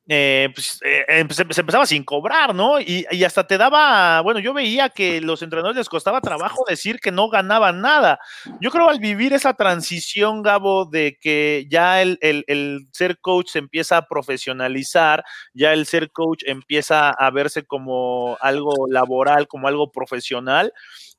eh, 0.08 0.50
pues, 0.54 0.80
eh, 0.84 1.26
se, 1.30 1.46
se, 1.54 1.62
empezaba 1.62 1.86
sin 1.86 2.04
cobrar, 2.04 2.56
¿no? 2.56 2.80
Y, 2.80 3.06
hasta 3.24 3.46
te 3.46 3.58
daba, 3.58 4.22
bueno, 4.22 4.40
yo 4.40 4.54
veía 4.54 4.90
que 4.90 5.22
los 5.22 5.42
entrenadores 5.44 5.78
les 5.78 5.90
costaba 5.90 6.22
trabajo 6.22 6.64
decir 6.68 7.00
que 7.00 7.12
no 7.12 7.30
ganaban 7.30 7.82
nada. 7.82 8.20
Yo 8.60 8.72
creo 8.72 8.90
al 8.90 9.00
vivir 9.00 9.34
esa 9.34 9.54
transición, 9.54 10.42
Gabo, 10.42 10.86
de 10.86 11.18
que 11.22 11.68
ya 11.70 12.02
el, 12.02 12.18
ser 12.92 13.20
coach 13.20 13.50
se 13.50 13.60
empieza 13.60 13.98
a 13.98 14.08
profesionalizar, 14.08 15.24
ya 15.54 15.72
el 15.72 15.86
ser 15.86 16.12
coach 16.12 16.44
empieza 16.46 17.12
a 17.12 17.30
verse 17.30 17.64
como 17.64 18.38
algo 18.42 18.88
laboral, 18.90 19.48
como 19.48 19.68
algo 19.68 19.92
profesional. 19.92 20.74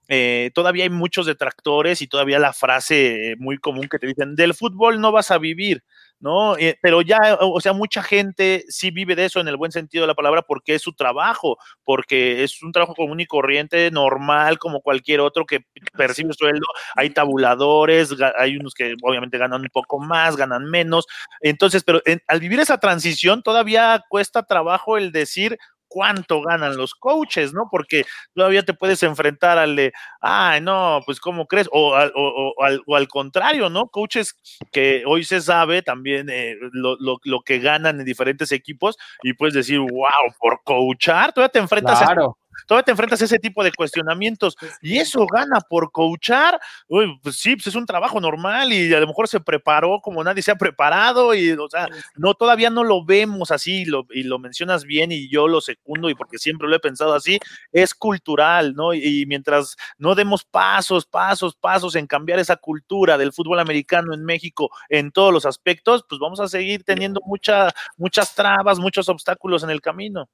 Eh, 0.09 0.51
todavía 0.55 0.85
hay 0.85 0.91
muchos 0.91 1.27
detractores 1.27 2.03
y 2.03 2.09
todavía 2.09 2.39
la 2.39 2.53
frase 2.53 3.37
muy 3.39 3.59
común 3.59 3.89
que 3.89 3.99
te 3.99 4.09
dicen, 4.09 4.35
del 4.35 4.55
fútbol 4.55 5.01
no 5.01 5.13
vas 5.13 5.31
a 5.31 5.39
vivir. 5.39 5.85
¿No? 6.23 6.57
Eh, 6.57 6.79
pero 6.81 7.03
ya, 7.03 7.37
o 7.41 7.61
sea, 7.61 7.73
mucha 7.73 8.03
gente 8.03 8.65
sí 8.69 8.93
vive 8.93 9.17
de 9.17 9.25
eso 9.25 9.41
en 9.41 9.49
el 9.49 9.57
buen 9.57 9.73
sentido 9.73 10.03
de 10.03 10.07
la 10.07 10.15
palabra 10.15 10.43
porque 10.43 10.77
es 10.77 10.83
su 10.83 10.93
trabajo, 10.93 11.59
porque 11.85 12.45
es 12.45 12.63
un 12.63 12.71
trabajo 12.71 12.95
común 12.95 13.19
y 13.19 13.27
corriente, 13.27 13.91
normal, 13.91 14.59
como 14.61 14.81
cualquier 14.81 15.21
otro 15.21 15.45
que 15.45 15.67
percibe 15.97 16.33
sueldo. 16.33 16.65
Hay 16.95 17.11
tabuladores, 17.11 18.15
hay 18.39 18.57
unos 18.57 18.73
que 18.73 18.95
obviamente 19.03 19.37
ganan 19.37 19.63
un 19.63 19.69
poco 19.73 19.99
más, 19.99 20.37
ganan 20.37 20.65
menos. 20.71 21.07
Entonces, 21.41 21.83
pero 21.83 22.01
en, 22.07 22.23
al 22.29 22.39
vivir 22.39 22.61
esa 22.61 22.79
transición 22.79 23.43
todavía 23.43 24.05
cuesta 24.09 24.45
trabajo 24.45 24.97
el 24.97 25.11
decir, 25.11 25.59
cuánto 25.93 26.41
ganan 26.41 26.77
los 26.77 26.95
coaches, 26.95 27.53
¿no? 27.53 27.69
Porque 27.71 28.05
todavía 28.35 28.63
te 28.63 28.73
puedes 28.73 29.03
enfrentar 29.03 29.59
al 29.59 29.77
de, 29.77 29.93
ay, 30.21 30.61
no, 30.63 31.01
pues 31.05 31.21
¿cómo 31.21 31.47
crees? 31.47 31.69
O, 31.71 31.95
o, 31.95 32.55
o, 32.57 32.65
al, 32.65 32.81
o 32.87 32.97
al, 32.97 33.09
contrario, 33.09 33.69
¿no? 33.69 33.89
Coaches 33.89 34.35
que 34.73 35.05
hoy 35.07 35.25
se 35.25 35.41
sabe 35.43 35.83
también 35.83 36.31
eh, 36.31 36.57
lo, 36.73 36.97
lo, 36.99 37.19
lo, 37.25 37.43
que 37.43 37.59
ganan 37.59 38.01
en 38.01 38.07
diferentes 38.07 38.53
equipos 38.53 38.97
y 39.23 39.35
puedes 39.35 39.55
decir, 39.55 39.79
wow, 39.79 40.33
por 40.41 40.63
coachar, 40.65 41.33
todavía 41.33 41.53
te 41.53 41.59
enfrentas 41.59 42.01
claro. 42.01 42.39
Todavía 42.67 42.85
te 42.85 42.91
enfrentas 42.91 43.23
a 43.23 43.25
ese 43.25 43.39
tipo 43.39 43.63
de 43.63 43.73
cuestionamientos 43.73 44.57
y 44.81 44.99
eso 44.99 45.27
gana 45.27 45.61
por 45.61 45.91
coachar, 45.93 46.61
Uy, 46.89 47.19
pues 47.23 47.37
sí, 47.37 47.57
pues 47.57 47.69
es 47.69 47.75
un 47.75 47.87
trabajo 47.87 48.21
normal 48.21 48.73
y 48.73 48.93
a 48.93 49.01
lo 49.01 49.07
mejor 49.07 49.29
se 49.29 49.41
preparó 49.41 50.01
como 50.01 50.23
nadie 50.23 50.43
se 50.43 50.51
ha 50.51 50.57
preparado 50.57 51.35
y, 51.35 51.53
o 51.53 51.69
sea, 51.69 51.89
no, 52.17 52.35
todavía 52.35 52.71
no 52.71 52.85
lo 52.85 53.05
vemos 53.05 53.51
así 53.51 53.85
lo, 53.85 54.07
y 54.11 54.23
lo 54.23 54.39
mencionas 54.39 54.85
bien 54.85 55.13
y 55.13 55.29
yo 55.29 55.49
lo 55.49 55.61
secundo 55.61 56.11
y 56.11 56.15
porque 56.15 56.39
siempre 56.39 56.69
lo 56.69 56.77
he 56.77 56.81
pensado 56.81 57.15
así, 57.15 57.39
es 57.73 57.95
cultural, 57.95 58.75
¿no? 58.75 58.95
Y, 58.95 59.23
y 59.23 59.27
mientras 59.27 59.77
no 59.99 60.15
demos 60.15 60.45
pasos, 60.45 61.07
pasos, 61.07 61.55
pasos 61.55 61.95
en 61.95 62.07
cambiar 62.07 62.39
esa 62.39 62.57
cultura 62.57 63.19
del 63.19 63.33
fútbol 63.33 63.61
americano 63.61 64.15
en 64.15 64.25
México 64.25 64.71
en 64.89 65.11
todos 65.13 65.33
los 65.33 65.47
aspectos, 65.47 66.05
pues 66.09 66.19
vamos 66.19 66.41
a 66.41 66.49
seguir 66.49 66.85
teniendo 66.85 67.21
mucha, 67.25 67.73
muchas 67.97 68.35
trabas, 68.35 68.79
muchos 68.79 69.09
obstáculos 69.09 69.63
en 69.63 69.71
el 69.71 69.81
camino. 69.81 70.29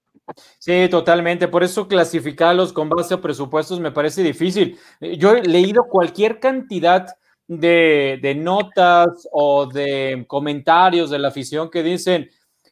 Sí, 0.58 0.88
totalmente. 0.90 1.48
Por 1.48 1.62
eso 1.62 1.88
clasificarlos 2.09 2.72
con 2.72 2.88
base 2.88 3.14
a 3.14 3.20
presupuestos 3.20 3.80
me 3.80 3.92
parece 3.92 4.22
difícil. 4.22 4.78
Yo 5.00 5.32
he 5.32 5.42
leído 5.42 5.84
cualquier 5.84 6.40
cantidad 6.40 7.06
de, 7.46 8.18
de, 8.22 8.34
notas 8.34 9.28
o 9.30 9.66
de 9.66 10.24
comentarios 10.26 11.11
de 11.11 11.18
la 11.18 11.28
afición 11.28 11.70
que 11.70 11.82
dicen, 11.82 12.30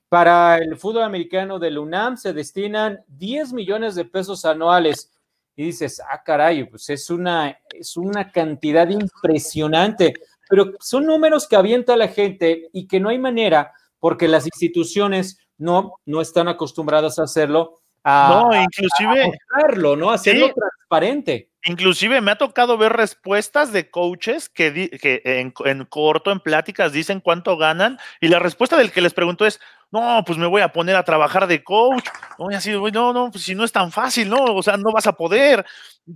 para 0.08 0.56
el 0.56 0.76
fútbol 0.76 1.02
americano 1.02 1.58
del 1.58 1.78
UNAM 1.78 2.16
se 2.16 2.32
destinan 2.32 3.00
10 3.08 3.52
millones 3.52 3.94
de 3.94 4.06
pesos 4.06 4.44
anuales. 4.44 5.12
Y 5.54 5.64
dices, 5.64 6.00
ah, 6.00 6.22
caray, 6.24 6.64
pues 6.64 6.88
es 6.90 7.10
una, 7.10 7.58
es 7.74 7.96
una 7.96 8.30
cantidad 8.30 8.88
impresionante, 8.88 10.14
pero 10.48 10.72
son 10.80 11.06
números 11.06 11.46
que 11.46 11.56
avienta 11.56 11.96
la 11.96 12.08
gente 12.08 12.68
y 12.72 12.86
que 12.86 13.00
no 13.00 13.10
hay 13.10 13.18
manera 13.18 13.72
porque 13.98 14.28
las 14.28 14.46
instituciones 14.46 15.38
no, 15.58 15.94
no 16.04 16.20
están 16.20 16.48
acostumbradas 16.48 17.18
a 17.18 17.24
hacerlo. 17.24 17.80
A, 18.08 18.28
no, 18.30 18.62
inclusive. 18.62 19.24
A 19.24 19.26
mostrarlo, 19.26 19.96
¿no? 19.96 20.10
Hacerlo 20.10 20.46
sí. 20.46 20.52
transparente. 20.54 21.50
Inclusive 21.64 22.20
me 22.20 22.30
ha 22.30 22.38
tocado 22.38 22.78
ver 22.78 22.92
respuestas 22.92 23.72
de 23.72 23.90
coaches 23.90 24.48
que, 24.48 24.70
di, 24.70 24.88
que 24.88 25.22
en, 25.24 25.52
en, 25.64 25.84
corto, 25.86 26.30
en 26.30 26.38
pláticas, 26.38 26.92
dicen 26.92 27.18
cuánto 27.18 27.56
ganan 27.56 27.98
y 28.20 28.28
la 28.28 28.38
respuesta 28.38 28.76
del 28.76 28.92
que 28.92 29.00
les 29.00 29.12
pregunto 29.12 29.44
es, 29.44 29.58
no, 29.90 30.22
pues 30.24 30.38
me 30.38 30.46
voy 30.46 30.62
a 30.62 30.72
poner 30.72 30.94
a 30.94 31.02
trabajar 31.02 31.48
de 31.48 31.64
coach. 31.64 32.04
No, 32.38 32.52
y 32.52 32.54
así, 32.54 32.70
no, 32.70 33.12
no, 33.12 33.30
pues 33.32 33.42
si 33.42 33.56
no 33.56 33.64
es 33.64 33.72
tan 33.72 33.90
fácil, 33.90 34.28
¿no? 34.28 34.44
O 34.44 34.62
sea, 34.62 34.76
no 34.76 34.92
vas 34.92 35.08
a 35.08 35.12
poder. 35.14 35.66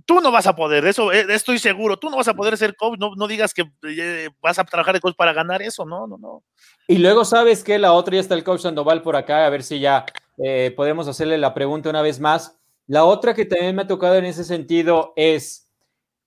Tú 0.05 0.21
no 0.21 0.31
vas 0.31 0.47
a 0.47 0.55
poder, 0.55 0.85
eso 0.85 1.11
eh, 1.11 1.25
estoy 1.27 1.59
seguro. 1.59 1.97
Tú 1.97 2.09
no 2.09 2.15
vas 2.15 2.29
a 2.29 2.33
poder 2.33 2.57
ser 2.57 2.77
coach, 2.77 2.97
no, 2.97 3.15
no 3.17 3.27
digas 3.27 3.53
que 3.53 3.69
eh, 3.83 4.29
vas 4.41 4.59
a 4.59 4.63
trabajar 4.63 4.93
de 4.93 5.01
coach 5.01 5.15
para 5.17 5.33
ganar 5.33 5.61
eso, 5.61 5.85
no, 5.85 6.07
no, 6.07 6.17
no. 6.17 6.43
Y 6.87 6.99
luego, 6.99 7.25
¿sabes 7.25 7.65
que 7.65 7.77
La 7.77 7.91
otra 7.91 8.15
ya 8.15 8.21
está 8.21 8.35
el 8.35 8.45
coach 8.45 8.61
Sandoval 8.61 9.01
por 9.01 9.17
acá, 9.17 9.45
a 9.45 9.49
ver 9.49 9.63
si 9.63 9.81
ya 9.81 10.05
eh, 10.43 10.73
podemos 10.75 11.07
hacerle 11.07 11.37
la 11.37 11.53
pregunta 11.53 11.89
una 11.89 12.01
vez 12.01 12.19
más. 12.19 12.57
La 12.87 13.05
otra 13.05 13.33
que 13.33 13.45
también 13.45 13.75
me 13.75 13.83
ha 13.83 13.87
tocado 13.87 14.15
en 14.15 14.25
ese 14.25 14.43
sentido 14.43 15.13
es 15.15 15.69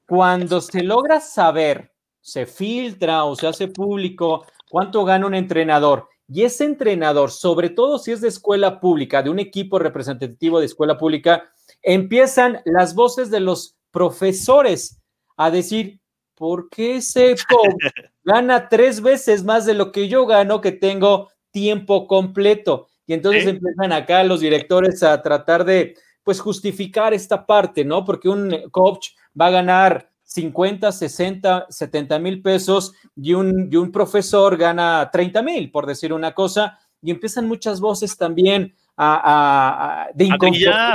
cuando 0.06 0.60
se 0.60 0.82
logra 0.82 1.20
saber, 1.20 1.92
se 2.20 2.46
filtra 2.46 3.24
o 3.24 3.36
se 3.36 3.46
hace 3.46 3.68
público 3.68 4.46
cuánto 4.70 5.04
gana 5.04 5.26
un 5.26 5.34
entrenador 5.34 6.08
y 6.28 6.42
ese 6.44 6.64
entrenador, 6.64 7.30
sobre 7.30 7.70
todo 7.70 7.98
si 7.98 8.12
es 8.12 8.20
de 8.20 8.28
escuela 8.28 8.80
pública, 8.80 9.22
de 9.22 9.30
un 9.30 9.38
equipo 9.38 9.78
representativo 9.78 10.58
de 10.58 10.66
escuela 10.66 10.96
pública, 10.96 11.50
empiezan 11.82 12.60
las 12.64 12.94
voces 12.94 13.30
de 13.30 13.40
los 13.40 13.76
profesores 13.90 15.00
a 15.36 15.50
decir, 15.50 16.00
¿por 16.34 16.70
qué 16.70 16.96
ese 16.96 17.34
gana 18.24 18.68
tres 18.68 19.02
veces 19.02 19.44
más 19.44 19.66
de 19.66 19.74
lo 19.74 19.92
que 19.92 20.08
yo 20.08 20.24
gano 20.26 20.60
que 20.60 20.72
tengo 20.72 21.30
tiempo 21.50 22.06
completo? 22.06 22.88
Y 23.06 23.12
entonces 23.12 23.46
empiezan 23.46 23.92
acá 23.92 24.24
los 24.24 24.40
directores 24.40 25.02
a 25.02 25.20
tratar 25.22 25.64
de, 25.64 25.94
pues, 26.22 26.40
justificar 26.40 27.12
esta 27.12 27.44
parte, 27.46 27.84
¿no? 27.84 28.04
Porque 28.04 28.28
un 28.28 28.70
coach 28.70 29.10
va 29.38 29.46
a 29.46 29.50
ganar 29.50 30.10
50, 30.22 30.90
60, 30.90 31.66
70 31.68 32.18
mil 32.18 32.42
pesos 32.42 32.94
y 33.14 33.34
un, 33.34 33.68
y 33.70 33.76
un 33.76 33.92
profesor 33.92 34.56
gana 34.56 35.10
30 35.12 35.42
mil, 35.42 35.70
por 35.70 35.86
decir 35.86 36.12
una 36.12 36.32
cosa, 36.32 36.78
y 37.02 37.10
empiezan 37.10 37.46
muchas 37.46 37.80
voces 37.80 38.16
también 38.16 38.74
a, 38.96 39.14
a, 39.14 40.02
a 40.04 40.08
de 40.14 40.24
inconformidad. 40.24 40.94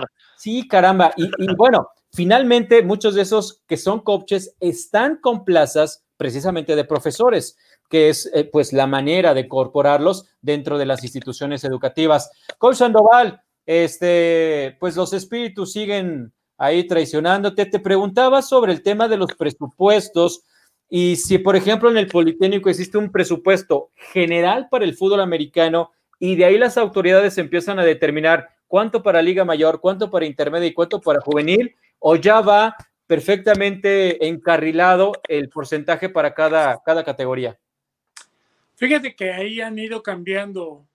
¿no? 0.00 0.06
Sí, 0.36 0.66
caramba. 0.66 1.12
Y, 1.16 1.24
y, 1.24 1.54
bueno, 1.54 1.90
finalmente 2.12 2.82
muchos 2.82 3.14
de 3.14 3.22
esos 3.22 3.62
que 3.66 3.76
son 3.76 4.00
coaches 4.00 4.54
están 4.60 5.16
con 5.16 5.44
plazas 5.44 6.04
precisamente 6.16 6.74
de 6.74 6.84
profesores, 6.84 7.56
que 7.88 8.08
es 8.08 8.30
eh, 8.34 8.44
pues 8.44 8.72
la 8.72 8.86
manera 8.86 9.34
de 9.34 9.42
incorporarlos 9.42 10.26
dentro 10.40 10.78
de 10.78 10.86
las 10.86 11.02
instituciones 11.04 11.64
educativas. 11.64 12.30
Coach 12.58 12.76
Sandoval, 12.76 13.40
este, 13.64 14.76
pues 14.80 14.96
los 14.96 15.12
espíritus 15.12 15.72
siguen 15.72 16.32
ahí 16.58 16.86
traicionándote. 16.86 17.66
Te 17.66 17.80
preguntaba 17.80 18.42
sobre 18.42 18.72
el 18.72 18.82
tema 18.82 19.08
de 19.08 19.16
los 19.16 19.34
presupuestos 19.34 20.42
Y 20.88 21.16
si, 21.16 21.38
por 21.38 21.56
ejemplo, 21.56 21.90
en 21.90 21.96
el 21.96 22.06
Politécnico 22.06 22.70
existe 22.70 22.96
un 22.96 23.10
presupuesto 23.10 23.90
general 24.12 24.68
para 24.70 24.84
el 24.84 24.94
fútbol 24.94 25.20
americano 25.20 25.90
y 26.18 26.36
de 26.36 26.44
ahí 26.44 26.58
las 26.58 26.78
autoridades 26.78 27.38
empiezan 27.38 27.78
a 27.78 27.84
determinar 27.84 28.48
cuánto 28.68 29.02
para 29.02 29.20
Liga 29.20 29.44
Mayor, 29.44 29.80
cuánto 29.80 30.10
para 30.10 30.26
Intermedia 30.26 30.68
y 30.68 30.74
cuánto 30.74 31.00
para 31.00 31.20
Juvenil, 31.20 31.74
o 31.98 32.16
ya 32.16 32.40
va 32.40 32.76
perfectamente 33.06 34.26
encarrilado 34.26 35.12
el 35.28 35.48
porcentaje 35.48 36.08
para 36.08 36.34
cada, 36.34 36.80
cada 36.84 37.04
categoría. 37.04 37.58
Fíjate 38.76 39.16
que 39.16 39.32
ahí 39.32 39.60
han 39.60 39.78
ido 39.78 40.02
cambiando 40.02 40.86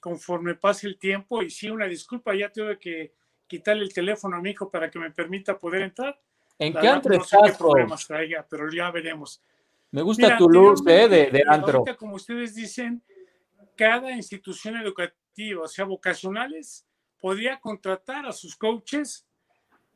conforme 0.00 0.54
pase 0.54 0.86
el 0.86 0.98
tiempo 0.98 1.42
y 1.42 1.50
sí, 1.50 1.68
una 1.68 1.86
disculpa, 1.86 2.34
ya 2.34 2.50
tuve 2.50 2.78
que 2.78 3.12
quitarle 3.46 3.82
el 3.82 3.92
teléfono 3.92 4.36
a 4.36 4.40
mi 4.40 4.50
hijo 4.50 4.70
para 4.70 4.90
que 4.90 4.98
me 4.98 5.10
permita 5.10 5.58
poder 5.58 5.82
entrar. 5.82 6.20
¿En 6.58 6.72
qué 6.72 6.88
antro 6.88 7.16
no 7.16 7.24
sé 7.24 7.36
qué 7.44 7.52
problemas 7.52 8.06
traiga, 8.06 8.46
pero 8.48 8.70
ya 8.70 8.90
veremos. 8.90 9.42
Me 9.90 10.02
gusta 10.02 10.36
tu 10.36 10.48
luz 10.48 10.82
eh, 10.86 11.08
de, 11.08 11.30
de 11.30 11.42
antro. 11.46 11.78
Ahorita, 11.78 11.96
como 11.96 12.14
ustedes 12.14 12.54
dicen, 12.54 13.02
cada 13.76 14.12
institución 14.12 14.76
educativa, 14.76 15.62
o 15.62 15.68
sea, 15.68 15.84
vocacionales, 15.84 16.86
podía 17.20 17.58
contratar 17.58 18.26
a 18.26 18.32
sus 18.32 18.56
coaches 18.56 19.26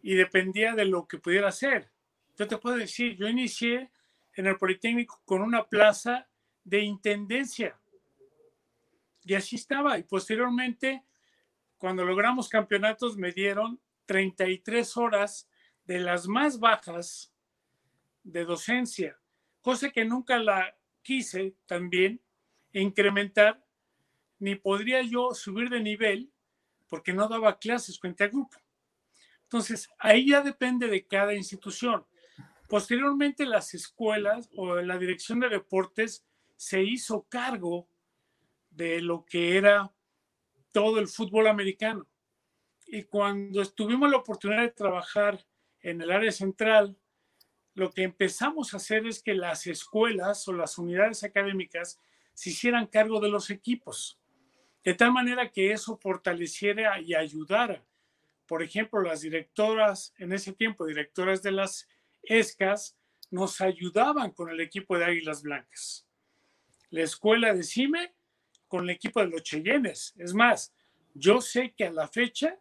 y 0.03 0.15
dependía 0.15 0.75
de 0.75 0.85
lo 0.85 1.07
que 1.07 1.19
pudiera 1.19 1.49
hacer. 1.49 1.91
Yo 2.37 2.49
te 2.49 2.57
puedo 2.57 2.77
decir, 2.77 3.17
yo 3.17 3.29
inicié 3.29 3.91
en 4.35 4.47
el 4.47 4.57
Politécnico 4.57 5.21
con 5.25 5.43
una 5.43 5.65
plaza 5.65 6.29
de 6.69 6.83
intendencia. 6.83 7.79
Y 9.25 9.35
así 9.35 9.57
estaba. 9.57 9.99
Y 9.99 10.03
posteriormente, 10.03 11.03
cuando 11.79 12.05
logramos 12.05 12.49
campeonatos, 12.49 13.17
me 13.17 13.33
dieron 13.33 13.81
33 14.07 14.97
horas 14.97 15.49
de 15.85 16.01
las 16.01 16.29
más 16.29 16.59
bajas 16.59 17.33
de 18.23 18.45
docencia, 18.45 19.19
cosa 19.63 19.91
que 19.91 20.05
nunca 20.05 20.39
la 20.39 20.77
quise 21.03 21.55
también 21.67 22.21
incrementar, 22.73 23.65
ni 24.39 24.55
podría 24.55 25.01
yo 25.03 25.33
subir 25.33 25.71
de 25.71 25.81
nivel 25.81 26.31
porque 26.89 27.13
no 27.15 27.29
daba 27.29 27.59
clases 27.59 27.99
frente 27.99 28.25
al 28.25 28.31
grupo. 28.31 28.59
Entonces, 29.45 29.89
ahí 29.99 30.29
ya 30.29 30.43
depende 30.43 30.89
de 30.89 31.07
cada 31.07 31.35
institución. 31.35 32.05
Posteriormente, 32.69 33.47
las 33.47 33.73
escuelas 33.73 34.51
o 34.55 34.77
la 34.77 34.99
dirección 34.99 35.41
de 35.41 35.49
deportes 35.49 36.28
se 36.59 36.83
hizo 36.83 37.23
cargo 37.29 37.89
de 38.69 39.01
lo 39.01 39.25
que 39.25 39.57
era 39.57 39.95
todo 40.73 40.99
el 40.99 41.07
fútbol 41.07 41.47
americano. 41.47 42.09
Y 42.85 43.05
cuando 43.05 43.65
tuvimos 43.71 44.11
la 44.11 44.17
oportunidad 44.17 44.63
de 44.63 44.73
trabajar 44.73 45.47
en 45.81 46.03
el 46.03 46.11
área 46.11 46.33
central, 46.33 46.99
lo 47.75 47.91
que 47.93 48.03
empezamos 48.03 48.75
a 48.75 48.79
hacer 48.79 49.07
es 49.07 49.23
que 49.23 49.35
las 49.35 49.69
escuelas 49.69 50.49
o 50.49 50.53
las 50.53 50.79
unidades 50.79 51.23
académicas 51.23 52.01
se 52.35 52.51
hicieran 52.51 52.89
cargo 52.89 53.21
de 53.21 53.29
los 53.29 53.51
equipos, 53.51 54.19
de 54.83 54.95
tal 54.95 55.13
manera 55.13 55.53
que 55.53 55.71
eso 55.71 55.97
fortaleciera 55.97 57.01
y 57.01 57.15
ayudara. 57.15 57.87
Por 58.47 58.65
ejemplo, 58.65 59.01
las 59.01 59.21
directoras, 59.21 60.13
en 60.19 60.33
ese 60.33 60.53
tiempo, 60.55 60.87
directoras 60.87 61.41
de 61.41 61.53
las 61.53 61.87
ESCAS, 62.23 62.99
nos 63.31 63.61
ayudaban 63.61 64.33
con 64.33 64.51
el 64.51 64.61
equipo 64.61 64.99
de 64.99 65.05
Águilas 65.05 65.43
Blancas. 65.43 66.08
La 66.91 67.03
escuela 67.03 67.53
de 67.55 67.63
CIME 67.63 68.13
con 68.67 68.85
el 68.85 68.91
equipo 68.91 69.21
de 69.21 69.29
los 69.29 69.43
Cheyennes. 69.43 70.15
Es 70.19 70.35
más, 70.35 70.73
yo 71.15 71.41
sé 71.41 71.73
que 71.77 71.87
a 71.87 71.91
la 71.91 72.09
fecha 72.09 72.59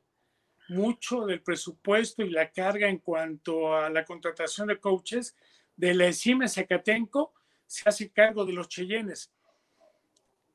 mucho 0.70 1.26
del 1.26 1.42
presupuesto 1.42 2.24
y 2.24 2.30
la 2.30 2.52
carga 2.52 2.90
en 2.90 3.00
cuanto 3.00 3.76
a 3.76 3.90
la 3.90 4.04
contratación 4.04 4.68
de 4.68 4.80
coaches 4.80 5.36
de 5.76 5.94
la 5.94 6.08
ECIME 6.08 6.48
Zacatenco 6.48 7.34
se 7.66 7.88
hace 7.88 8.10
cargo 8.10 8.46
de 8.46 8.54
los 8.54 8.68
Cheyennes. 8.68 9.32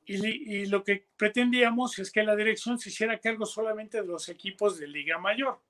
Y, 0.05 0.57
y, 0.57 0.65
lo 0.65 0.83
que 0.83 1.07
pretendíamos 1.15 1.97
es 1.97 2.11
que 2.11 2.23
la 2.23 2.35
dirección 2.35 2.77
se 2.77 2.89
hiciera 2.89 3.19
cargo 3.19 3.45
solamente 3.45 4.01
de 4.01 4.05
los 4.05 4.27
equipos 4.27 4.77
de 4.77 4.87
Liga 4.87 5.17
Mayor, 5.17 5.61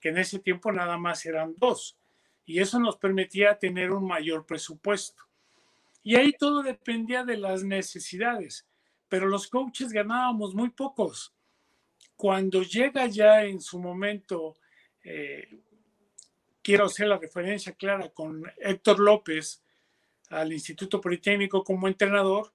que 0.00 0.08
en 0.08 0.16
ese 0.16 0.38
tiempo 0.38 0.72
nada 0.72 0.96
más 0.96 1.26
eran 1.26 1.54
dos. 1.58 1.98
Y 2.46 2.60
eso 2.60 2.78
nos 2.80 2.96
permitía 2.96 3.58
tener 3.58 3.90
un 3.90 4.06
mayor 4.06 4.46
presupuesto. 4.46 5.22
Y 6.04 6.14
ahí 6.14 6.32
todo 6.38 6.62
dependía 6.62 7.24
de 7.24 7.36
las 7.36 7.64
necesidades, 7.64 8.64
pero 9.08 9.26
los 9.26 9.48
coaches 9.48 9.90
ganábamos 9.90 10.54
muy 10.54 10.70
pocos 10.70 11.34
cuando 12.16 12.62
llega 12.62 13.06
ya 13.06 13.44
en 13.44 13.60
su 13.60 13.78
momento, 13.78 14.56
eh, 15.02 15.60
quiero 16.62 16.86
hacer 16.86 17.08
la 17.08 17.18
referencia 17.18 17.72
clara 17.72 18.08
con 18.10 18.44
Héctor 18.58 19.00
López 19.00 19.62
al 20.30 20.52
Instituto 20.52 21.00
Politécnico 21.00 21.62
como 21.62 21.88
entrenador, 21.88 22.52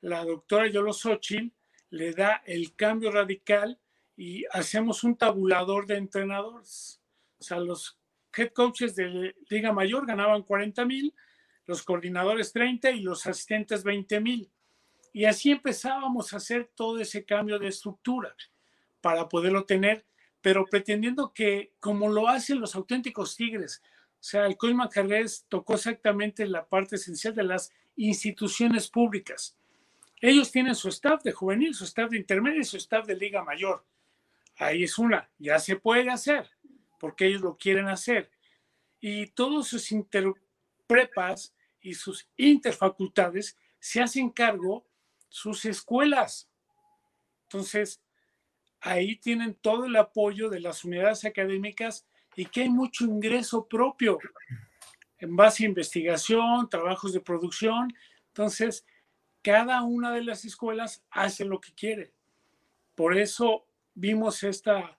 la 0.00 0.24
doctora 0.24 0.68
Yolo 0.68 0.92
Xochitl 0.92 1.50
le 1.90 2.12
da 2.12 2.42
el 2.46 2.74
cambio 2.76 3.10
radical 3.10 3.78
y 4.16 4.44
hacemos 4.52 5.02
un 5.02 5.16
tabulador 5.16 5.86
de 5.86 5.96
entrenadores. 5.96 7.00
O 7.38 7.42
sea, 7.42 7.58
los 7.58 7.98
head 8.36 8.52
coaches 8.52 8.94
de 8.94 9.34
Liga 9.48 9.72
Mayor 9.72 10.06
ganaban 10.06 10.42
40 10.42 10.84
mil, 10.84 11.14
los 11.66 11.82
coordinadores 11.82 12.52
30 12.52 12.90
y 12.90 13.00
los 13.00 13.26
asistentes 13.26 13.84
20 13.84 14.20
mil. 14.20 14.50
Y 15.12 15.26
así 15.26 15.52
empezábamos 15.52 16.32
a 16.32 16.38
hacer 16.38 16.70
todo 16.74 16.98
ese 16.98 17.24
cambio 17.24 17.58
de 17.58 17.68
estructura 17.68 18.34
para 19.00 19.28
poderlo 19.28 19.64
tener, 19.64 20.04
pero 20.40 20.66
pretendiendo 20.66 21.32
que, 21.32 21.72
como 21.80 22.08
lo 22.08 22.28
hacen 22.28 22.60
los 22.60 22.74
auténticos 22.74 23.36
tigres, 23.36 23.82
o 24.24 24.26
sea, 24.26 24.46
el 24.46 24.56
Coin 24.56 24.78
Carles 24.90 25.44
tocó 25.48 25.74
exactamente 25.74 26.46
la 26.46 26.66
parte 26.66 26.96
esencial 26.96 27.34
de 27.34 27.44
las 27.44 27.70
instituciones 27.96 28.88
públicas. 28.88 29.56
Ellos 30.20 30.50
tienen 30.50 30.74
su 30.74 30.88
staff 30.88 31.22
de 31.22 31.32
juvenil, 31.32 31.74
su 31.74 31.84
staff 31.84 32.10
de 32.10 32.16
intermedio 32.16 32.60
y 32.60 32.64
su 32.64 32.78
staff 32.78 33.06
de 33.06 33.16
liga 33.16 33.44
mayor. 33.44 33.84
Ahí 34.56 34.84
es 34.84 34.98
una, 34.98 35.28
ya 35.38 35.58
se 35.58 35.76
puede 35.76 36.10
hacer, 36.10 36.48
porque 36.98 37.26
ellos 37.26 37.42
lo 37.42 37.58
quieren 37.58 37.88
hacer. 37.88 38.30
Y 38.98 39.26
todos 39.26 39.68
sus 39.68 39.92
interprepas 40.84 41.54
y 41.80 41.94
sus 41.94 42.28
interfacultades 42.36 43.56
se 43.78 44.02
hacen 44.02 44.30
cargo 44.30 44.86
sus 45.28 45.64
escuelas. 45.64 46.48
Entonces, 47.44 48.00
ahí 48.80 49.16
tienen 49.16 49.54
todo 49.54 49.86
el 49.86 49.96
apoyo 49.96 50.48
de 50.48 50.60
las 50.60 50.84
unidades 50.84 51.24
académicas 51.24 52.06
y 52.36 52.46
que 52.46 52.62
hay 52.62 52.68
mucho 52.68 53.04
ingreso 53.04 53.66
propio 53.66 54.18
en 55.18 55.36
base 55.36 55.64
a 55.64 55.68
investigación, 55.68 56.68
trabajos 56.68 57.12
de 57.12 57.20
producción. 57.20 57.92
Entonces, 58.28 58.84
cada 59.42 59.82
una 59.82 60.12
de 60.12 60.24
las 60.24 60.44
escuelas 60.44 61.02
hace 61.10 61.44
lo 61.44 61.60
que 61.60 61.74
quiere. 61.74 62.12
Por 62.94 63.16
eso 63.16 63.66
vimos 63.94 64.42
esta, 64.42 64.98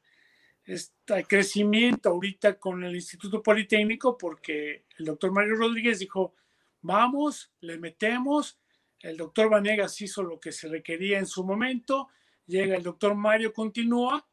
este 0.66 1.24
crecimiento 1.26 2.10
ahorita 2.10 2.60
con 2.60 2.84
el 2.84 2.96
Instituto 2.96 3.42
Politécnico, 3.44 4.18
porque 4.18 4.86
el 4.98 5.06
doctor 5.06 5.32
Mario 5.32 5.56
Rodríguez 5.56 6.00
dijo, 6.00 6.36
vamos, 6.82 7.52
le 7.62 7.78
metemos. 7.78 8.60
El 9.00 9.18
doctor 9.18 9.50
Vanegas 9.50 10.02
hizo 10.02 10.24
lo 10.24 10.40
que 10.40 10.52
se 10.52 10.68
requería 10.68 11.20
en 11.20 11.28
su 11.28 11.44
momento 11.44 12.10
llega 12.48 12.76
el 12.76 12.84
doctor 12.84 13.16
Mario, 13.16 13.54
continúa 13.54 14.28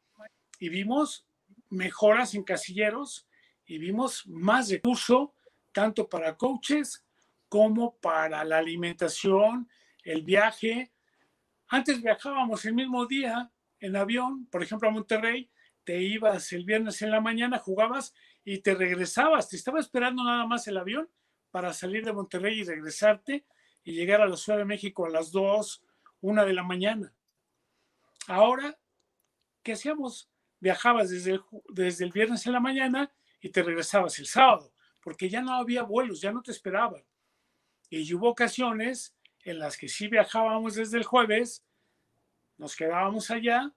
y 0.59 0.69
vimos 0.69 1.27
mejoras 1.69 2.35
en 2.35 2.43
casilleros 2.43 3.27
y 3.65 3.77
vimos 3.77 4.25
más 4.27 4.69
recurso 4.69 5.33
tanto 5.71 6.07
para 6.07 6.37
coaches 6.37 7.03
como 7.49 7.97
para 7.97 8.43
la 8.43 8.59
alimentación, 8.59 9.69
el 10.03 10.21
viaje. 10.21 10.91
Antes 11.67 12.01
viajábamos 12.01 12.65
el 12.65 12.73
mismo 12.73 13.05
día 13.05 13.51
en 13.79 13.95
avión, 13.95 14.45
por 14.47 14.61
ejemplo 14.61 14.89
a 14.89 14.91
Monterrey, 14.91 15.49
te 15.83 16.01
ibas 16.01 16.51
el 16.53 16.65
viernes 16.65 17.01
en 17.01 17.11
la 17.11 17.21
mañana, 17.21 17.59
jugabas 17.59 18.13
y 18.43 18.59
te 18.59 18.75
regresabas, 18.75 19.49
te 19.49 19.55
estaba 19.55 19.79
esperando 19.79 20.23
nada 20.23 20.45
más 20.45 20.67
el 20.67 20.77
avión 20.77 21.09
para 21.51 21.73
salir 21.73 22.05
de 22.05 22.13
Monterrey 22.13 22.59
y 22.59 22.63
regresarte 22.63 23.45
y 23.83 23.93
llegar 23.93 24.21
a 24.21 24.27
la 24.27 24.37
Ciudad 24.37 24.59
de 24.59 24.65
México 24.65 25.05
a 25.05 25.09
las 25.09 25.31
2, 25.31 25.83
1 26.21 26.45
de 26.45 26.53
la 26.53 26.63
mañana. 26.63 27.13
Ahora, 28.27 28.79
¿qué 29.61 29.73
hacíamos? 29.73 30.29
Viajabas 30.59 31.09
desde 31.09 31.33
el, 31.33 31.41
desde 31.69 32.05
el 32.05 32.11
viernes 32.11 32.45
en 32.45 32.53
la 32.53 32.59
mañana 32.59 33.13
y 33.41 33.49
te 33.49 33.61
regresabas 33.61 34.17
el 34.19 34.25
sábado, 34.25 34.73
porque 35.01 35.29
ya 35.29 35.41
no 35.41 35.53
había 35.53 35.83
vuelos, 35.83 36.21
ya 36.21 36.31
no 36.31 36.41
te 36.41 36.51
esperaban. 36.51 37.03
Y 37.89 38.11
hubo 38.13 38.29
ocasiones 38.29 39.15
en 39.43 39.59
las 39.59 39.77
que 39.77 39.89
sí 39.89 40.07
viajábamos 40.07 40.75
desde 40.75 40.97
el 40.97 41.03
jueves, 41.03 41.65
nos 42.57 42.75
quedábamos 42.77 43.29
allá, 43.29 43.73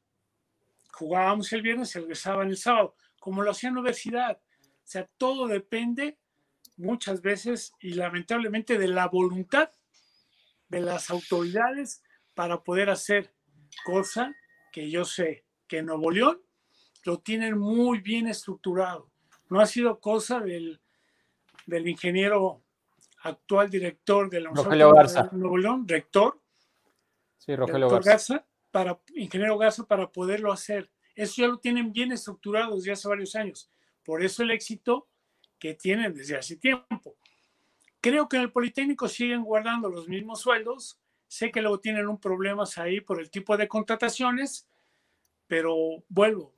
jugábamos 0.97 1.53
el 1.53 1.63
viernes 1.63 1.95
y 1.95 2.01
regresaban 2.01 2.49
el 2.49 2.57
sábado, 2.57 2.95
como 3.21 3.43
lo 3.43 3.51
hacía 3.51 3.69
en 3.69 3.75
la 3.75 3.81
universidad. 3.81 4.41
O 4.63 4.89
sea, 4.89 5.09
todo 5.19 5.47
depende 5.47 6.19
muchas 6.77 7.21
veces 7.21 7.73
y 7.81 7.95
lamentablemente 7.95 8.79
de 8.79 8.89
la 8.89 9.07
voluntad 9.09 9.71
de 10.69 10.81
las 10.81 11.11
autoridades 11.11 12.03
para 12.35 12.63
poder 12.63 12.91
hacer 12.91 13.35
cosa 13.85 14.35
que 14.73 14.91
yo 14.91 15.05
sé 15.05 15.45
que 15.67 15.79
en 15.79 15.87
Nuevo 15.87 16.11
León 16.11 16.41
lo 17.05 17.19
tienen 17.19 17.59
muy 17.59 18.01
bien 18.01 18.27
estructurado. 18.27 19.11
No 19.49 19.61
ha 19.61 19.67
sido 19.67 20.01
cosa 20.01 20.41
del, 20.41 20.81
del 21.67 21.89
ingeniero 21.89 22.63
actual 23.23 23.69
director 23.69 24.31
de 24.31 24.41
la 24.41 24.51
Garza. 24.51 25.25
de 25.25 25.37
Nuevo 25.39 25.59
León, 25.59 25.87
rector, 25.87 26.41
Sí, 27.39 27.55
Rogelio 27.55 27.89
Garza. 27.89 28.11
Garza, 28.11 28.47
para, 28.77 29.01
ingeniero 29.15 29.57
Garza, 29.57 29.87
para 29.87 30.13
poderlo 30.13 30.53
hacer. 30.53 30.91
Eso 31.15 31.41
ya 31.41 31.49
lo 31.49 31.57
tienen 31.59 31.95
bien 31.95 32.13
estructurado 32.13 32.77
desde 32.77 32.93
hace 32.93 33.09
varios 33.09 33.35
años. 33.35 33.71
Por 34.05 34.23
eso 34.23 34.43
el 34.43 34.51
éxito 34.51 35.09
que 35.59 35.73
tienen 35.73 36.13
desde 36.13 36.37
hace 36.37 36.57
tiempo. 36.59 37.17
Creo 38.03 38.29
que 38.29 38.37
en 38.37 38.43
el 38.43 38.53
Politécnico 38.53 39.09
siguen 39.09 39.45
guardando 39.45 39.89
los 39.89 40.09
mismos 40.11 40.43
sueldos. 40.43 41.01
Sé 41.27 41.51
que 41.51 41.63
luego 41.63 41.81
tienen 41.81 42.07
un 42.07 42.21
problemas 42.21 42.77
ahí 42.77 43.01
por 43.01 43.19
el 43.19 43.31
tipo 43.31 43.57
de 43.57 43.67
contrataciones, 43.67 44.69
pero 45.47 45.75
vuelvo, 46.11 46.53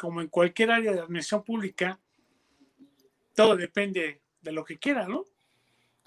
como 0.00 0.20
en 0.20 0.26
cualquier 0.26 0.72
área 0.72 0.90
de 0.90 0.98
administración 0.98 1.44
pública, 1.44 2.00
todo 3.36 3.54
depende 3.54 4.20
de 4.40 4.50
lo 4.50 4.64
que 4.64 4.80
quiera, 4.80 5.06
¿no? 5.06 5.24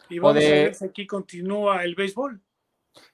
Y 0.10 0.20
vamos 0.20 0.36
de- 0.44 0.48
a 0.48 0.64
ver 0.66 0.76
si 0.76 0.84
aquí 0.84 1.08
continúa 1.08 1.82
el 1.86 1.96
béisbol. 1.96 2.42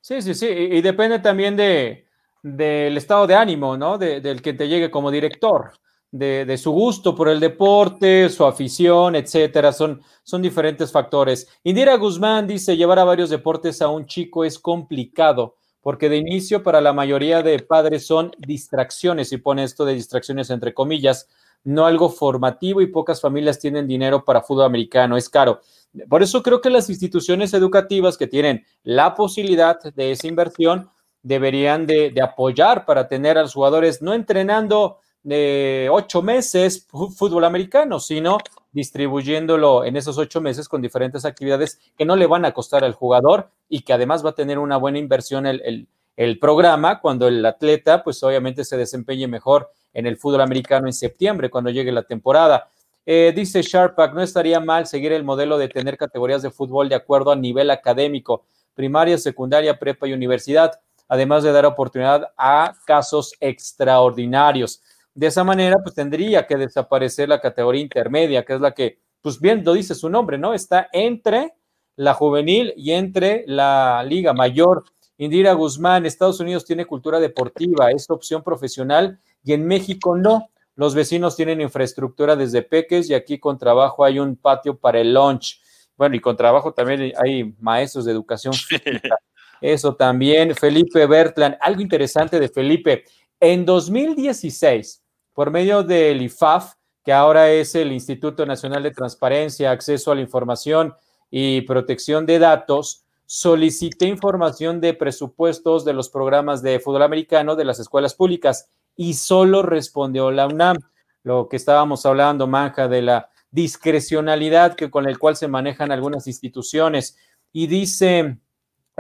Sí, 0.02 0.24
sí, 0.24 0.34
sí. 0.34 0.48
Y, 0.48 0.78
y 0.78 0.82
depende 0.82 1.20
también 1.20 1.56
de, 1.56 2.08
del 2.44 2.98
estado 2.98 3.28
de 3.28 3.36
ánimo, 3.36 3.78
¿no? 3.78 3.98
De- 3.98 4.22
del 4.22 4.42
que 4.42 4.54
te 4.54 4.68
llegue 4.68 4.90
como 4.90 5.12
director, 5.12 5.72
de, 6.12 6.46
de 6.46 6.58
su 6.58 6.72
gusto 6.72 7.16
por 7.16 7.30
el 7.30 7.40
deporte, 7.40 8.30
su 8.30 8.44
afición, 8.46 9.16
etcétera. 9.16 9.72
Son, 9.72 10.02
son 10.24 10.42
diferentes 10.42 10.92
factores. 10.92 11.48
Indira 11.64 11.96
Guzmán 11.98 12.48
dice: 12.48 12.76
llevar 12.76 13.00
a 13.00 13.04
varios 13.06 13.30
deportes 13.30 13.82
a 13.82 13.88
un 13.88 14.06
chico 14.06 14.44
es 14.44 14.60
complicado, 14.60 15.56
porque 15.82 16.10
de 16.10 16.18
inicio 16.18 16.64
para 16.64 16.82
la 16.82 16.94
mayoría 16.94 17.42
de 17.44 17.60
padres 17.60 18.06
son 18.06 18.32
distracciones, 18.38 19.32
y 19.32 19.38
pone 19.38 19.64
esto 19.64 19.86
de 19.86 19.94
distracciones 19.94 20.50
entre 20.50 20.74
comillas, 20.74 21.30
no 21.64 21.86
algo 21.86 22.10
formativo 22.10 22.82
y 22.82 22.88
pocas 22.88 23.22
familias 23.22 23.60
tienen 23.60 23.88
dinero 23.88 24.26
para 24.26 24.42
fútbol 24.42 24.66
americano, 24.66 25.16
es 25.16 25.30
caro. 25.30 25.62
Por 26.10 26.24
eso 26.24 26.42
creo 26.42 26.60
que 26.60 26.70
las 26.70 26.90
instituciones 26.90 27.54
educativas 27.54 28.18
que 28.18 28.26
tienen 28.28 28.66
la 28.84 29.14
posibilidad 29.14 29.80
de 29.80 30.12
esa 30.12 30.28
inversión 30.28 30.90
deberían 31.24 31.86
de, 31.86 32.10
de 32.12 32.22
apoyar 32.22 32.86
para 32.86 33.08
tener 33.08 33.38
a 33.38 33.42
los 33.44 33.54
jugadores 33.54 34.02
no 34.02 34.14
entrenando 34.14 34.98
de 35.24 35.88
ocho 35.92 36.22
meses 36.24 36.88
fútbol 36.90 37.44
americano, 37.46 38.00
sino 38.00 38.40
distribuyéndolo 38.72 39.86
en 39.86 39.96
esos 39.96 40.18
ocho 40.18 40.42
meses 40.42 40.68
con 40.68 40.82
diferentes 40.82 41.26
actividades 41.26 41.80
que 41.98 42.06
no 42.06 42.16
le 42.16 42.28
van 42.28 42.46
a 42.46 42.54
costar 42.54 42.84
al 42.84 42.94
jugador 42.94 43.50
y 43.70 43.82
que 43.82 43.94
además 43.94 44.26
va 44.26 44.32
a 44.32 44.36
tener 44.36 44.60
una 44.60 44.78
buena 44.78 44.98
inversión 45.00 45.46
el, 45.46 45.62
el- 45.64 45.88
el 46.18 46.40
programa 46.40 47.00
cuando 47.00 47.28
el 47.30 47.44
atleta 47.46 48.04
pues 48.04 48.22
obviamente 48.22 48.66
se 48.66 48.76
desempeñe 48.76 49.28
mejor 49.28 49.72
en 49.94 50.06
el 50.06 50.18
fútbol 50.18 50.42
americano 50.42 50.86
en 50.88 50.94
septiembre 50.94 51.50
cuando 51.50 51.70
llegue 51.70 51.92
la 51.92 52.04
temporada. 52.04 52.70
Eh, 53.06 53.32
dice 53.34 53.62
Sharpak, 53.62 54.14
no 54.14 54.22
estaría 54.22 54.60
mal 54.60 54.86
seguir 54.88 55.14
el 55.14 55.24
modelo 55.24 55.58
de 55.58 55.70
tener 55.70 55.98
categorías 55.98 56.42
de 56.42 56.52
fútbol 56.52 56.90
de 56.90 56.96
acuerdo 56.96 57.32
a 57.32 57.36
nivel 57.38 57.72
académico, 57.72 58.44
primaria, 58.76 59.18
secundaria, 59.18 59.80
prepa 59.80 60.06
y 60.08 60.14
universidad, 60.14 60.80
además 61.12 61.44
de 61.44 61.52
dar 61.52 61.66
oportunidad 61.66 62.32
a 62.38 62.74
casos 62.86 63.34
extraordinarios. 63.42 64.82
De 65.14 65.28
esa 65.28 65.44
manera, 65.44 65.76
pues 65.84 65.94
tendría 65.94 66.48
que 66.48 66.56
desaparecer 66.56 67.28
la 67.28 67.42
categoría 67.42 67.82
intermedia, 67.82 68.46
que 68.46 68.54
es 68.54 68.62
la 68.62 68.72
que, 68.72 69.02
pues 69.22 69.38
bien 69.38 69.62
lo 69.66 69.74
dice 69.74 69.94
su 69.94 70.10
nombre, 70.10 70.38
¿no? 70.38 70.54
Está 70.54 70.88
entre 70.94 71.54
la 71.98 72.14
juvenil 72.14 72.74
y 72.78 72.92
entre 72.92 73.44
la 73.46 74.06
liga 74.08 74.32
mayor. 74.32 74.86
Indira 75.18 75.52
Guzmán, 75.52 76.06
Estados 76.06 76.40
Unidos 76.40 76.64
tiene 76.64 76.86
cultura 76.86 77.20
deportiva, 77.20 77.92
es 77.92 78.10
opción 78.10 78.42
profesional 78.42 79.20
y 79.44 79.52
en 79.52 79.68
México 79.68 80.16
no. 80.16 80.50
Los 80.78 80.96
vecinos 80.96 81.36
tienen 81.36 81.60
infraestructura 81.60 82.38
desde 82.38 82.62
peques 82.62 83.10
y 83.10 83.16
aquí 83.16 83.38
con 83.38 83.58
trabajo 83.58 84.06
hay 84.06 84.18
un 84.18 84.38
patio 84.38 84.78
para 84.78 85.02
el 85.02 85.14
lunch. 85.14 85.60
Bueno, 85.98 86.16
y 86.16 86.22
con 86.22 86.38
trabajo 86.38 86.74
también 86.74 87.12
hay 87.22 87.54
maestros 87.60 88.06
de 88.06 88.14
educación 88.14 88.54
física. 88.54 89.18
Eso 89.62 89.96
también. 89.96 90.56
Felipe 90.56 91.06
Bertland, 91.06 91.58
algo 91.62 91.82
interesante 91.82 92.40
de 92.40 92.50
Felipe. 92.50 93.06
En 93.40 93.66
2016, 93.66 95.04
por 95.34 95.52
medio 95.52 95.84
del 95.84 96.22
IFAF, 96.22 96.74
que 97.04 97.14
ahora 97.14 97.50
es 97.52 97.76
el 97.76 97.92
Instituto 97.92 98.46
Nacional 98.46 98.84
de 98.84 98.92
Transparencia, 98.92 99.72
Acceso 99.72 100.12
a 100.12 100.16
la 100.16 100.22
Información 100.22 100.94
y 101.30 101.62
Protección 101.62 102.26
de 102.26 102.40
Datos, 102.40 103.06
solicité 103.26 104.08
información 104.08 104.82
de 104.82 104.94
presupuestos 104.94 105.86
de 105.86 105.94
los 105.94 106.10
programas 106.10 106.62
de 106.62 106.80
fútbol 106.80 107.04
americano 107.04 107.56
de 107.56 107.64
las 107.64 107.80
escuelas 107.80 108.14
públicas 108.14 108.70
y 108.96 109.14
solo 109.14 109.62
respondió 109.62 110.32
la 110.32 110.48
UNAM, 110.48 110.78
lo 111.24 111.48
que 111.48 111.56
estábamos 111.56 112.06
hablando, 112.06 112.46
Manja, 112.46 112.88
de 112.88 113.02
la 113.02 113.30
discrecionalidad 113.52 114.76
que, 114.76 114.90
con 114.90 115.08
el 115.08 115.18
cual 115.18 115.36
se 115.36 115.48
manejan 115.48 115.92
algunas 115.92 116.28
instituciones. 116.28 117.18
Y 117.54 117.68
dice, 117.68 118.38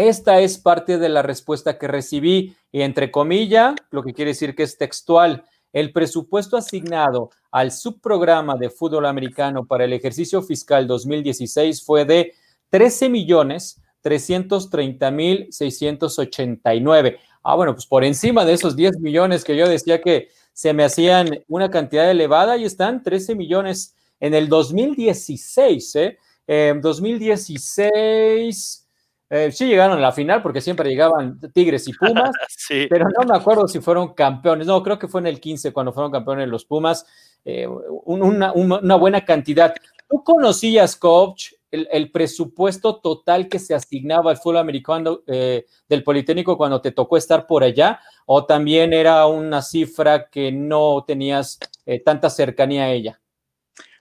esta 0.07 0.39
es 0.39 0.57
parte 0.57 0.97
de 0.97 1.09
la 1.09 1.21
respuesta 1.21 1.77
que 1.77 1.87
recibí, 1.87 2.55
y 2.71 2.81
entre 2.81 3.11
comillas, 3.11 3.75
lo 3.89 4.03
que 4.03 4.13
quiere 4.13 4.31
decir 4.31 4.55
que 4.55 4.63
es 4.63 4.77
textual. 4.77 5.43
El 5.73 5.93
presupuesto 5.93 6.57
asignado 6.57 7.29
al 7.51 7.71
subprograma 7.71 8.57
de 8.57 8.69
fútbol 8.69 9.05
americano 9.05 9.65
para 9.65 9.85
el 9.85 9.93
ejercicio 9.93 10.41
fiscal 10.41 10.87
2016 10.87 11.83
fue 11.83 12.05
de 12.05 12.33
13 12.69 13.09
millones 13.09 13.81
330 14.01 15.11
mil 15.11 15.47
689. 15.51 17.19
Ah, 17.43 17.55
bueno, 17.55 17.73
pues 17.73 17.85
por 17.85 18.03
encima 18.03 18.43
de 18.45 18.53
esos 18.53 18.75
10 18.75 18.99
millones 18.99 19.43
que 19.43 19.55
yo 19.55 19.67
decía 19.67 20.01
que 20.01 20.29
se 20.53 20.73
me 20.73 20.83
hacían 20.83 21.43
una 21.47 21.71
cantidad 21.71 22.09
elevada, 22.09 22.57
y 22.57 22.65
están 22.65 23.03
13 23.03 23.35
millones 23.35 23.95
en 24.19 24.33
el 24.33 24.49
2016, 24.49 25.95
¿eh? 25.95 26.17
En 26.47 26.81
2016, 26.81 28.87
eh, 29.31 29.51
sí 29.51 29.65
llegaron 29.65 29.97
a 29.97 30.01
la 30.01 30.11
final 30.11 30.43
porque 30.43 30.61
siempre 30.61 30.87
llegaban 30.89 31.39
Tigres 31.53 31.87
y 31.87 31.93
Pumas, 31.93 32.29
Sí. 32.49 32.85
pero 32.89 33.07
no 33.09 33.25
me 33.25 33.35
acuerdo 33.35 33.67
si 33.67 33.79
fueron 33.79 34.13
campeones. 34.13 34.67
No, 34.67 34.83
creo 34.83 34.99
que 34.99 35.07
fue 35.07 35.21
en 35.21 35.27
el 35.27 35.39
15 35.39 35.73
cuando 35.73 35.91
fueron 35.93 36.11
campeones 36.11 36.47
los 36.49 36.65
Pumas. 36.65 37.05
eh, 37.43 37.65
un- 37.67 38.21
una, 38.21 38.53
una- 38.53 38.77
una 38.79 38.95
buena 38.95 39.25
cantidad. 39.25 39.73
¿Tú 40.07 40.23
conocías, 40.23 40.95
coach, 40.95 41.53
el, 41.71 41.87
el 41.91 42.11
presupuesto 42.11 42.97
total 42.97 43.47
que 43.47 43.57
se 43.57 43.73
asignaba 43.73 44.29
al 44.29 44.37
fútbol 44.37 44.57
americano 44.57 45.21
eh, 45.25 45.65
del 45.89 46.03
Politécnico 46.03 46.55
cuando 46.57 46.81
te 46.81 46.91
tocó 46.91 47.17
estar 47.17 47.47
por 47.47 47.63
allá? 47.63 47.99
¿O 48.27 48.45
también 48.45 48.93
era 48.93 49.25
una 49.25 49.61
cifra 49.63 50.29
que 50.29 50.51
no 50.51 51.03
tenías 51.07 51.57
tanta 52.05 52.29
cercanía 52.29 52.83
a 52.83 52.91
ella? 52.91 53.19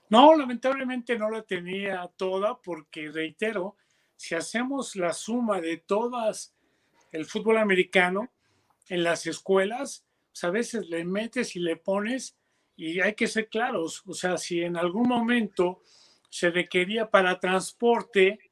No, 0.09 0.35
lamentablemente 0.35 1.17
no 1.17 1.29
la 1.29 1.41
tenía 1.41 2.09
toda 2.17 2.59
porque, 2.61 3.09
reitero, 3.09 3.75
si 4.21 4.35
hacemos 4.35 4.95
la 4.95 5.13
suma 5.13 5.59
de 5.61 5.77
todas 5.77 6.53
el 7.11 7.25
fútbol 7.25 7.57
americano 7.57 8.29
en 8.87 9.03
las 9.03 9.25
escuelas, 9.25 10.05
pues 10.31 10.43
a 10.43 10.51
veces 10.51 10.87
le 10.89 11.03
metes 11.05 11.55
y 11.55 11.59
le 11.59 11.75
pones 11.75 12.37
y 12.75 12.99
hay 12.99 13.15
que 13.15 13.25
ser 13.25 13.49
claros, 13.49 14.03
o 14.05 14.13
sea, 14.13 14.37
si 14.37 14.61
en 14.61 14.77
algún 14.77 15.07
momento 15.07 15.81
se 16.29 16.51
requería 16.51 17.09
para 17.09 17.39
transporte 17.39 18.51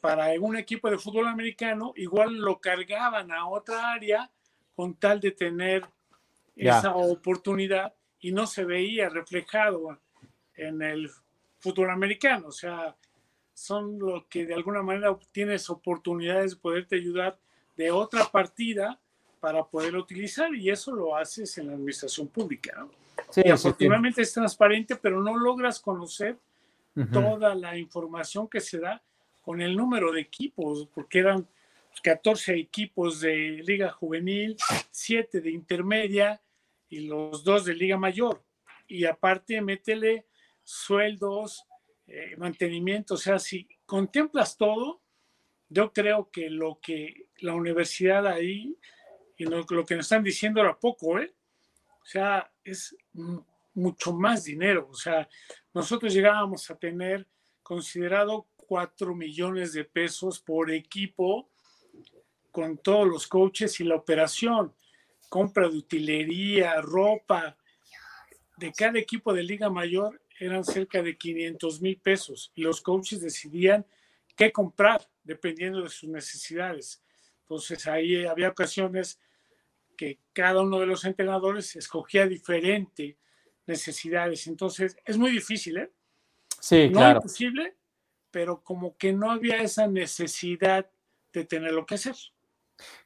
para 0.00 0.28
un 0.38 0.56
equipo 0.56 0.88
de 0.88 0.98
fútbol 0.98 1.26
americano, 1.26 1.92
igual 1.96 2.36
lo 2.36 2.60
cargaban 2.60 3.32
a 3.32 3.48
otra 3.48 3.92
área 3.92 4.30
con 4.76 4.94
tal 4.94 5.18
de 5.18 5.32
tener 5.32 5.84
esa 6.54 6.94
oportunidad 6.94 7.96
y 8.20 8.30
no 8.30 8.46
se 8.46 8.64
veía 8.64 9.08
reflejado 9.08 9.98
en 10.54 10.82
el 10.82 11.10
fútbol 11.58 11.90
americano. 11.90 12.46
O 12.46 12.52
sea, 12.52 12.96
son 13.54 13.98
lo 13.98 14.26
que 14.28 14.46
de 14.46 14.54
alguna 14.54 14.82
manera 14.82 15.16
tienes 15.30 15.68
oportunidades 15.70 16.52
de 16.52 16.56
poderte 16.56 16.96
ayudar 16.96 17.38
de 17.76 17.90
otra 17.90 18.24
partida 18.24 18.98
para 19.40 19.64
poder 19.64 19.96
utilizar 19.96 20.54
y 20.54 20.70
eso 20.70 20.92
lo 20.92 21.16
haces 21.16 21.58
en 21.58 21.66
la 21.66 21.72
administración 21.74 22.28
pública. 22.28 22.74
¿no? 22.78 22.90
Sí, 23.30 23.40
y 23.40 23.42
sí, 23.42 23.42
sí. 23.42 23.50
afortunadamente 23.50 24.22
es 24.22 24.32
transparente, 24.32 24.96
pero 24.96 25.22
no 25.22 25.36
logras 25.36 25.80
conocer 25.80 26.38
Ujú. 26.94 27.06
toda 27.10 27.54
la 27.54 27.76
información 27.76 28.48
que 28.48 28.60
se 28.60 28.78
da 28.78 29.02
con 29.40 29.60
el 29.60 29.76
número 29.76 30.12
de 30.12 30.20
equipos, 30.20 30.88
porque 30.94 31.18
eran 31.20 31.46
14 32.02 32.54
equipos 32.54 33.20
de 33.20 33.62
Liga 33.64 33.90
Juvenil, 33.90 34.56
7 34.90 35.40
de 35.40 35.50
intermedia 35.50 36.40
y 36.88 37.00
los 37.00 37.42
dos 37.42 37.64
de 37.64 37.74
Liga 37.74 37.96
Mayor. 37.96 38.42
Y 38.86 39.04
aparte, 39.04 39.60
métele 39.60 40.26
sueldos, 40.62 41.66
eh, 42.06 42.36
mantenimiento, 42.36 43.14
o 43.14 43.18
sea, 43.18 43.38
si 43.38 43.68
contemplas 43.86 44.56
todo, 44.56 45.02
yo 45.68 45.92
creo 45.92 46.30
que 46.30 46.50
lo 46.50 46.78
que 46.80 47.28
la 47.38 47.54
universidad 47.54 48.26
ahí 48.26 48.76
y 49.36 49.44
lo, 49.44 49.64
lo 49.68 49.86
que 49.86 49.96
nos 49.96 50.06
están 50.06 50.22
diciendo 50.22 50.60
era 50.60 50.78
poco, 50.78 51.18
¿eh? 51.18 51.34
O 52.02 52.04
sea, 52.04 52.52
es 52.64 52.96
mucho 53.74 54.12
más 54.12 54.44
dinero. 54.44 54.88
O 54.90 54.94
sea, 54.94 55.28
nosotros 55.72 56.12
llegábamos 56.12 56.70
a 56.70 56.76
tener 56.76 57.26
considerado 57.62 58.48
4 58.56 59.14
millones 59.14 59.72
de 59.72 59.84
pesos 59.84 60.40
por 60.40 60.70
equipo 60.70 61.50
con 62.50 62.78
todos 62.78 63.06
los 63.06 63.26
coaches 63.26 63.80
y 63.80 63.84
la 63.84 63.96
operación, 63.96 64.74
compra 65.28 65.68
de 65.68 65.78
utilería, 65.78 66.80
ropa, 66.82 67.56
de 68.58 68.72
cada 68.72 68.98
equipo 68.98 69.32
de 69.32 69.42
Liga 69.42 69.70
Mayor 69.70 70.21
eran 70.44 70.64
cerca 70.64 71.02
de 71.02 71.16
500 71.16 71.80
mil 71.80 71.98
pesos 71.98 72.50
y 72.54 72.62
los 72.62 72.80
coaches 72.80 73.20
decidían 73.20 73.86
qué 74.36 74.50
comprar 74.50 75.08
dependiendo 75.22 75.82
de 75.82 75.88
sus 75.88 76.08
necesidades. 76.08 77.02
Entonces 77.42 77.86
ahí 77.86 78.24
había 78.24 78.48
ocasiones 78.48 79.20
que 79.96 80.18
cada 80.32 80.62
uno 80.62 80.80
de 80.80 80.86
los 80.86 81.04
entrenadores 81.04 81.76
escogía 81.76 82.26
diferente 82.26 83.18
necesidades. 83.66 84.46
Entonces 84.46 84.96
es 85.04 85.16
muy 85.16 85.30
difícil, 85.30 85.78
¿eh? 85.78 85.90
Sí, 86.58 86.88
no 86.88 86.98
claro. 86.98 87.18
imposible, 87.18 87.76
pero 88.30 88.62
como 88.62 88.96
que 88.96 89.12
no 89.12 89.30
había 89.30 89.62
esa 89.62 89.86
necesidad 89.86 90.90
de 91.32 91.44
tener 91.44 91.72
lo 91.72 91.86
que 91.86 91.96
hacer. 91.96 92.16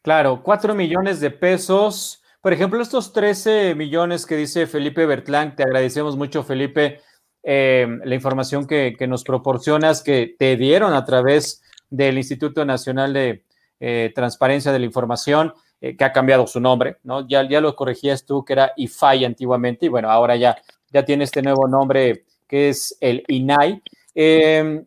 Claro, 0.03 0.43
cuatro 0.43 0.74
millones 0.74 1.20
de 1.20 1.30
pesos. 1.30 2.22
Por 2.41 2.53
ejemplo, 2.53 2.80
estos 2.80 3.12
13 3.12 3.74
millones 3.74 4.24
que 4.24 4.37
dice 4.37 4.66
Felipe 4.66 5.05
Bertlán, 5.05 5.57
te 5.57 5.64
agradecemos 5.64 6.16
mucho, 6.16 6.43
Felipe, 6.45 7.03
eh, 7.49 7.87
la 8.03 8.17
información 8.17 8.67
que, 8.67 8.97
que, 8.99 9.07
nos 9.07 9.23
proporcionas, 9.23 10.03
que 10.03 10.35
te 10.37 10.57
dieron 10.57 10.93
a 10.95 11.05
través 11.05 11.63
del 11.89 12.19
Instituto 12.19 12.65
Nacional 12.65 13.13
de 13.13 13.45
eh, 13.79 14.11
Transparencia 14.17 14.73
de 14.73 14.81
la 14.81 14.85
Información, 14.85 15.55
eh, 15.81 15.97
que 15.97 16.03
ha 16.03 16.13
cambiado 16.13 16.49
su 16.49 16.59
nombre, 16.59 16.97
¿no? 17.05 17.29
Ya, 17.29 17.49
ya 17.49 17.61
lo 17.61 17.77
corregías 17.77 18.27
tú, 18.27 18.45
que 18.45 18.55
era 18.55 18.73
IFAI 18.77 19.25
antiguamente, 19.25 19.87
y 19.87 19.89
bueno, 19.89 20.11
ahora 20.11 20.35
ya, 20.35 20.57
ya 20.91 21.05
tiene 21.05 21.23
este 21.23 21.41
nuevo 21.41 21.69
nombre 21.69 22.25
que 22.49 22.71
es 22.71 22.99
el 23.01 23.23
INAI. 23.29 23.81
Eh, 24.17 24.85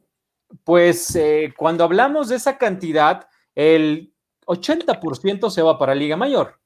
pues 0.65 1.17
cuando 1.55 1.85
hablamos 1.85 2.27
de 2.27 2.35
esa 2.35 2.57
cantidad, 2.57 3.25
el 3.55 4.11
80% 4.47 5.49
se 5.49 5.61
va 5.61 5.77
para 5.77 5.95
Liga 5.95 6.17
Mayor 6.17 6.58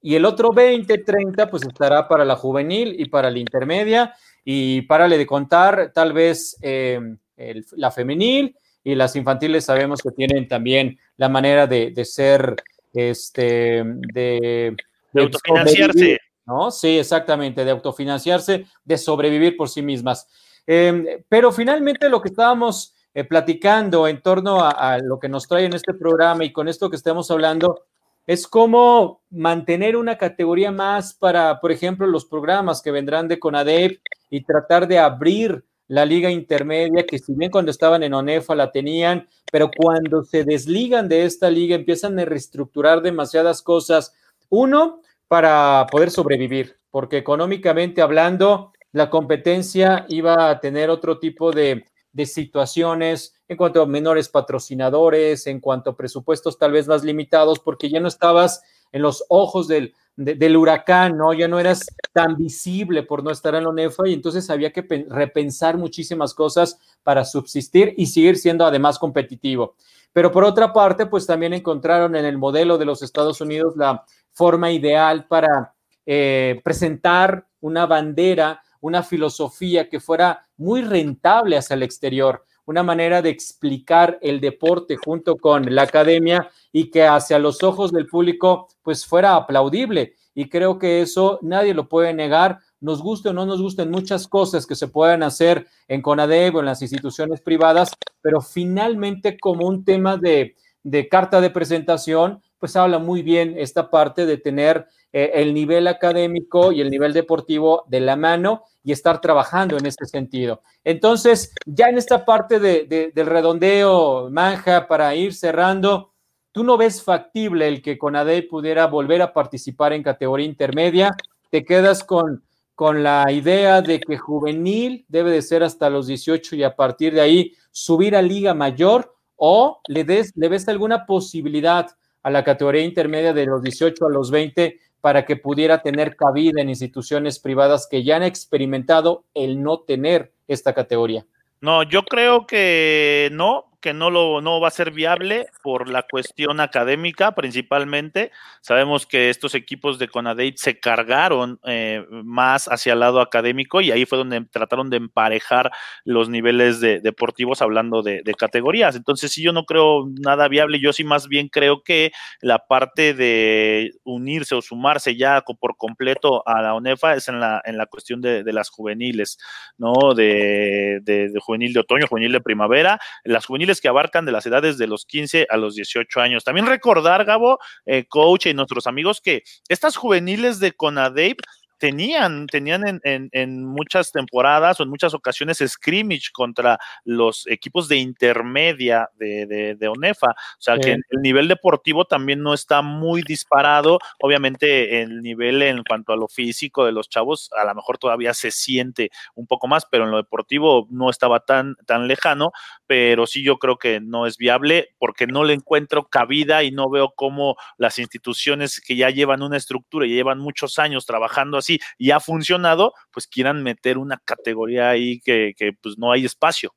y 0.00 0.14
el 0.14 0.24
otro 0.24 0.50
20, 0.52 0.98
30, 0.98 1.50
pues 1.50 1.64
estará 1.64 2.06
para 2.06 2.24
la 2.24 2.36
juvenil 2.36 2.94
y 2.98 3.08
para 3.08 3.30
la 3.30 3.38
intermedia 3.38 4.14
y 4.44 4.82
párale 4.82 5.18
de 5.18 5.26
contar, 5.26 5.92
tal 5.92 6.12
vez 6.12 6.56
eh, 6.62 7.00
el, 7.36 7.66
la 7.72 7.90
femenil 7.90 8.56
y 8.84 8.94
las 8.94 9.16
infantiles 9.16 9.64
sabemos 9.64 10.00
que 10.00 10.10
tienen 10.12 10.46
también 10.48 10.98
la 11.16 11.28
manera 11.28 11.66
de, 11.66 11.90
de 11.90 12.04
ser, 12.04 12.56
este, 12.94 13.82
de, 13.84 14.76
de 15.12 15.22
autofinanciarse. 15.22 16.18
¿no? 16.46 16.70
Sí, 16.70 16.98
exactamente, 16.98 17.64
de 17.64 17.70
autofinanciarse, 17.72 18.66
de 18.84 18.98
sobrevivir 18.98 19.56
por 19.56 19.68
sí 19.68 19.82
mismas. 19.82 20.28
Eh, 20.66 21.24
pero 21.28 21.52
finalmente 21.52 22.08
lo 22.08 22.22
que 22.22 22.28
estábamos 22.28 22.94
eh, 23.12 23.24
platicando 23.24 24.06
en 24.06 24.22
torno 24.22 24.60
a, 24.60 24.70
a, 24.70 24.98
lo 24.98 25.18
que 25.18 25.28
nos 25.28 25.48
trae 25.48 25.64
en 25.64 25.74
este 25.74 25.92
programa 25.92 26.44
y 26.44 26.52
con 26.52 26.68
esto 26.68 26.88
que 26.88 26.96
estamos 26.96 27.30
hablando, 27.30 27.84
es 28.28 28.46
cómo 28.46 29.22
mantener 29.30 29.96
una 29.96 30.18
categoría 30.18 30.70
más 30.70 31.14
para, 31.14 31.60
por 31.60 31.72
ejemplo, 31.72 32.06
los 32.06 32.26
programas 32.26 32.82
que 32.82 32.90
vendrán 32.90 33.26
de 33.26 33.38
CONADEP 33.38 34.02
y 34.28 34.44
tratar 34.44 34.86
de 34.86 34.98
abrir 34.98 35.64
la 35.86 36.04
liga 36.04 36.30
intermedia, 36.30 37.06
que 37.06 37.18
si 37.18 37.32
bien 37.32 37.50
cuando 37.50 37.70
estaban 37.70 38.02
en 38.02 38.12
ONEFA 38.12 38.54
la 38.54 38.70
tenían, 38.70 39.26
pero 39.50 39.70
cuando 39.74 40.24
se 40.24 40.44
desligan 40.44 41.08
de 41.08 41.24
esta 41.24 41.48
liga 41.48 41.74
empiezan 41.74 42.18
a 42.18 42.26
reestructurar 42.26 43.00
demasiadas 43.00 43.62
cosas. 43.62 44.14
Uno, 44.50 45.00
para 45.26 45.86
poder 45.90 46.10
sobrevivir, 46.10 46.76
porque 46.90 47.16
económicamente 47.16 48.02
hablando, 48.02 48.72
la 48.92 49.08
competencia 49.08 50.04
iba 50.10 50.50
a 50.50 50.60
tener 50.60 50.90
otro 50.90 51.18
tipo 51.18 51.50
de, 51.50 51.86
de 52.12 52.26
situaciones 52.26 53.34
en 53.48 53.56
cuanto 53.56 53.82
a 53.82 53.86
menores 53.86 54.28
patrocinadores, 54.28 55.46
en 55.46 55.60
cuanto 55.60 55.90
a 55.90 55.96
presupuestos 55.96 56.58
tal 56.58 56.72
vez 56.72 56.86
más 56.86 57.04
limitados, 57.04 57.58
porque 57.58 57.90
ya 57.90 58.00
no 58.00 58.08
estabas 58.08 58.62
en 58.92 59.02
los 59.02 59.24
ojos 59.28 59.68
del, 59.68 59.94
de, 60.16 60.34
del 60.34 60.56
huracán, 60.56 61.16
¿no? 61.16 61.32
Ya 61.32 61.48
no 61.48 61.60
eras 61.60 61.86
tan 62.12 62.36
visible 62.36 63.02
por 63.02 63.22
no 63.22 63.30
estar 63.30 63.54
en 63.54 63.64
la 63.64 63.70
ONEFA 63.70 64.08
y 64.08 64.14
entonces 64.14 64.50
había 64.50 64.72
que 64.72 65.06
repensar 65.08 65.78
muchísimas 65.78 66.34
cosas 66.34 66.78
para 67.02 67.24
subsistir 67.24 67.94
y 67.96 68.06
seguir 68.06 68.36
siendo 68.36 68.64
además 68.64 68.98
competitivo. 68.98 69.76
Pero 70.12 70.32
por 70.32 70.44
otra 70.44 70.72
parte, 70.72 71.06
pues 71.06 71.26
también 71.26 71.52
encontraron 71.52 72.16
en 72.16 72.24
el 72.24 72.38
modelo 72.38 72.78
de 72.78 72.84
los 72.84 73.02
Estados 73.02 73.40
Unidos 73.40 73.74
la 73.76 74.04
forma 74.32 74.70
ideal 74.72 75.26
para 75.26 75.74
eh, 76.06 76.60
presentar 76.64 77.46
una 77.60 77.86
bandera, 77.86 78.62
una 78.80 79.02
filosofía 79.02 79.88
que 79.88 80.00
fuera 80.00 80.47
muy 80.58 80.82
rentable 80.82 81.56
hacia 81.56 81.74
el 81.74 81.82
exterior, 81.82 82.44
una 82.66 82.82
manera 82.82 83.22
de 83.22 83.30
explicar 83.30 84.18
el 84.20 84.40
deporte 84.40 84.96
junto 84.96 85.36
con 85.36 85.74
la 85.74 85.82
academia 85.82 86.50
y 86.70 86.90
que 86.90 87.04
hacia 87.04 87.38
los 87.38 87.62
ojos 87.62 87.92
del 87.92 88.06
público 88.06 88.68
pues 88.82 89.06
fuera 89.06 89.34
aplaudible. 89.36 90.14
Y 90.34 90.50
creo 90.50 90.78
que 90.78 91.00
eso 91.00 91.38
nadie 91.40 91.72
lo 91.72 91.88
puede 91.88 92.12
negar, 92.12 92.58
nos 92.80 93.02
guste 93.02 93.30
o 93.30 93.32
no 93.32 93.46
nos 93.46 93.62
gusten 93.62 93.90
muchas 93.90 94.28
cosas 94.28 94.66
que 94.66 94.74
se 94.74 94.88
puedan 94.88 95.22
hacer 95.22 95.66
en 95.88 96.02
CONADEB 96.02 96.56
o 96.56 96.60
en 96.60 96.66
las 96.66 96.82
instituciones 96.82 97.40
privadas, 97.40 97.90
pero 98.20 98.40
finalmente 98.40 99.38
como 99.38 99.66
un 99.66 99.84
tema 99.84 100.16
de, 100.16 100.54
de 100.82 101.08
carta 101.08 101.40
de 101.40 101.50
presentación, 101.50 102.42
pues 102.58 102.76
habla 102.76 102.98
muy 102.98 103.22
bien 103.22 103.54
esta 103.56 103.90
parte 103.90 104.26
de 104.26 104.36
tener 104.36 104.86
eh, 105.10 105.30
el 105.34 105.54
nivel 105.54 105.86
académico 105.86 106.70
y 106.70 106.82
el 106.82 106.90
nivel 106.90 107.14
deportivo 107.14 107.84
de 107.88 108.00
la 108.00 108.14
mano 108.14 108.64
y 108.84 108.92
estar 108.92 109.22
trabajando 109.22 109.78
en 109.78 109.86
este 109.86 110.04
sentido. 110.04 110.62
Entonces, 110.84 111.54
ya 111.64 111.88
en 111.88 111.96
esta 111.96 112.26
parte 112.26 112.60
de, 112.60 112.84
de, 112.84 113.12
del 113.14 113.26
redondeo, 113.26 114.28
Manja, 114.30 114.86
para 114.86 115.14
ir 115.14 115.32
cerrando, 115.32 116.12
¿tú 116.52 116.62
no 116.62 116.76
ves 116.76 117.02
factible 117.02 117.68
el 117.68 117.80
que 117.80 117.96
Conade 117.96 118.42
pudiera 118.42 118.86
volver 118.86 119.22
a 119.22 119.32
participar 119.32 119.94
en 119.94 120.02
categoría 120.02 120.46
intermedia? 120.46 121.16
¿Te 121.48 121.64
quedas 121.64 122.04
con, 122.04 122.44
con 122.74 123.02
la 123.02 123.32
idea 123.32 123.80
de 123.80 124.00
que 124.00 124.18
juvenil 124.18 125.06
debe 125.08 125.30
de 125.30 125.40
ser 125.40 125.62
hasta 125.62 125.88
los 125.88 126.06
18 126.06 126.54
y 126.56 126.64
a 126.64 126.76
partir 126.76 127.14
de 127.14 127.22
ahí 127.22 127.52
subir 127.70 128.14
a 128.14 128.20
liga 128.20 128.52
mayor? 128.52 129.14
¿O 129.36 129.80
le, 129.88 130.04
des, 130.04 130.32
le 130.36 130.48
ves 130.48 130.68
alguna 130.68 131.06
posibilidad 131.06 131.86
a 132.22 132.30
la 132.30 132.44
categoría 132.44 132.82
intermedia 132.82 133.32
de 133.32 133.46
los 133.46 133.62
18 133.62 134.06
a 134.06 134.10
los 134.10 134.30
20 134.30 134.78
para 135.00 135.24
que 135.24 135.36
pudiera 135.36 135.82
tener 135.82 136.16
cabida 136.16 136.60
en 136.60 136.68
instituciones 136.68 137.38
privadas 137.38 137.86
que 137.90 138.04
ya 138.04 138.16
han 138.16 138.22
experimentado 138.22 139.24
el 139.34 139.62
no 139.62 139.80
tener 139.80 140.32
esta 140.48 140.74
categoría. 140.74 141.26
No, 141.60 141.82
yo 141.82 142.04
creo 142.04 142.46
que 142.46 143.28
no, 143.32 143.67
que 143.80 143.94
no 143.94 144.10
lo 144.10 144.40
no 144.40 144.60
va 144.60 144.68
a 144.68 144.72
ser 144.72 144.90
viable 144.90 145.46
por 145.62 145.88
la 145.88 146.02
cuestión 146.02 146.60
académica 146.60 147.32
principalmente. 147.32 148.30
Sabemos 148.60 149.06
que 149.06 149.30
estos 149.30 149.54
equipos 149.54 149.98
de 149.98 150.08
Conadate 150.08 150.54
se 150.56 150.80
cargaron 150.80 151.60
eh, 151.64 152.04
más 152.10 152.66
hacia 152.66 152.92
el 152.92 153.00
lado 153.00 153.20
académico 153.20 153.80
y 153.80 153.90
ahí 153.90 154.04
fue 154.04 154.18
donde 154.18 154.44
trataron 154.46 154.90
de 154.90 154.96
emparejar 154.96 155.70
los 156.04 156.28
niveles 156.28 156.80
de, 156.80 157.00
deportivos 157.00 157.62
hablando 157.62 158.02
de, 158.02 158.22
categorías. 158.38 158.94
Entonces, 158.94 159.32
sí, 159.32 159.42
yo 159.42 159.52
no 159.52 159.64
creo 159.64 160.06
nada 160.20 160.48
viable. 160.48 160.78
Yo 160.80 160.92
sí 160.92 161.02
más 161.02 161.28
bien 161.28 161.48
creo 161.48 161.82
que 161.82 162.12
la 162.40 162.66
parte 162.66 163.14
de 163.14 163.92
unirse 164.04 164.54
o 164.54 164.62
sumarse 164.62 165.16
ya 165.16 165.42
por 165.60 165.76
completo 165.76 166.46
a 166.46 166.62
la 166.62 166.74
ONEFA 166.74 167.14
es 167.14 167.28
en 167.28 167.40
la, 167.40 167.60
en 167.64 167.76
la 167.76 167.86
cuestión 167.86 168.20
de, 168.20 168.44
de 168.44 168.52
las 168.52 168.70
juveniles, 168.70 169.38
¿no? 169.76 170.14
De, 170.14 171.00
de, 171.02 171.32
juvenil 171.40 171.72
de 171.72 171.80
otoño, 171.80 172.06
juvenil 172.06 172.32
de 172.32 172.40
primavera. 172.40 173.00
Las 173.24 173.46
juveniles 173.46 173.67
que 173.80 173.88
abarcan 173.88 174.24
de 174.24 174.32
las 174.32 174.46
edades 174.46 174.78
de 174.78 174.86
los 174.86 175.04
15 175.04 175.46
a 175.48 175.56
los 175.56 175.74
18 175.74 176.20
años. 176.20 176.44
También 176.44 176.66
recordar, 176.66 177.24
Gabo, 177.24 177.58
eh, 177.86 178.04
coach 178.08 178.46
y 178.46 178.54
nuestros 178.54 178.86
amigos, 178.86 179.20
que 179.20 179.42
estas 179.68 179.96
juveniles 179.96 180.58
de 180.58 180.72
CONADEIP 180.72 181.40
tenían, 181.78 182.46
tenían 182.46 182.86
en, 182.86 183.00
en, 183.04 183.28
en, 183.32 183.64
muchas 183.64 184.12
temporadas 184.12 184.78
o 184.78 184.82
en 184.82 184.90
muchas 184.90 185.14
ocasiones 185.14 185.62
scrimmage 185.66 186.30
contra 186.32 186.78
los 187.04 187.46
equipos 187.46 187.88
de 187.88 187.96
intermedia 187.96 189.08
de, 189.16 189.46
de, 189.46 189.74
de 189.76 189.88
ONEFA. 189.88 190.26
O 190.26 190.60
sea 190.60 190.74
sí. 190.74 190.80
que 190.82 190.92
el 190.92 191.22
nivel 191.22 191.48
deportivo 191.48 192.04
también 192.04 192.42
no 192.42 192.52
está 192.52 192.82
muy 192.82 193.22
disparado. 193.22 193.98
Obviamente 194.20 195.02
el 195.02 195.22
nivel 195.22 195.62
en 195.62 195.82
cuanto 195.84 196.12
a 196.12 196.16
lo 196.16 196.28
físico 196.28 196.84
de 196.84 196.92
los 196.92 197.08
chavos 197.08 197.50
a 197.56 197.64
lo 197.64 197.74
mejor 197.74 197.98
todavía 197.98 198.34
se 198.34 198.50
siente 198.50 199.10
un 199.34 199.46
poco 199.46 199.68
más, 199.68 199.86
pero 199.90 200.04
en 200.04 200.10
lo 200.10 200.16
deportivo 200.16 200.88
no 200.90 201.10
estaba 201.10 201.40
tan, 201.40 201.76
tan 201.86 202.08
lejano. 202.08 202.52
Pero 202.86 203.26
sí 203.26 203.42
yo 203.42 203.58
creo 203.58 203.78
que 203.78 204.00
no 204.00 204.26
es 204.26 204.36
viable 204.36 204.94
porque 204.98 205.26
no 205.26 205.44
le 205.44 205.54
encuentro 205.54 206.08
cabida 206.08 206.62
y 206.64 206.70
no 206.70 206.90
veo 206.90 207.12
cómo 207.14 207.56
las 207.76 207.98
instituciones 207.98 208.80
que 208.80 208.96
ya 208.96 209.10
llevan 209.10 209.42
una 209.42 209.56
estructura 209.56 210.06
y 210.06 210.10
llevan 210.10 210.38
muchos 210.38 210.78
años 210.78 211.06
trabajando 211.06 211.58
así 211.58 211.67
así 211.68 211.80
y 211.98 212.10
ha 212.10 212.20
funcionado, 212.20 212.94
pues 213.12 213.26
quieran 213.26 213.62
meter 213.62 213.98
una 213.98 214.20
categoría 214.24 214.90
ahí 214.90 215.20
que, 215.20 215.54
que 215.56 215.72
pues 215.80 215.98
no 215.98 216.12
hay 216.12 216.24
espacio. 216.24 216.74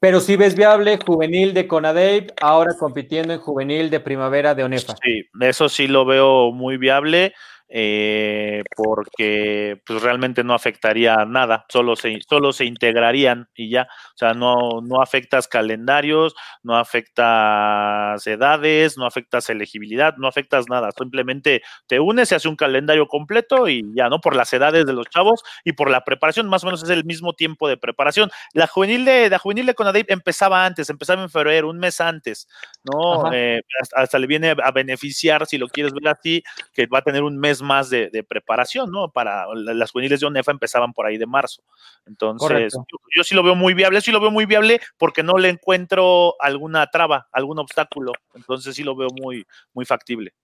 Pero 0.00 0.20
si 0.20 0.36
ves 0.36 0.54
viable 0.54 0.98
juvenil 1.04 1.54
de 1.54 1.66
Conadep, 1.66 2.30
ahora 2.42 2.74
compitiendo 2.78 3.32
en 3.32 3.40
juvenil 3.40 3.88
de 3.88 4.00
primavera 4.00 4.54
de 4.54 4.64
ONEFA. 4.64 4.96
Sí, 5.02 5.22
eso 5.40 5.68
sí 5.70 5.86
lo 5.86 6.04
veo 6.04 6.52
muy 6.52 6.76
viable. 6.76 7.32
Eh, 7.68 8.62
porque 8.76 9.80
pues 9.86 10.02
realmente 10.02 10.44
no 10.44 10.54
afectaría 10.54 11.24
nada, 11.24 11.64
solo 11.68 11.96
se, 11.96 12.18
solo 12.28 12.52
se 12.52 12.66
integrarían 12.66 13.48
y 13.54 13.70
ya, 13.70 13.82
o 13.82 14.16
sea, 14.16 14.34
no, 14.34 14.80
no 14.82 15.00
afectas 15.00 15.48
calendarios, 15.48 16.34
no 16.62 16.76
afectas 16.76 18.26
edades, 18.26 18.96
no 18.98 19.06
afectas 19.06 19.48
elegibilidad, 19.50 20.14
no 20.18 20.28
afectas 20.28 20.66
nada, 20.68 20.90
simplemente 20.96 21.62
te 21.86 22.00
unes, 22.00 22.28
se 22.28 22.34
hace 22.34 22.48
un 22.48 22.56
calendario 22.56 23.06
completo 23.08 23.68
y 23.68 23.82
ya, 23.96 24.08
¿no? 24.08 24.20
Por 24.20 24.36
las 24.36 24.52
edades 24.52 24.86
de 24.86 24.92
los 24.92 25.06
chavos 25.08 25.42
y 25.64 25.72
por 25.72 25.90
la 25.90 26.04
preparación, 26.04 26.48
más 26.48 26.62
o 26.64 26.66
menos 26.66 26.82
es 26.82 26.90
el 26.90 27.04
mismo 27.04 27.32
tiempo 27.32 27.68
de 27.68 27.76
preparación. 27.76 28.30
La 28.52 28.66
juvenil 28.66 29.04
de, 29.04 29.30
la 29.30 29.38
juvenil 29.38 29.66
de 29.66 29.74
Conadip 29.74 30.10
empezaba 30.10 30.64
antes, 30.66 30.90
empezaba 30.90 31.22
en 31.22 31.30
febrero, 31.30 31.70
un 31.70 31.78
mes 31.78 32.00
antes, 32.00 32.48
¿no? 32.84 33.32
Eh, 33.32 33.62
hasta 33.94 34.18
le 34.18 34.26
viene 34.26 34.54
a 34.62 34.70
beneficiar, 34.70 35.46
si 35.46 35.58
lo 35.58 35.68
quieres 35.68 35.92
ver 35.92 36.08
así, 36.08 36.42
que 36.72 36.86
va 36.86 36.98
a 36.98 37.02
tener 37.02 37.22
un 37.22 37.38
mes 37.38 37.53
más 37.62 37.90
de, 37.90 38.24
preparación, 38.28 38.90
¿no? 38.90 39.10
Para 39.10 39.46
las 39.54 39.90
juveniles 39.90 40.20
de 40.20 40.26
ONEFA 40.26 40.52
empezaban 40.52 40.92
por 40.92 41.06
ahí 41.06 41.18
de 41.18 41.26
marzo. 41.26 41.62
Entonces, 42.06 42.74
yo, 43.14 43.24
sí 43.24 43.34
lo 43.34 43.42
veo 43.42 43.54
muy 43.54 43.74
viable, 43.74 44.00
sí 44.00 44.10
lo 44.10 44.20
veo 44.20 44.30
muy 44.30 44.46
viable 44.46 44.80
porque 44.96 45.22
no 45.22 45.38
le 45.38 45.48
encuentro 45.48 46.34
alguna 46.40 46.86
traba, 46.88 47.28
algún 47.32 47.58
obstáculo. 47.58 48.12
Entonces, 48.34 48.74
sí 48.74 48.82
lo 48.82 48.96
veo 48.96 49.08
muy, 49.20 49.46
muy 49.72 49.84
factible. 49.84 50.34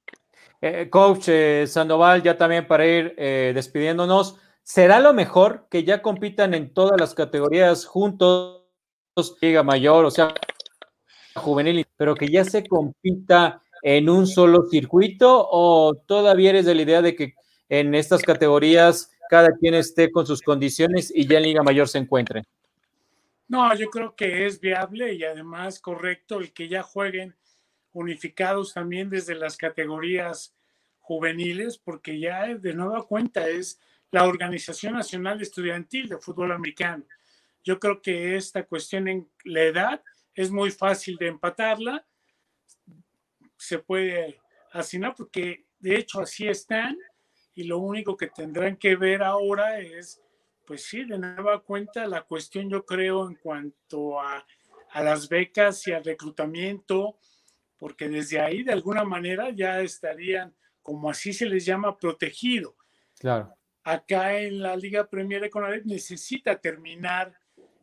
Eh, 0.61 0.89
coach 0.91 1.29
eh, 1.29 1.67
Sandoval, 1.67 2.23
ya 2.23 2.37
también 2.37 2.67
para 2.67 2.87
ir 2.87 3.15
eh, 3.17 3.53
despidiéndonos, 3.55 4.37
¿será 4.63 5.01
lo 5.01 5.15
mejor 5.15 5.67
que 5.71 5.85
ya 5.85 6.03
compitan 6.03 6.53
en 6.53 6.75
todas 6.75 7.01
las 7.01 7.15
categorías 7.15 7.87
juntos, 7.87 8.67
Liga 9.41 9.63
Mayor, 9.63 10.05
o 10.05 10.11
sea, 10.11 10.35
juvenil, 11.35 11.87
pero 11.97 12.15
que 12.15 12.29
ya 12.29 12.45
se 12.45 12.67
compita 12.67 13.63
en 13.83 14.09
un 14.09 14.27
solo 14.27 14.67
circuito 14.71 15.47
o 15.51 15.95
todavía 15.95 16.51
eres 16.51 16.67
de 16.67 16.75
la 16.75 16.83
idea 16.83 17.03
de 17.03 17.15
que 17.15 17.35
en 17.69 17.95
estas 17.95 18.23
categorías 18.23 19.11
cada 19.31 19.57
quien 19.57 19.75
esté 19.75 20.11
con 20.11 20.27
sus 20.27 20.43
condiciones 20.43 21.13
y 21.15 21.27
ya 21.27 21.39
en 21.39 21.45
Liga 21.45 21.63
Mayor 21.63 21.89
se 21.89 21.99
encuentre? 21.99 22.43
No, 23.47 23.73
yo 23.75 23.89
creo 23.89 24.15
que 24.15 24.47
es 24.47 24.61
viable 24.61 25.15
y 25.15 25.25
además 25.25 25.81
correcto 25.81 26.41
el 26.41 26.53
que 26.53 26.69
ya 26.69 26.83
jueguen 26.83 27.37
unificados 27.93 28.75
también 28.75 29.09
desde 29.09 29.35
las 29.35 29.57
categorías 29.57 30.55
juveniles, 30.99 31.79
porque 31.79 32.19
ya 32.19 32.55
de 32.55 32.75
nueva 32.75 33.07
cuenta 33.07 33.49
es 33.49 33.81
la 34.11 34.25
Organización 34.25 34.95
Nacional 34.95 35.41
Estudiantil 35.41 36.09
de 36.09 36.19
Fútbol 36.19 36.53
Americano. 36.53 37.05
Yo 37.63 37.79
creo 37.79 38.01
que 38.03 38.37
esta 38.37 38.65
cuestión 38.65 39.09
en 39.09 39.29
la 39.45 39.63
edad 39.63 40.03
es 40.35 40.51
muy 40.51 40.71
fácil 40.71 41.17
de 41.17 41.29
empatarla 41.29 42.05
se 43.61 43.79
puede 43.79 44.41
asignar 44.73 45.15
porque 45.15 45.67
de 45.79 45.97
hecho 45.97 46.21
así 46.21 46.49
están 46.49 46.97
y 47.55 47.65
lo 47.65 47.79
único 47.79 48.17
que 48.17 48.29
tendrán 48.29 48.77
que 48.77 48.97
ver 48.97 49.23
ahora 49.23 49.81
es, 49.81 50.23
pues 50.67 50.85
sí, 50.85 51.05
de 51.05 51.19
nueva 51.19 51.63
cuenta 51.63 52.07
la 52.07 52.23
cuestión 52.23 52.71
yo 52.71 52.87
creo 52.87 53.29
en 53.29 53.35
cuanto 53.35 54.19
a, 54.19 54.47
a 54.93 55.03
las 55.03 55.29
becas 55.29 55.87
y 55.87 55.93
al 55.93 56.03
reclutamiento, 56.03 57.19
porque 57.77 58.09
desde 58.09 58.41
ahí 58.41 58.63
de 58.63 58.73
alguna 58.73 59.05
manera 59.05 59.51
ya 59.51 59.81
estarían, 59.83 60.55
como 60.81 61.11
así 61.11 61.35
se 61.35 61.45
les 61.45 61.67
llama, 61.67 61.99
protegido. 61.99 62.77
Claro. 63.19 63.55
Acá 63.83 64.41
en 64.41 64.63
la 64.63 64.75
Liga 64.75 65.07
Premier 65.07 65.43
de 65.43 65.51
Conalep 65.51 65.85
necesita 65.85 66.59
terminar 66.59 67.35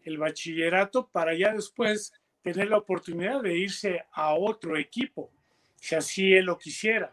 el 0.04 0.18
bachillerato 0.18 1.08
para 1.08 1.36
ya 1.36 1.54
después 1.54 2.14
tener 2.42 2.70
la 2.70 2.78
oportunidad 2.78 3.44
de 3.44 3.58
irse 3.58 4.06
a 4.12 4.34
otro 4.34 4.76
equipo 4.78 5.37
si 5.80 5.96
así 5.96 6.34
él 6.34 6.46
lo 6.46 6.58
quisiera. 6.58 7.12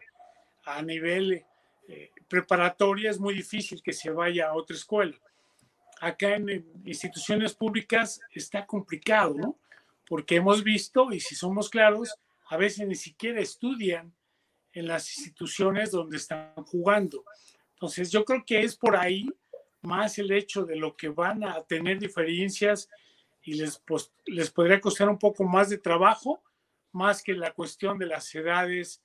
A 0.65 0.81
nivel 0.81 1.45
eh, 1.87 2.11
preparatoria 2.27 3.11
es 3.11 3.19
muy 3.19 3.35
difícil 3.35 3.81
que 3.81 3.93
se 3.93 4.09
vaya 4.09 4.49
a 4.49 4.53
otra 4.53 4.75
escuela. 4.75 5.15
Acá 6.01 6.35
en, 6.35 6.65
instituciones 6.85 7.53
públicas 7.53 8.19
está 8.31 8.65
complicado, 8.65 9.33
¿no? 9.35 9.57
Porque 10.07 10.35
hemos 10.35 10.63
visto, 10.63 11.11
y 11.11 11.19
si 11.19 11.35
somos 11.35 11.69
claros, 11.69 12.15
a 12.47 12.57
veces 12.57 12.87
ni 12.87 12.95
siquiera 12.95 13.39
estudian 13.39 14.13
en 14.73 14.87
las 14.87 15.17
instituciones 15.17 15.91
donde 15.91 16.17
están 16.17 16.53
jugando. 16.65 17.23
Entonces, 17.73 18.11
yo 18.11 18.25
creo 18.25 18.43
que 18.45 18.61
es 18.61 18.75
por 18.75 18.95
ahí 18.95 19.27
más 19.81 20.17
el 20.17 20.31
hecho 20.31 20.65
de 20.65 20.75
lo 20.75 20.95
que 20.95 21.09
van 21.09 21.43
a 21.43 21.63
tener 21.63 21.99
diferencias 21.99 22.89
y 23.43 23.53
les, 23.53 23.77
pues, 23.79 24.11
les 24.25 24.49
podría 24.51 24.81
costar 24.81 25.07
un 25.07 25.19
poco 25.19 25.43
más 25.43 25.69
de 25.69 25.77
trabajo, 25.77 26.41
más 26.95 27.21
que 27.21 27.33
la 27.33 27.51
cuestión 27.51 27.99
de 27.99 28.07
las 28.07 28.33
edades 28.33 29.03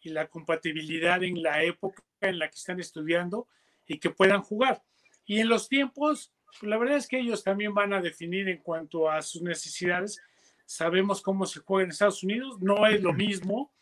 y 0.00 0.10
la 0.10 0.26
compatibilidad 0.26 1.22
en 1.22 1.42
la 1.42 1.62
época 1.62 2.02
en 2.20 2.38
la 2.38 2.48
que 2.48 2.56
están 2.56 2.80
estudiando 2.80 3.46
y 3.86 3.98
que 3.98 4.10
puedan 4.10 4.42
jugar. 4.42 4.82
Y 5.24 5.38
en 5.38 5.48
los 5.48 5.68
tiempos, 5.68 6.32
la 6.60 6.76
verdad 6.76 6.96
es 6.96 7.06
que 7.06 7.20
ellos 7.20 7.44
también 7.44 7.74
van 7.74 7.92
a 7.92 8.00
definir 8.00 8.48
en 8.48 8.58
cuanto 8.58 9.08
a 9.08 9.22
sus 9.22 9.40
necesidades. 9.40 10.20
Sabemos 10.66 11.22
cómo 11.22 11.46
se 11.46 11.60
juega 11.60 11.84
en 11.84 11.90
Estados 11.90 12.22
Unidos, 12.24 12.60
no 12.60 12.86
es 12.86 13.00
lo 13.00 13.12
mismo, 13.12 13.72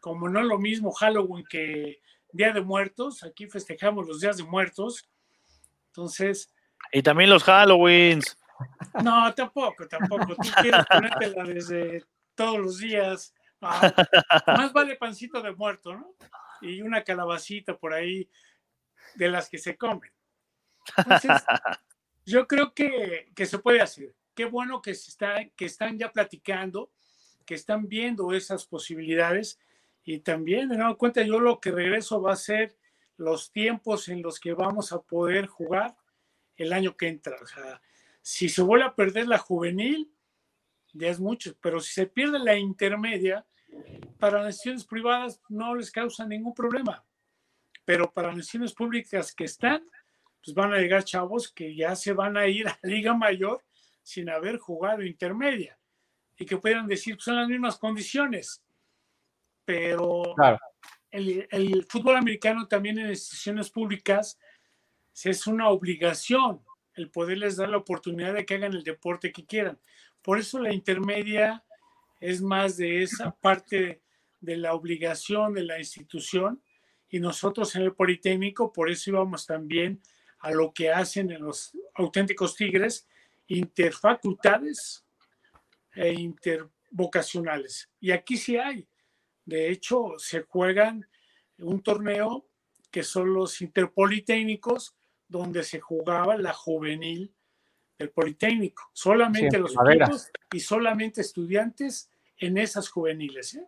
como 0.00 0.28
no 0.28 0.40
es 0.40 0.46
lo 0.46 0.58
mismo 0.58 0.92
Halloween 0.92 1.46
que 1.48 2.00
Día 2.32 2.52
de 2.52 2.60
Muertos, 2.60 3.22
aquí 3.24 3.46
festejamos 3.46 4.06
los 4.06 4.20
días 4.20 4.36
de 4.36 4.44
muertos. 4.44 5.08
Entonces... 5.88 6.52
Y 6.92 7.02
también 7.02 7.30
los 7.30 7.44
Halloweens. 7.44 8.36
No, 9.02 9.32
tampoco, 9.34 9.88
tampoco. 9.88 10.36
Tú 10.36 10.48
quieres 10.60 10.84
ponértela 10.86 11.44
desde 11.44 12.04
todos 12.34 12.58
los 12.58 12.78
días. 12.78 13.34
más 14.46 14.72
vale 14.72 14.96
pancito 14.96 15.40
de 15.40 15.52
muerto, 15.52 15.94
¿no? 15.94 16.16
Y 16.60 16.82
una 16.82 17.02
calabacita 17.02 17.76
por 17.76 17.92
ahí 17.92 18.28
de 19.14 19.28
las 19.28 19.48
que 19.48 19.58
se 19.58 19.76
comen. 19.76 20.10
Entonces, 20.96 21.42
yo 22.24 22.46
creo 22.46 22.74
que, 22.74 23.30
que, 23.34 23.46
se 23.46 23.58
puede 23.58 23.80
hacer. 23.80 24.14
Qué 24.34 24.44
bueno 24.44 24.82
que, 24.82 24.94
se 24.94 25.10
está, 25.10 25.44
que 25.56 25.64
están 25.64 25.98
ya 25.98 26.10
platicando, 26.10 26.90
que 27.44 27.54
están 27.54 27.88
viendo 27.88 28.32
esas 28.32 28.66
posibilidades. 28.66 29.60
Y 30.04 30.20
también, 30.20 30.68
me 30.68 30.76
doy 30.76 30.96
cuenta, 30.96 31.22
yo 31.22 31.38
lo 31.38 31.60
que 31.60 31.70
regreso 31.70 32.20
va 32.20 32.32
a 32.32 32.36
ser 32.36 32.76
los 33.16 33.52
tiempos 33.52 34.08
en 34.08 34.22
los 34.22 34.40
que 34.40 34.52
vamos 34.52 34.92
a 34.92 35.00
poder 35.00 35.46
jugar 35.46 35.96
el 36.56 36.72
año 36.72 36.96
que 36.96 37.08
entra. 37.08 37.36
O 37.40 37.46
sea, 37.46 37.80
si 38.20 38.48
se 38.48 38.62
vuelve 38.62 38.86
a 38.86 38.94
perder 38.94 39.28
la 39.28 39.38
juvenil, 39.38 40.11
ya 40.92 41.08
es 41.08 41.20
mucho, 41.20 41.54
pero 41.60 41.80
si 41.80 41.92
se 41.92 42.06
pierde 42.06 42.38
la 42.38 42.56
intermedia, 42.56 43.46
para 44.18 44.42
las 44.42 44.54
instituciones 44.54 44.84
privadas 44.84 45.40
no 45.48 45.74
les 45.74 45.90
causa 45.90 46.26
ningún 46.26 46.54
problema, 46.54 47.04
pero 47.84 48.12
para 48.12 48.28
las 48.28 48.38
instituciones 48.38 48.74
públicas 48.74 49.34
que 49.34 49.44
están, 49.44 49.82
pues 50.44 50.54
van 50.54 50.72
a 50.72 50.78
llegar 50.78 51.04
chavos 51.04 51.50
que 51.50 51.74
ya 51.74 51.96
se 51.96 52.12
van 52.12 52.36
a 52.36 52.46
ir 52.46 52.68
a 52.68 52.78
Liga 52.82 53.14
Mayor 53.14 53.64
sin 54.02 54.28
haber 54.28 54.58
jugado 54.58 55.02
intermedia 55.02 55.78
y 56.36 56.44
que 56.44 56.56
puedan 56.56 56.86
decir, 56.86 57.14
pues 57.14 57.24
son 57.24 57.36
las 57.36 57.48
mismas 57.48 57.78
condiciones, 57.78 58.62
pero 59.64 60.34
el, 61.10 61.46
el 61.50 61.86
fútbol 61.88 62.16
americano 62.16 62.66
también 62.66 62.98
en 62.98 63.10
instituciones 63.10 63.70
públicas 63.70 64.38
es 65.24 65.46
una 65.46 65.68
obligación 65.68 66.62
el 66.94 67.10
poderles 67.10 67.56
dar 67.56 67.68
la 67.68 67.78
oportunidad 67.78 68.34
de 68.34 68.44
que 68.44 68.54
hagan 68.54 68.74
el 68.74 68.84
deporte 68.84 69.32
que 69.32 69.44
quieran. 69.44 69.78
Por 70.22 70.38
eso 70.38 70.58
la 70.58 70.72
intermedia 70.72 71.64
es 72.20 72.40
más 72.40 72.76
de 72.76 73.02
esa 73.02 73.32
parte 73.32 74.02
de 74.40 74.56
la 74.56 74.74
obligación 74.74 75.54
de 75.54 75.64
la 75.64 75.78
institución 75.78 76.62
y 77.08 77.20
nosotros 77.20 77.74
en 77.76 77.82
el 77.82 77.94
Politécnico, 77.94 78.72
por 78.72 78.90
eso 78.90 79.10
íbamos 79.10 79.46
también 79.46 80.00
a 80.38 80.50
lo 80.50 80.72
que 80.72 80.90
hacen 80.90 81.30
en 81.30 81.42
los 81.42 81.76
auténticos 81.94 82.56
tigres, 82.56 83.06
interfacultades 83.46 85.04
e 85.94 86.12
intervocacionales. 86.12 87.90
Y 88.00 88.10
aquí 88.10 88.36
sí 88.36 88.56
hay. 88.56 88.88
De 89.44 89.70
hecho, 89.70 90.14
se 90.18 90.42
juegan 90.42 91.06
un 91.58 91.82
torneo 91.82 92.46
que 92.90 93.02
son 93.02 93.32
los 93.32 93.60
interpolitécnicos, 93.60 94.94
donde 95.32 95.64
se 95.64 95.80
jugaba 95.80 96.36
la 96.36 96.52
juvenil 96.52 97.34
el 97.98 98.10
Politécnico, 98.10 98.90
solamente 98.92 99.58
los 99.58 99.72
equipos 99.72 100.30
y 100.52 100.60
solamente 100.60 101.20
estudiantes 101.20 102.10
en 102.36 102.58
esas 102.58 102.88
juveniles. 102.88 103.54
¿eh? 103.54 103.66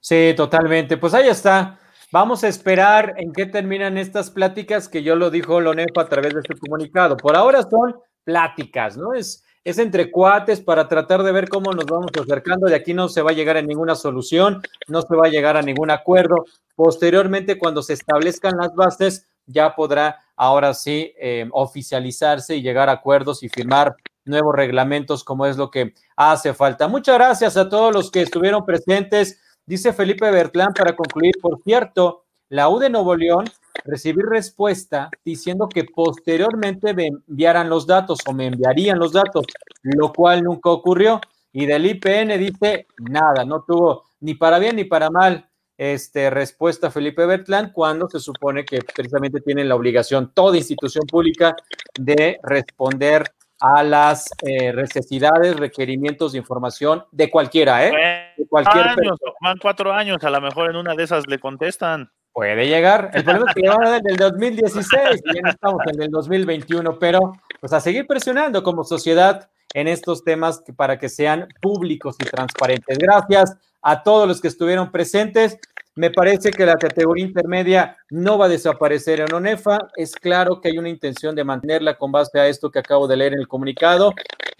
Sí, 0.00 0.34
totalmente. 0.36 0.96
Pues 0.96 1.14
ahí 1.14 1.28
está. 1.28 1.78
Vamos 2.12 2.44
a 2.44 2.48
esperar 2.48 3.14
en 3.16 3.32
qué 3.32 3.46
terminan 3.46 3.98
estas 3.98 4.30
pláticas 4.30 4.88
que 4.88 5.02
yo 5.02 5.16
lo 5.16 5.30
dijo 5.30 5.60
Lonejo 5.60 6.00
a 6.00 6.08
través 6.08 6.34
de 6.34 6.42
su 6.42 6.58
comunicado. 6.58 7.16
Por 7.16 7.36
ahora 7.36 7.62
son 7.62 7.96
pláticas, 8.22 8.96
¿no? 8.96 9.12
Es, 9.12 9.44
es 9.64 9.78
entre 9.78 10.12
cuates 10.12 10.60
para 10.60 10.86
tratar 10.86 11.24
de 11.24 11.32
ver 11.32 11.48
cómo 11.48 11.72
nos 11.72 11.86
vamos 11.86 12.12
acercando. 12.20 12.68
De 12.68 12.76
aquí 12.76 12.94
no 12.94 13.08
se 13.08 13.22
va 13.22 13.32
a 13.32 13.34
llegar 13.34 13.56
a 13.56 13.62
ninguna 13.62 13.96
solución, 13.96 14.62
no 14.86 15.02
se 15.02 15.16
va 15.16 15.26
a 15.26 15.30
llegar 15.30 15.56
a 15.56 15.62
ningún 15.62 15.90
acuerdo. 15.90 16.44
Posteriormente, 16.76 17.58
cuando 17.58 17.82
se 17.82 17.94
establezcan 17.94 18.56
las 18.56 18.72
bases, 18.76 19.26
ya 19.46 19.74
podrá 19.74 20.20
ahora 20.36 20.74
sí 20.74 21.12
eh, 21.18 21.48
oficializarse 21.52 22.56
y 22.56 22.62
llegar 22.62 22.88
a 22.88 22.92
acuerdos 22.92 23.42
y 23.42 23.48
firmar 23.48 23.96
nuevos 24.24 24.54
reglamentos 24.54 25.24
como 25.24 25.46
es 25.46 25.56
lo 25.56 25.70
que 25.70 25.94
hace 26.16 26.52
falta. 26.52 26.88
Muchas 26.88 27.16
gracias 27.16 27.56
a 27.56 27.68
todos 27.68 27.94
los 27.94 28.10
que 28.10 28.22
estuvieron 28.22 28.64
presentes. 28.64 29.40
Dice 29.64 29.92
Felipe 29.92 30.30
Bertlán 30.30 30.72
para 30.74 30.94
concluir, 30.94 31.34
por 31.40 31.62
cierto, 31.62 32.24
la 32.48 32.68
U 32.68 32.78
de 32.78 32.90
Nuevo 32.90 33.16
León 33.16 33.46
recibir 33.84 34.24
respuesta 34.26 35.10
diciendo 35.24 35.68
que 35.68 35.84
posteriormente 35.84 36.94
me 36.94 37.06
enviaran 37.06 37.68
los 37.68 37.86
datos 37.86 38.20
o 38.26 38.32
me 38.32 38.46
enviarían 38.46 38.98
los 38.98 39.12
datos, 39.12 39.46
lo 39.82 40.12
cual 40.12 40.42
nunca 40.42 40.70
ocurrió. 40.70 41.20
Y 41.52 41.66
del 41.66 41.86
IPN 41.86 42.38
dice 42.38 42.86
nada, 42.98 43.44
no 43.44 43.64
tuvo 43.66 44.04
ni 44.20 44.34
para 44.34 44.58
bien 44.58 44.76
ni 44.76 44.84
para 44.84 45.10
mal 45.10 45.45
este, 45.78 46.30
respuesta 46.30 46.90
Felipe 46.90 47.26
Bertlán 47.26 47.72
cuando 47.72 48.08
se 48.08 48.20
supone 48.20 48.64
que 48.64 48.80
precisamente 48.80 49.40
tiene 49.40 49.64
la 49.64 49.74
obligación 49.74 50.32
toda 50.32 50.56
institución 50.56 51.06
pública 51.06 51.54
de 51.98 52.38
responder 52.42 53.24
a 53.60 53.82
las 53.82 54.28
eh, 54.42 54.72
necesidades, 54.72 55.56
requerimientos 55.56 56.32
de 56.32 56.38
información 56.38 57.04
de 57.10 57.30
cualquiera, 57.30 57.86
¿eh? 57.86 58.32
De 58.36 58.46
cualquier 58.46 58.88
años, 58.88 59.18
van 59.40 59.56
cuatro 59.58 59.92
años, 59.92 60.22
a 60.22 60.30
lo 60.30 60.40
mejor 60.40 60.70
en 60.70 60.76
una 60.76 60.94
de 60.94 61.04
esas 61.04 61.26
le 61.26 61.38
contestan. 61.38 62.10
Puede 62.32 62.68
llegar. 62.68 63.10
El 63.14 63.24
problema 63.24 63.46
es 63.48 63.54
que 63.54 63.62
llevan 63.62 64.02
desde 64.02 64.10
el 64.10 64.16
2016 64.18 65.22
y 65.24 65.34
ya 65.34 65.40
no 65.40 65.48
estamos 65.48 65.80
en 65.86 66.02
el 66.02 66.10
2021, 66.10 66.98
pero 66.98 67.32
pues 67.60 67.72
a 67.72 67.80
seguir 67.80 68.06
presionando 68.06 68.62
como 68.62 68.84
sociedad 68.84 69.48
en 69.74 69.88
estos 69.88 70.24
temas 70.24 70.62
para 70.76 70.98
que 70.98 71.08
sean 71.08 71.48
públicos 71.60 72.16
y 72.20 72.24
transparentes. 72.24 72.98
Gracias 72.98 73.56
a 73.82 74.02
todos 74.02 74.26
los 74.26 74.40
que 74.40 74.48
estuvieron 74.48 74.90
presentes. 74.90 75.58
Me 75.94 76.10
parece 76.10 76.50
que 76.50 76.66
la 76.66 76.76
categoría 76.76 77.24
intermedia 77.24 77.96
no 78.10 78.36
va 78.36 78.46
a 78.46 78.50
desaparecer 78.50 79.20
en 79.20 79.32
ONEFA. 79.32 79.88
Es 79.96 80.14
claro 80.14 80.60
que 80.60 80.68
hay 80.68 80.78
una 80.78 80.90
intención 80.90 81.34
de 81.34 81.44
mantenerla 81.44 81.96
con 81.96 82.12
base 82.12 82.38
a 82.38 82.48
esto 82.48 82.70
que 82.70 82.80
acabo 82.80 83.08
de 83.08 83.16
leer 83.16 83.32
en 83.32 83.40
el 83.40 83.48
comunicado 83.48 84.12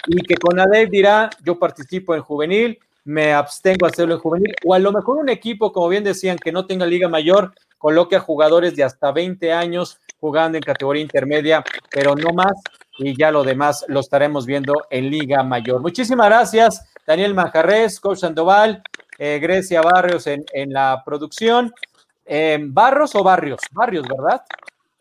y 0.07 0.23
que 0.23 0.37
con 0.37 0.59
ADEV 0.59 0.89
dirá, 0.89 1.31
yo 1.45 1.59
participo 1.59 2.15
en 2.15 2.23
juvenil, 2.23 2.79
me 3.05 3.33
abstengo 3.33 3.87
a 3.87 3.91
hacerlo 3.91 4.15
en 4.15 4.21
juvenil, 4.21 4.55
o 4.65 4.75
a 4.75 4.79
lo 4.79 4.93
mejor 4.93 5.19
un 5.19 5.29
equipo, 5.29 5.73
como 5.73 5.89
bien 5.89 6.05
decían, 6.05 6.39
que 6.39 6.53
no 6.53 6.67
tenga 6.67 6.87
liga 6.87 7.09
mayor, 7.09 7.53
coloque 7.79 8.17
a 8.17 8.21
jugadores 8.21 8.75
de 8.75 8.85
hasta 8.85 9.13
20 9.13 9.53
años 9.53 9.99
jugando 10.19 10.57
en 10.59 10.63
categoría 10.63 11.03
intermedia, 11.03 11.65
pero 11.91 12.15
no 12.15 12.33
más, 12.33 12.55
y 12.99 13.17
ya 13.17 13.31
lo 13.31 13.45
demás 13.45 13.85
lo 13.89 14.01
estaremos 14.01 14.47
viendo 14.47 14.87
en 14.91 15.11
liga 15.11 15.43
mayor. 15.43 15.81
Muchísimas 15.81 16.27
gracias, 16.27 16.85
Daniel 17.07 17.35
Manjarres, 17.35 18.01
Coach 18.01 18.19
Sandoval, 18.19 18.83
eh, 19.19 19.39
Grecia 19.41 19.83
Barrios 19.83 20.27
en, 20.27 20.45
en 20.53 20.73
la 20.73 21.03
producción. 21.05 21.73
Eh, 22.25 22.59
¿Barros 22.61 23.15
o 23.15 23.23
Barrios? 23.23 23.61
Barrios, 23.73 24.07
¿verdad? 24.09 24.43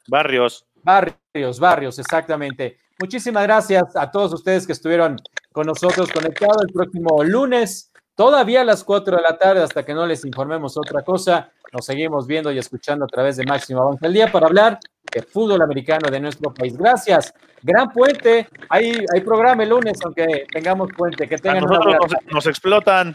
Barrios. 0.08 0.66
Barrios, 0.84 1.60
Barrios, 1.60 1.98
exactamente. 1.98 2.78
Muchísimas 3.00 3.44
gracias 3.44 3.84
a 3.96 4.12
todos 4.12 4.32
ustedes 4.34 4.66
que 4.68 4.74
estuvieron 4.74 5.18
con 5.52 5.66
nosotros 5.66 6.12
conectados 6.12 6.62
el 6.68 6.72
próximo 6.72 7.24
lunes, 7.24 7.92
todavía 8.14 8.62
a 8.62 8.64
las 8.64 8.84
4 8.84 9.18
de 9.18 9.24
la 9.24 9.38
tarde, 9.38 9.64
hasta 9.64 9.84
que 9.84 9.94
no 9.94 10.06
les 10.06 10.24
informemos 10.24 10.78
otra 10.78 11.02
cosa. 11.02 11.52
Nos 11.76 11.88
seguimos 11.88 12.26
viendo 12.26 12.54
y 12.54 12.58
escuchando 12.58 13.04
a 13.04 13.08
través 13.10 13.36
de 13.36 13.44
Máximo 13.44 13.82
Avance 13.82 14.06
al 14.06 14.14
Día 14.14 14.32
para 14.32 14.48
hablar 14.48 14.80
de 15.12 15.22
fútbol 15.22 15.62
americano 15.62 16.10
de 16.10 16.22
nuestro 16.22 16.54
país. 16.54 16.78
Gracias. 16.78 17.34
Gran 17.62 17.90
puente. 17.90 18.48
Hay, 18.70 19.04
hay 19.14 19.20
programa 19.20 19.64
el 19.64 19.70
lunes, 19.70 20.00
aunque 20.06 20.46
tengamos 20.54 20.90
puente. 20.96 21.28
Que 21.28 21.38
tengan 21.38 21.66
a 21.66 21.68
nosotros 21.68 21.96
nos, 22.00 22.34
nos 22.34 22.48
explotan. 22.48 23.14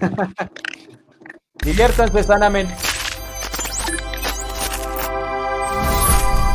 Diviértanse 1.64 2.22
sanamente. 2.22 2.74